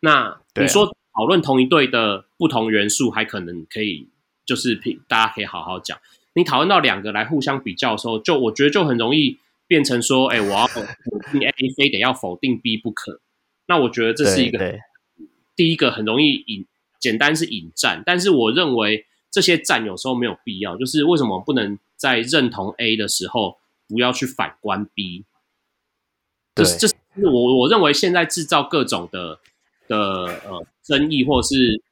[0.04, 4.10] 那你说讨论同一队的不同元素，还可能可以
[4.44, 4.78] 就是
[5.08, 5.98] 大家可以好好讲。
[6.34, 10.82] 你讨论到两个来互相比较的时候，就我觉得就很容易变成说，哎，我要否
[11.32, 13.20] 定 A，非得要否定 B 不可。
[13.66, 14.78] 那我觉得这是一个
[15.56, 16.66] 第一个很容易引
[17.00, 20.76] 简单是引战，但是我认为这些战有时候没有必要。
[20.76, 23.58] 就是为什么不能在认同 A 的时候
[23.88, 25.24] 不要去反观 B？
[26.54, 29.40] 这是这是我我认为现在制造各种的
[29.88, 29.96] 的
[30.46, 31.82] 呃争议或是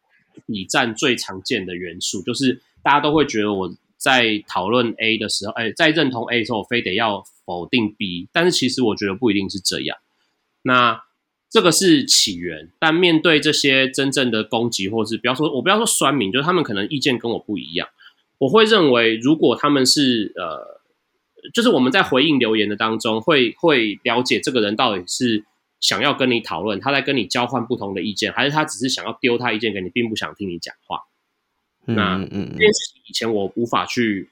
[0.47, 9.99] 比战最常见的元素，就是大家都会觉得我在讨论 A 的时候，哎，在认同 A 的时候，我非得要否定 B，但是其实我觉得不一定是这样。
[10.63, 11.03] 那。
[11.55, 17.87] 这个是起源，但面对这些真正的攻击，或是不要说，我不要说酸民，就是他们可能意见跟我不一样，
[18.39, 20.81] 我会认为，如果他们是呃，
[21.53, 25.45] 就是我们在回应留言的当中，会会了解这个人到底是
[25.83, 31.01] 想要跟你讨论，他在跟你交换不同的意见，还是他只是想要丢他意见给你，并不想听你讲话。
[31.85, 34.31] 那嗯嗯，这件事情以前我无法去。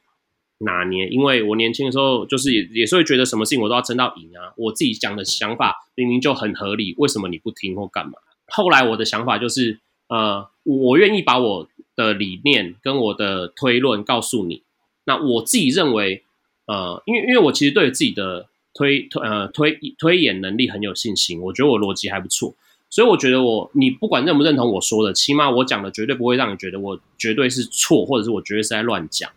[0.63, 1.09] 拿捏？
[1.09, 4.53] 因为我年轻的时候，就是也也是会觉得什么事情我都要争到赢啊。
[4.59, 8.13] 我自己讲的想法明明就很合理，为什么你不听或干嘛？
[8.47, 11.67] 后来我的想法就是，呃，我愿意把我
[11.97, 14.63] 的理念跟我的推论告诉你。
[15.05, 16.25] 那我自己认为，
[16.67, 22.55] 呃，因为因为我其实对自己的推推呃推推演能力很有信心，我觉得我逻辑还不错，
[22.89, 29.31] 所以我觉得我你不管认不认同我说的，起码我讲的绝对不会让你觉得我绝对是错，或者是我绝对是在乱讲。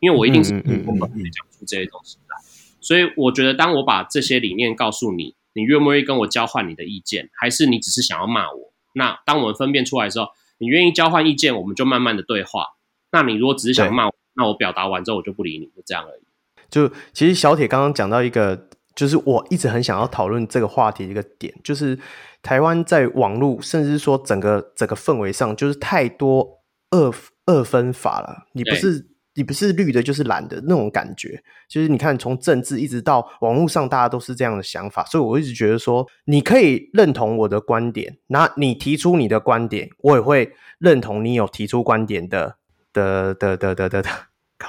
[0.00, 2.36] 因为我一定是不可能讲出这些东西来，
[2.80, 8.72] 所以我觉得，当我把这些理念告诉你，你愿不愿意跟我交换你的意见，还是你只是想要骂我？
[8.92, 10.28] 那当我们分辨出来的时候，
[10.58, 12.76] 你愿意交换意见，我们就慢慢的对话。
[13.10, 16.20] 那你如果只是想骂我，那我表达完之后我就不理你，就这样而已。
[16.70, 21.98] 就其实小铁刚刚讲到一个，就是我一直很想要讨论这个话题的一个点，就是
[22.42, 27.12] 台湾在网络，甚至说整个整个氛围上，就是太多二
[27.46, 28.46] 二分法了。
[28.52, 29.08] 你不是。
[29.34, 31.40] 你不是绿的，就是蓝的那种感觉。
[31.68, 35.04] 就是你看，从政治一直到网络上，大家都是这样的想法。
[35.04, 42.56] 所以我一直觉得说，你可以认同我的观点，那你提出你的观点，我也会认同你有提出观点的
[42.92, 44.10] 的的的的的的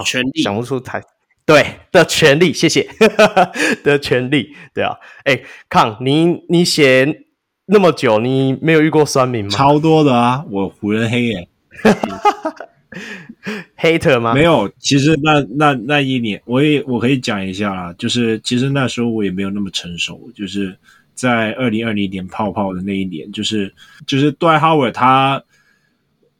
[0.05, 0.43] 权利。
[0.43, 1.01] 想不出台
[1.49, 2.87] 对的权利，谢谢
[3.83, 4.55] 的权利。
[4.71, 7.23] 对啊，哎、欸，康，你你写
[7.65, 9.49] 那么久，你没有遇过酸民吗？
[9.49, 11.47] 超多的啊，我湖人黑耶。
[13.75, 14.35] hater 吗？
[14.35, 20.77] 没有，其实那那那一年，我也我可以讲一下啦，就是其实那时候我也没有那么成熟，就是
[21.15, 23.73] 在二零二零年泡泡的那一年，就是
[24.05, 25.43] 就是 Dwight Howard 他，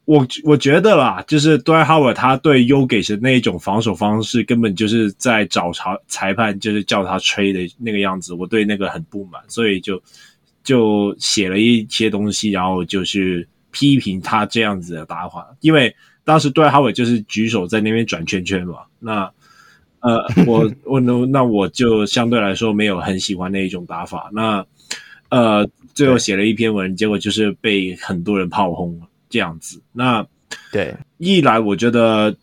[0.10, 10.02] 我我觉得啦，就是 Dwight Howard 他对 Jokic 的那一种防守方式，根本就是在找裁裁判，就是叫他吹的那个样子，我对那个很不满，所以就
[10.64, 15.95] 就写了一些东西，然后就是批评他这样子的打法，因为。
[16.26, 19.31] 当时对哈维就是举手在那边转圈圈嘛，那
[20.02, 24.64] 呃，我 我那那我就相对来说没有很喜欢那一种打法，那
[25.30, 29.81] 呃，最后写了一篇文，结果就是被很多人炮轰这样子。
[29.93, 30.26] 那
[30.72, 32.35] 对，一来我觉得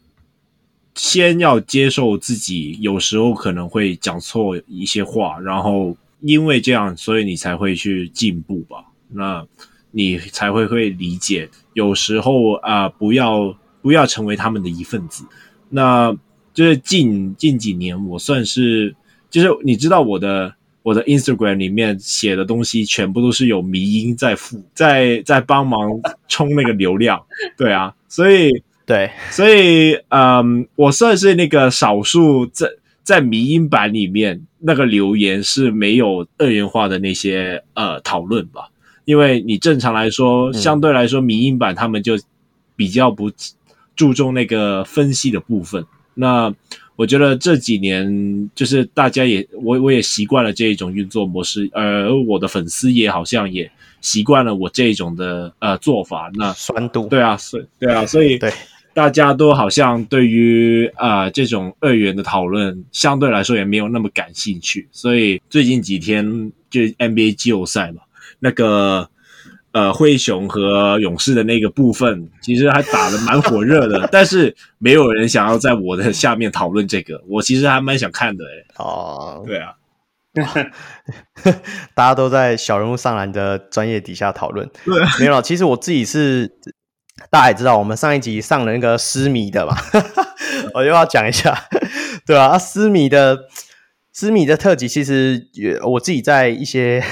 [0.94, 9.46] 先要接受自己有时候可能会讲错一些话，然后因为这样，所以你才会去进步吧，那
[9.90, 13.56] 你才会会理解，有时候啊，呃，不要。
[13.82, 15.24] 不要成为他们的一份子。
[15.68, 16.12] 那
[16.52, 18.96] 就是近近几年，我算是
[19.30, 20.56] 就是你知道我的
[20.86, 25.90] 我的 Instagram 里面写的东西，全部都是有迷音在付在在帮忙
[26.28, 27.20] 冲那个流量。
[27.58, 32.68] 对啊，所以对，所以嗯，我算是那个少数在
[33.02, 38.68] 在迷音版里面那个留言是没有二元化的那些呃讨论吧。
[39.04, 42.16] 因为你正常来说，相对来说，迷音版他们就
[42.76, 43.28] 比较不。
[43.96, 46.52] 注重那个分析的部分，那
[46.96, 53.70] 我觉得这几年就是大家也我我也习惯了这一种运作模式，而我的粉丝也好像也
[54.00, 56.30] 习惯了我这一种的呃做法。
[56.34, 58.50] 那酸度对啊，是，对啊，所以对
[58.94, 64.88] 大家都好像对于啊、呃、这种二元的讨论相对来说也没有那么感兴趣。
[64.90, 68.00] 所以最近几天就 NBA 季后赛嘛，
[68.40, 69.08] 那个。
[69.76, 79.74] 呃灰熊和勇士的那个部分，其实还打得蛮火热的， 但是没有人想要在我的下面讨论这个，我其实还蛮想看的诶、欸、哦，对啊。
[81.94, 85.42] 大家都在小人物上篮的专业底下讨论，对没有。
[85.42, 86.50] 其实我自己是，
[87.30, 89.76] 大家也知道，我们上一集上了那个狮迷的嘛，
[90.72, 91.54] 我又要讲一下，
[92.26, 93.38] 对啊，狮迷的
[94.14, 97.02] 狮迷的特辑，其实也我自己在一些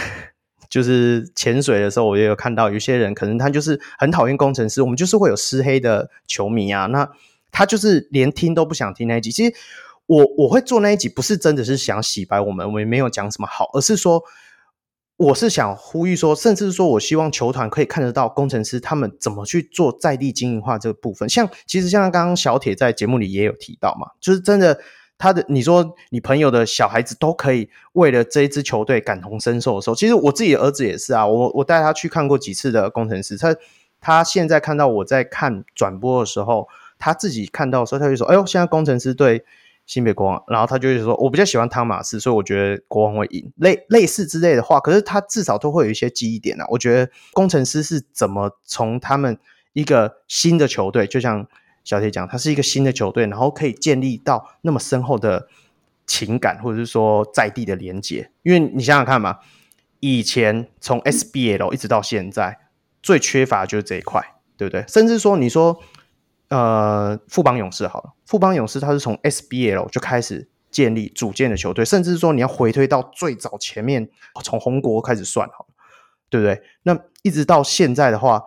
[0.74, 7.08] 就是潜水的时候，我也有看到有些人可能他就是很讨厌工程师，我们就是会有狮黑的球迷啊，那
[7.52, 9.54] 他就是连听都不想听那一集，其实。
[10.06, 14.22] 我我会做那一集，不是真的是想洗白我们，我们也没有讲什么好，而是说，
[15.16, 21.26] 我是想呼吁说，甚至是说我希望球团可以看得到工程师他们怎么去做在地经营化这个部分。
[21.26, 24.78] 像其实像刚刚小铁在节目里也有提到嘛，就是真的
[25.24, 33.56] 他的你说你朋友的小孩子都可以为了这一支球队感同身受的时候，其实我自己的儿子也是啊，我我带他去看过几次的工程师，他
[34.02, 36.68] 他现在看到我在看转播的时候，
[36.98, 39.42] 他自己看到的时候，他就说：“哎呦，现在工程师对。”
[39.86, 46.64] 新北国王，然后他就会说：“我比较喜欢汤马斯，所以我觉得国王会赢。”类类似之类的话，可是他至少都会有一些记忆点啊。
[46.70, 49.36] 我觉得工程师是怎么从他们
[49.74, 51.46] 一个新的球队，就像
[51.84, 55.46] 小铁讲，他是一个新的球队，然后可以建立到那么深厚的
[56.06, 58.30] 情感，或者是说在地的连结。
[58.42, 59.38] 因为你想想看嘛，
[60.00, 62.58] 以前从 SBL 一直到现在，
[63.02, 64.84] 最缺乏就是这一块，对不对？
[64.88, 65.80] 甚至说，你说。
[66.48, 74.08] 呃，富邦勇士好了，富邦勇士他是从 SBL 就开始建立组建的球队，甚至说你要回推到最早前面，
[74.44, 75.74] 从红国开始算好了，
[76.28, 76.62] 对不对？
[76.82, 78.44] 那一直到现在的话，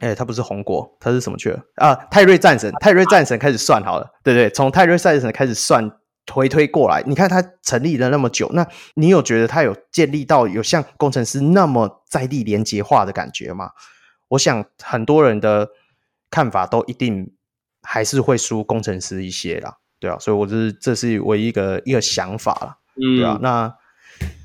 [0.00, 1.94] 哎，他不是红国，他是什么去了啊？
[2.10, 4.50] 泰瑞战神，泰瑞战神开始算好了，对不对？
[4.50, 5.90] 从泰瑞战神开始算
[6.32, 13.70] 回推过来，你看他成立了那么久，那你有觉得他有建立到有像工程师那么在地连接化的感觉吗？
[14.28, 15.68] 我想很多人的。
[16.32, 17.28] 看法都一定
[17.82, 23.74] 还是会输工程师一些啦，对啊，所以我这是这是唯一一个一个想法啦，嗯，对啊，那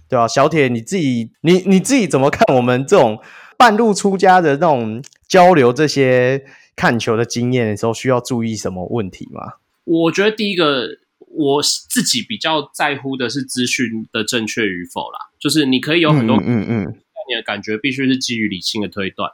[0.09, 3.21] 对啊，小铁你自己你你自己怎么看我们这种
[3.57, 6.45] 半路出家的那种交流这些
[6.75, 9.53] 看球的经验的时候，需要注意什么问题吗？
[9.83, 10.87] 我觉得第一个
[11.17, 16.81] 我自己比较在乎的是资讯的正确与否啦，就是你可以有很多嗯嗯，
[17.29, 19.31] 你的感觉必须是基于理性的推断。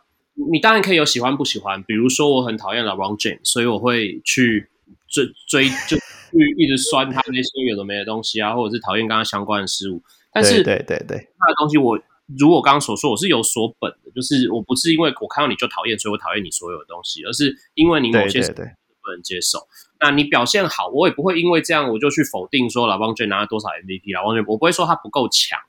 [0.52, 4.68] 你当然可以有喜欢不喜欢，比如说我很讨厌 LeBron James，所以我会去
[5.08, 10.02] 追追就去一直酸他那些有的没的东西啊，或者是讨厌跟他相关的事物。
[10.34, 12.00] 但是对对对，他的东西我
[12.38, 19.68] 如果刚刚所说，我是有所本的，就是我不是因为我看到你就讨厌，所以我讨厌你所有的东西，而是因为你某些事不能接受。
[20.00, 25.60] 那你表现好，我也不会因为这样我就去否定说 LeBron James 拿了多少 MVP，LeBron James 我不会说他不够强。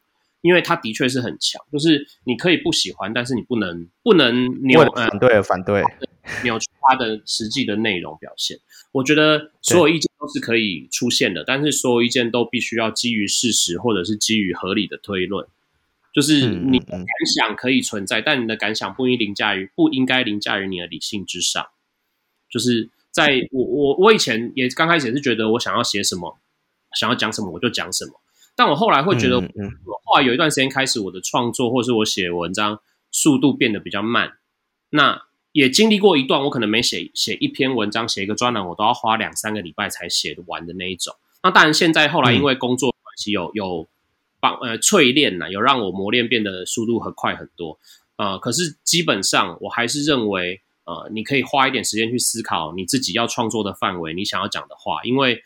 [0.42, 5.84] 因为他的确是很强，就是你可以不喜欢，但是你不能不能扭反对反对
[6.42, 8.58] 扭曲他的实际的内容表现。
[8.90, 15.46] 我觉得所有意见都是可以出现的，但是所有意见都必须要基于事实或者是基于合理的推论。
[16.12, 17.06] 就是你的感
[17.36, 21.66] 想可以存在，但你的感想不应凌驾于不应该凌驾于你的理性之上。
[22.50, 26.38] 就是在我我我以前也刚开始也是觉得我想要写什么，
[26.94, 28.12] 想要讲什么我就讲什么。
[28.54, 32.80] 但我后来会觉得，我后来有一段时间开始，我的创作或是我写文章
[33.10, 34.34] 速度变得比较慢。
[34.90, 35.22] 那
[35.52, 41.14] 也经历过一段，我可能每写写一篇文章，写一个专栏，我都要花两三个礼拜才写得完的那一种。
[41.42, 43.88] 那当然，现在后来因为工作关系，有有
[44.42, 47.78] 帮呃淬炼呐，有让我磨练变得速度很快很多。
[48.16, 55.42] 呃，可是基本上我还是认为，呃，你可以花一点时间去思考你自己要创作的范围，你想要讲的话，因为。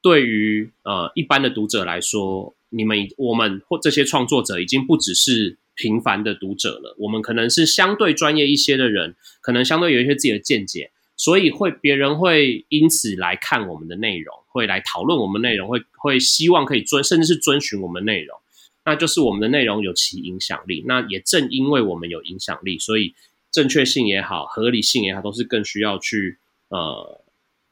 [0.00, 18.36] 对于呃一般的读者来说，你们我们或这些创作者已经不只是平凡的读者了，我们可能是相对专业一些的人，可能相对有一些自己的见解，所以会别人会因此来看我们的内容，会来讨论我们内容，会会希望可以遵甚至是遵循我们内容，
[18.84, 20.84] 那就是我们的内容有其影响力。
[20.84, 23.14] 那也正因为我们有影响力，所以
[23.52, 26.38] 正确性也好，合理性也好，都是更需要去
[26.70, 27.22] 呃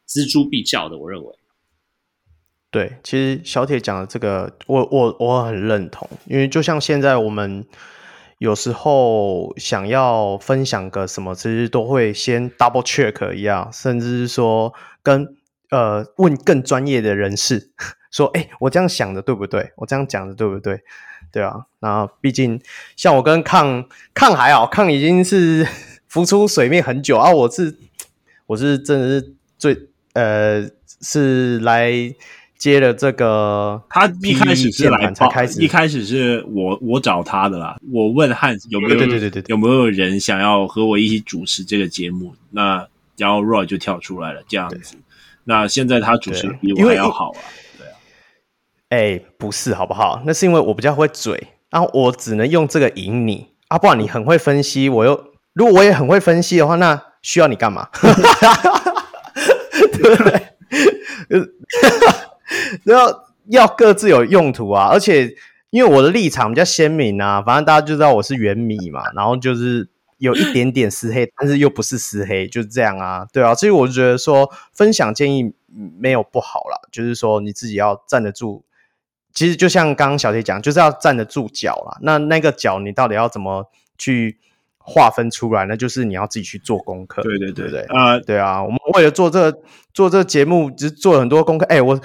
[0.08, 0.96] 锱铢必较的。
[0.96, 1.34] 我认为。
[2.70, 7.64] 对，其实小铁讲的这个，我我我很认同，因为就像现在我们
[8.38, 15.36] 有时候想要分享个什么，其实都会先 double check 一样，甚至是说跟
[15.70, 17.70] 呃问更专业的人士
[18.10, 19.72] 说，哎，我这样想的对不对？
[19.76, 20.80] 我这样讲的对不对？
[21.32, 22.60] 对啊，那毕竟
[22.96, 25.66] 像我跟抗抗还好，抗已经是
[26.08, 27.76] 浮出水面很久啊，我是
[28.46, 30.68] 我是真的是最呃
[31.00, 32.14] 是来。
[32.58, 37.76] 接了这个，他一开始是来才开始，一开始是我我找他的啦。
[37.92, 42.88] 我问汉有没有对对对对有没有人想要和我一起主持这个节目，那
[43.18, 44.96] 然后 Roy 就跳出来了，这样子。
[45.48, 47.38] 那现在他主持比我还要好啊，
[47.78, 47.92] 对啊。
[48.90, 50.22] 哎，不是好不好？
[50.26, 57.88] 那是因为我比较会嘴，然后我只能用这个赢你啊，不然你很会分析，我又如果我也很会分析的话，那需要你干嘛？
[59.92, 60.42] 对不对？
[62.84, 65.34] 然后要各自有用途啊，而且
[65.70, 75.52] 因为我的立场比较鲜明啊，反正大家就知道我是原米嘛，然后就是有一点点私黑，但是又不是私黑，就是这样啊，对啊，所以我就觉得说分享建议
[75.98, 78.64] 没有不好啦，就是说你自己要站得住，
[79.32, 81.98] 其实就像刚刚小铁讲，就是要站得住脚啦。
[82.02, 84.38] 那那个脚你到底要怎么去
[84.78, 85.64] 划分出来？
[85.66, 87.22] 那就是你要自己去做功课。
[87.22, 89.60] 对对对对啊，呃、对啊，我们为了做这个
[89.92, 91.64] 做这个节目，就做了很多功课。
[91.66, 92.00] 哎，我。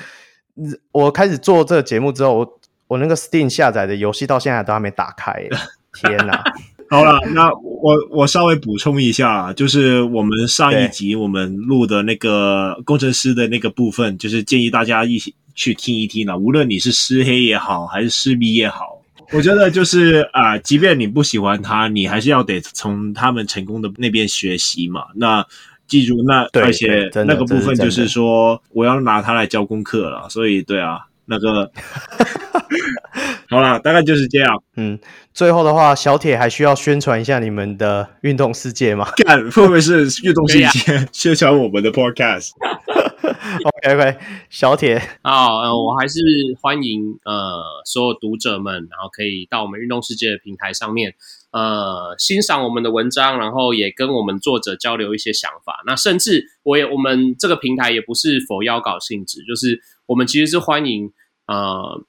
[0.91, 5.47] 我开始做这个节目之后，我我那个 Steam 下载的游戏到现在都还没打开，
[5.93, 6.43] 天哪！
[6.91, 16.37] 好了，那我我稍微补充一下，就是我们上一集我们录的那个工程师的那个部分，就是建议大家一起去听一听了。
[16.37, 19.01] 无论你是师黑也好，还是师迷也好，
[19.31, 25.05] 我觉得就是啊、呃，即便你不喜欢他，你还是要得从他们成功的那边学习嘛。
[25.15, 25.45] 那
[25.87, 31.71] 记住，那而且那个部分就是说，我要拿它来教功课了，所以对啊，那个
[33.49, 34.63] 好了，大概就是这样。
[34.77, 34.97] 嗯，
[35.33, 39.09] 最后的话，小铁还需要宣传一下你们的运动世界吗？
[39.25, 40.67] 干，会不会是运动世界
[41.13, 44.17] 宣传我们的 podcast？OK OK，
[44.49, 46.19] 小铁啊，呃，我还是
[46.61, 51.15] 欢迎呃所有读者们，然后可以到我们运动世界的平台上面。
[51.51, 55.81] 呃，欣赏我们的文章，然后也跟我们作者交流一些想法。
[55.85, 61.11] 那甚至我也，我们这个平台也不是否邀稿性质，就是我们其实是欢迎
[61.47, 62.01] 呃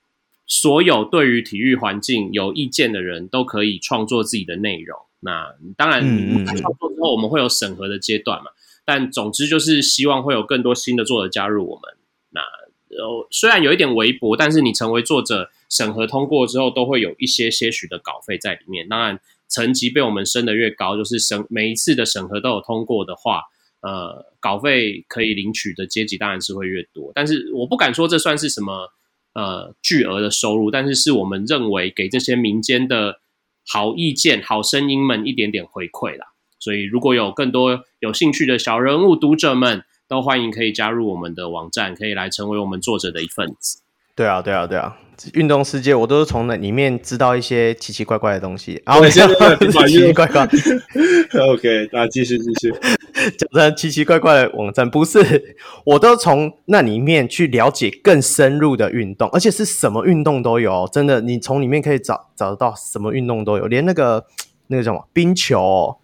[0.46, 4.98] 所有对于体育环境有意见的人都可以创作自己的内容。
[5.20, 6.02] 那当然，
[6.46, 8.50] 创作之后我们会有审核的阶段嘛。
[8.84, 11.96] 但总之就是希望会有更多新的作者加入我们。
[12.30, 18.88] 那呃，虽然有一点微薄，但是你成为作者，审核通过之后，都会有一些些许的稿费在里面。
[18.88, 19.20] 当然。
[19.48, 23.42] 层级被我们升的越高，就是审每一次的审核都有通过的话，
[23.82, 27.12] 呃，稿费可以领取的阶级当然是会越多。
[27.14, 28.88] 但是我不敢说这算是什么
[29.34, 33.20] 呃巨额的收入，但是是我们认为给这些民间的
[33.66, 36.26] 好意见、好声音们一点点回馈啦。
[36.58, 43.82] 所以如果有更多有兴趣的小人物读者们，都欢迎可以加入我们的网站，可以来成为我们作者的一份子。
[44.14, 44.96] 对啊，对啊，对啊！
[45.34, 48.80] 运动世界，我都是从那里面知道一些奇奇怪怪的东西。
[48.86, 50.48] 然后现在奇奇怪怪。
[51.52, 52.74] OK，那继续继续。
[53.38, 60.88] 讲的奇奇怪怪的网站，不是，我都从那里面去了解更深入的运动，而且是什么运动都有。
[60.92, 64.24] 真的，你从里面可以找找得到什么运动都有，连那个
[64.68, 65.96] 那个叫什么冰球，哦，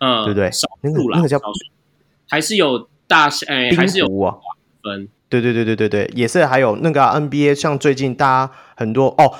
[0.00, 0.50] 嗯，对不对？
[0.82, 1.40] 那个那个叫
[2.28, 4.36] 还是有大哎，还是有啊
[4.82, 5.08] 分。
[5.28, 9.34] 对对对对对对，也是还有那个、啊、NBA，像最近大家很多哦，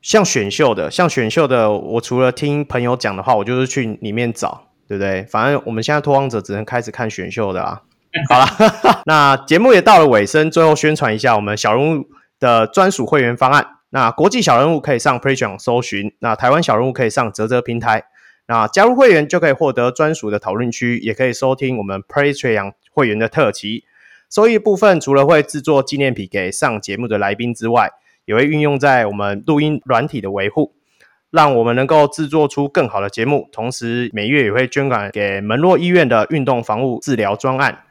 [0.00, 5.24] 像选秀的，像选秀的，我除了听朋友讲的话，我就是去里面找，对不对？
[5.24, 7.82] 反正我们现在拓荒者只能开始看选秀的啊。
[8.30, 8.46] 好了，
[9.04, 12.06] 那节目也到了尾声，最后宣传一下我们小人物
[12.40, 13.66] 的专属会员方案。
[13.90, 18.04] 那国际小人物可以上 Patreon 搜寻，那台湾小人物可以上啧啧平台。
[18.48, 23.84] 那加入会员就可以获得专属的讨论区，也可以收听我们 Patreon 会员的特辑。
[24.30, 27.90] 收益部分除了会制作纪念品给上节目的来宾之外，
[28.24, 30.74] 也会运用在我们录音软体的维护，
[31.30, 33.48] 让我们能够制作出更好的节目。
[33.52, 37.84] 同时，每月也会捐款给门诺医院的运动防护治疗专案。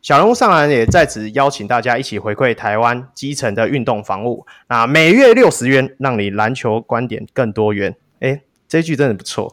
[0.00, 4.46] 小人物上篮也在此邀请大家一起回馈台湾基层的运动防护。
[4.68, 7.96] 那每月六十元，让你篮球观点更多元。
[8.20, 9.52] 诶，这句真的不错。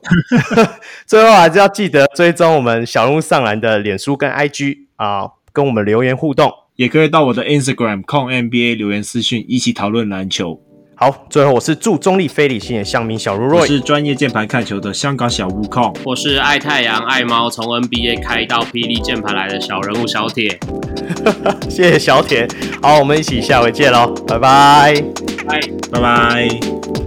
[1.07, 5.31] 最后还是要记得追踪我们小人物上篮的脸书跟 IG 啊。
[5.53, 10.59] 跟我们留言互动，也可以到我的 Instagram 控 NBA 留言私讯，一起讨论篮球。
[10.95, 20.57] 好，最后我是祝中立非理性的乡民小如瑞，我是专业键盘看球的香港小悟空，我是爱太阳爱猫，从 NBA 开到霹雳键盘来的小人物小铁。
[21.69, 22.47] 谢谢小铁，
[22.81, 25.03] 好，我们一起下回见喽，拜拜，
[25.47, 25.59] 拜
[25.91, 27.02] 拜拜。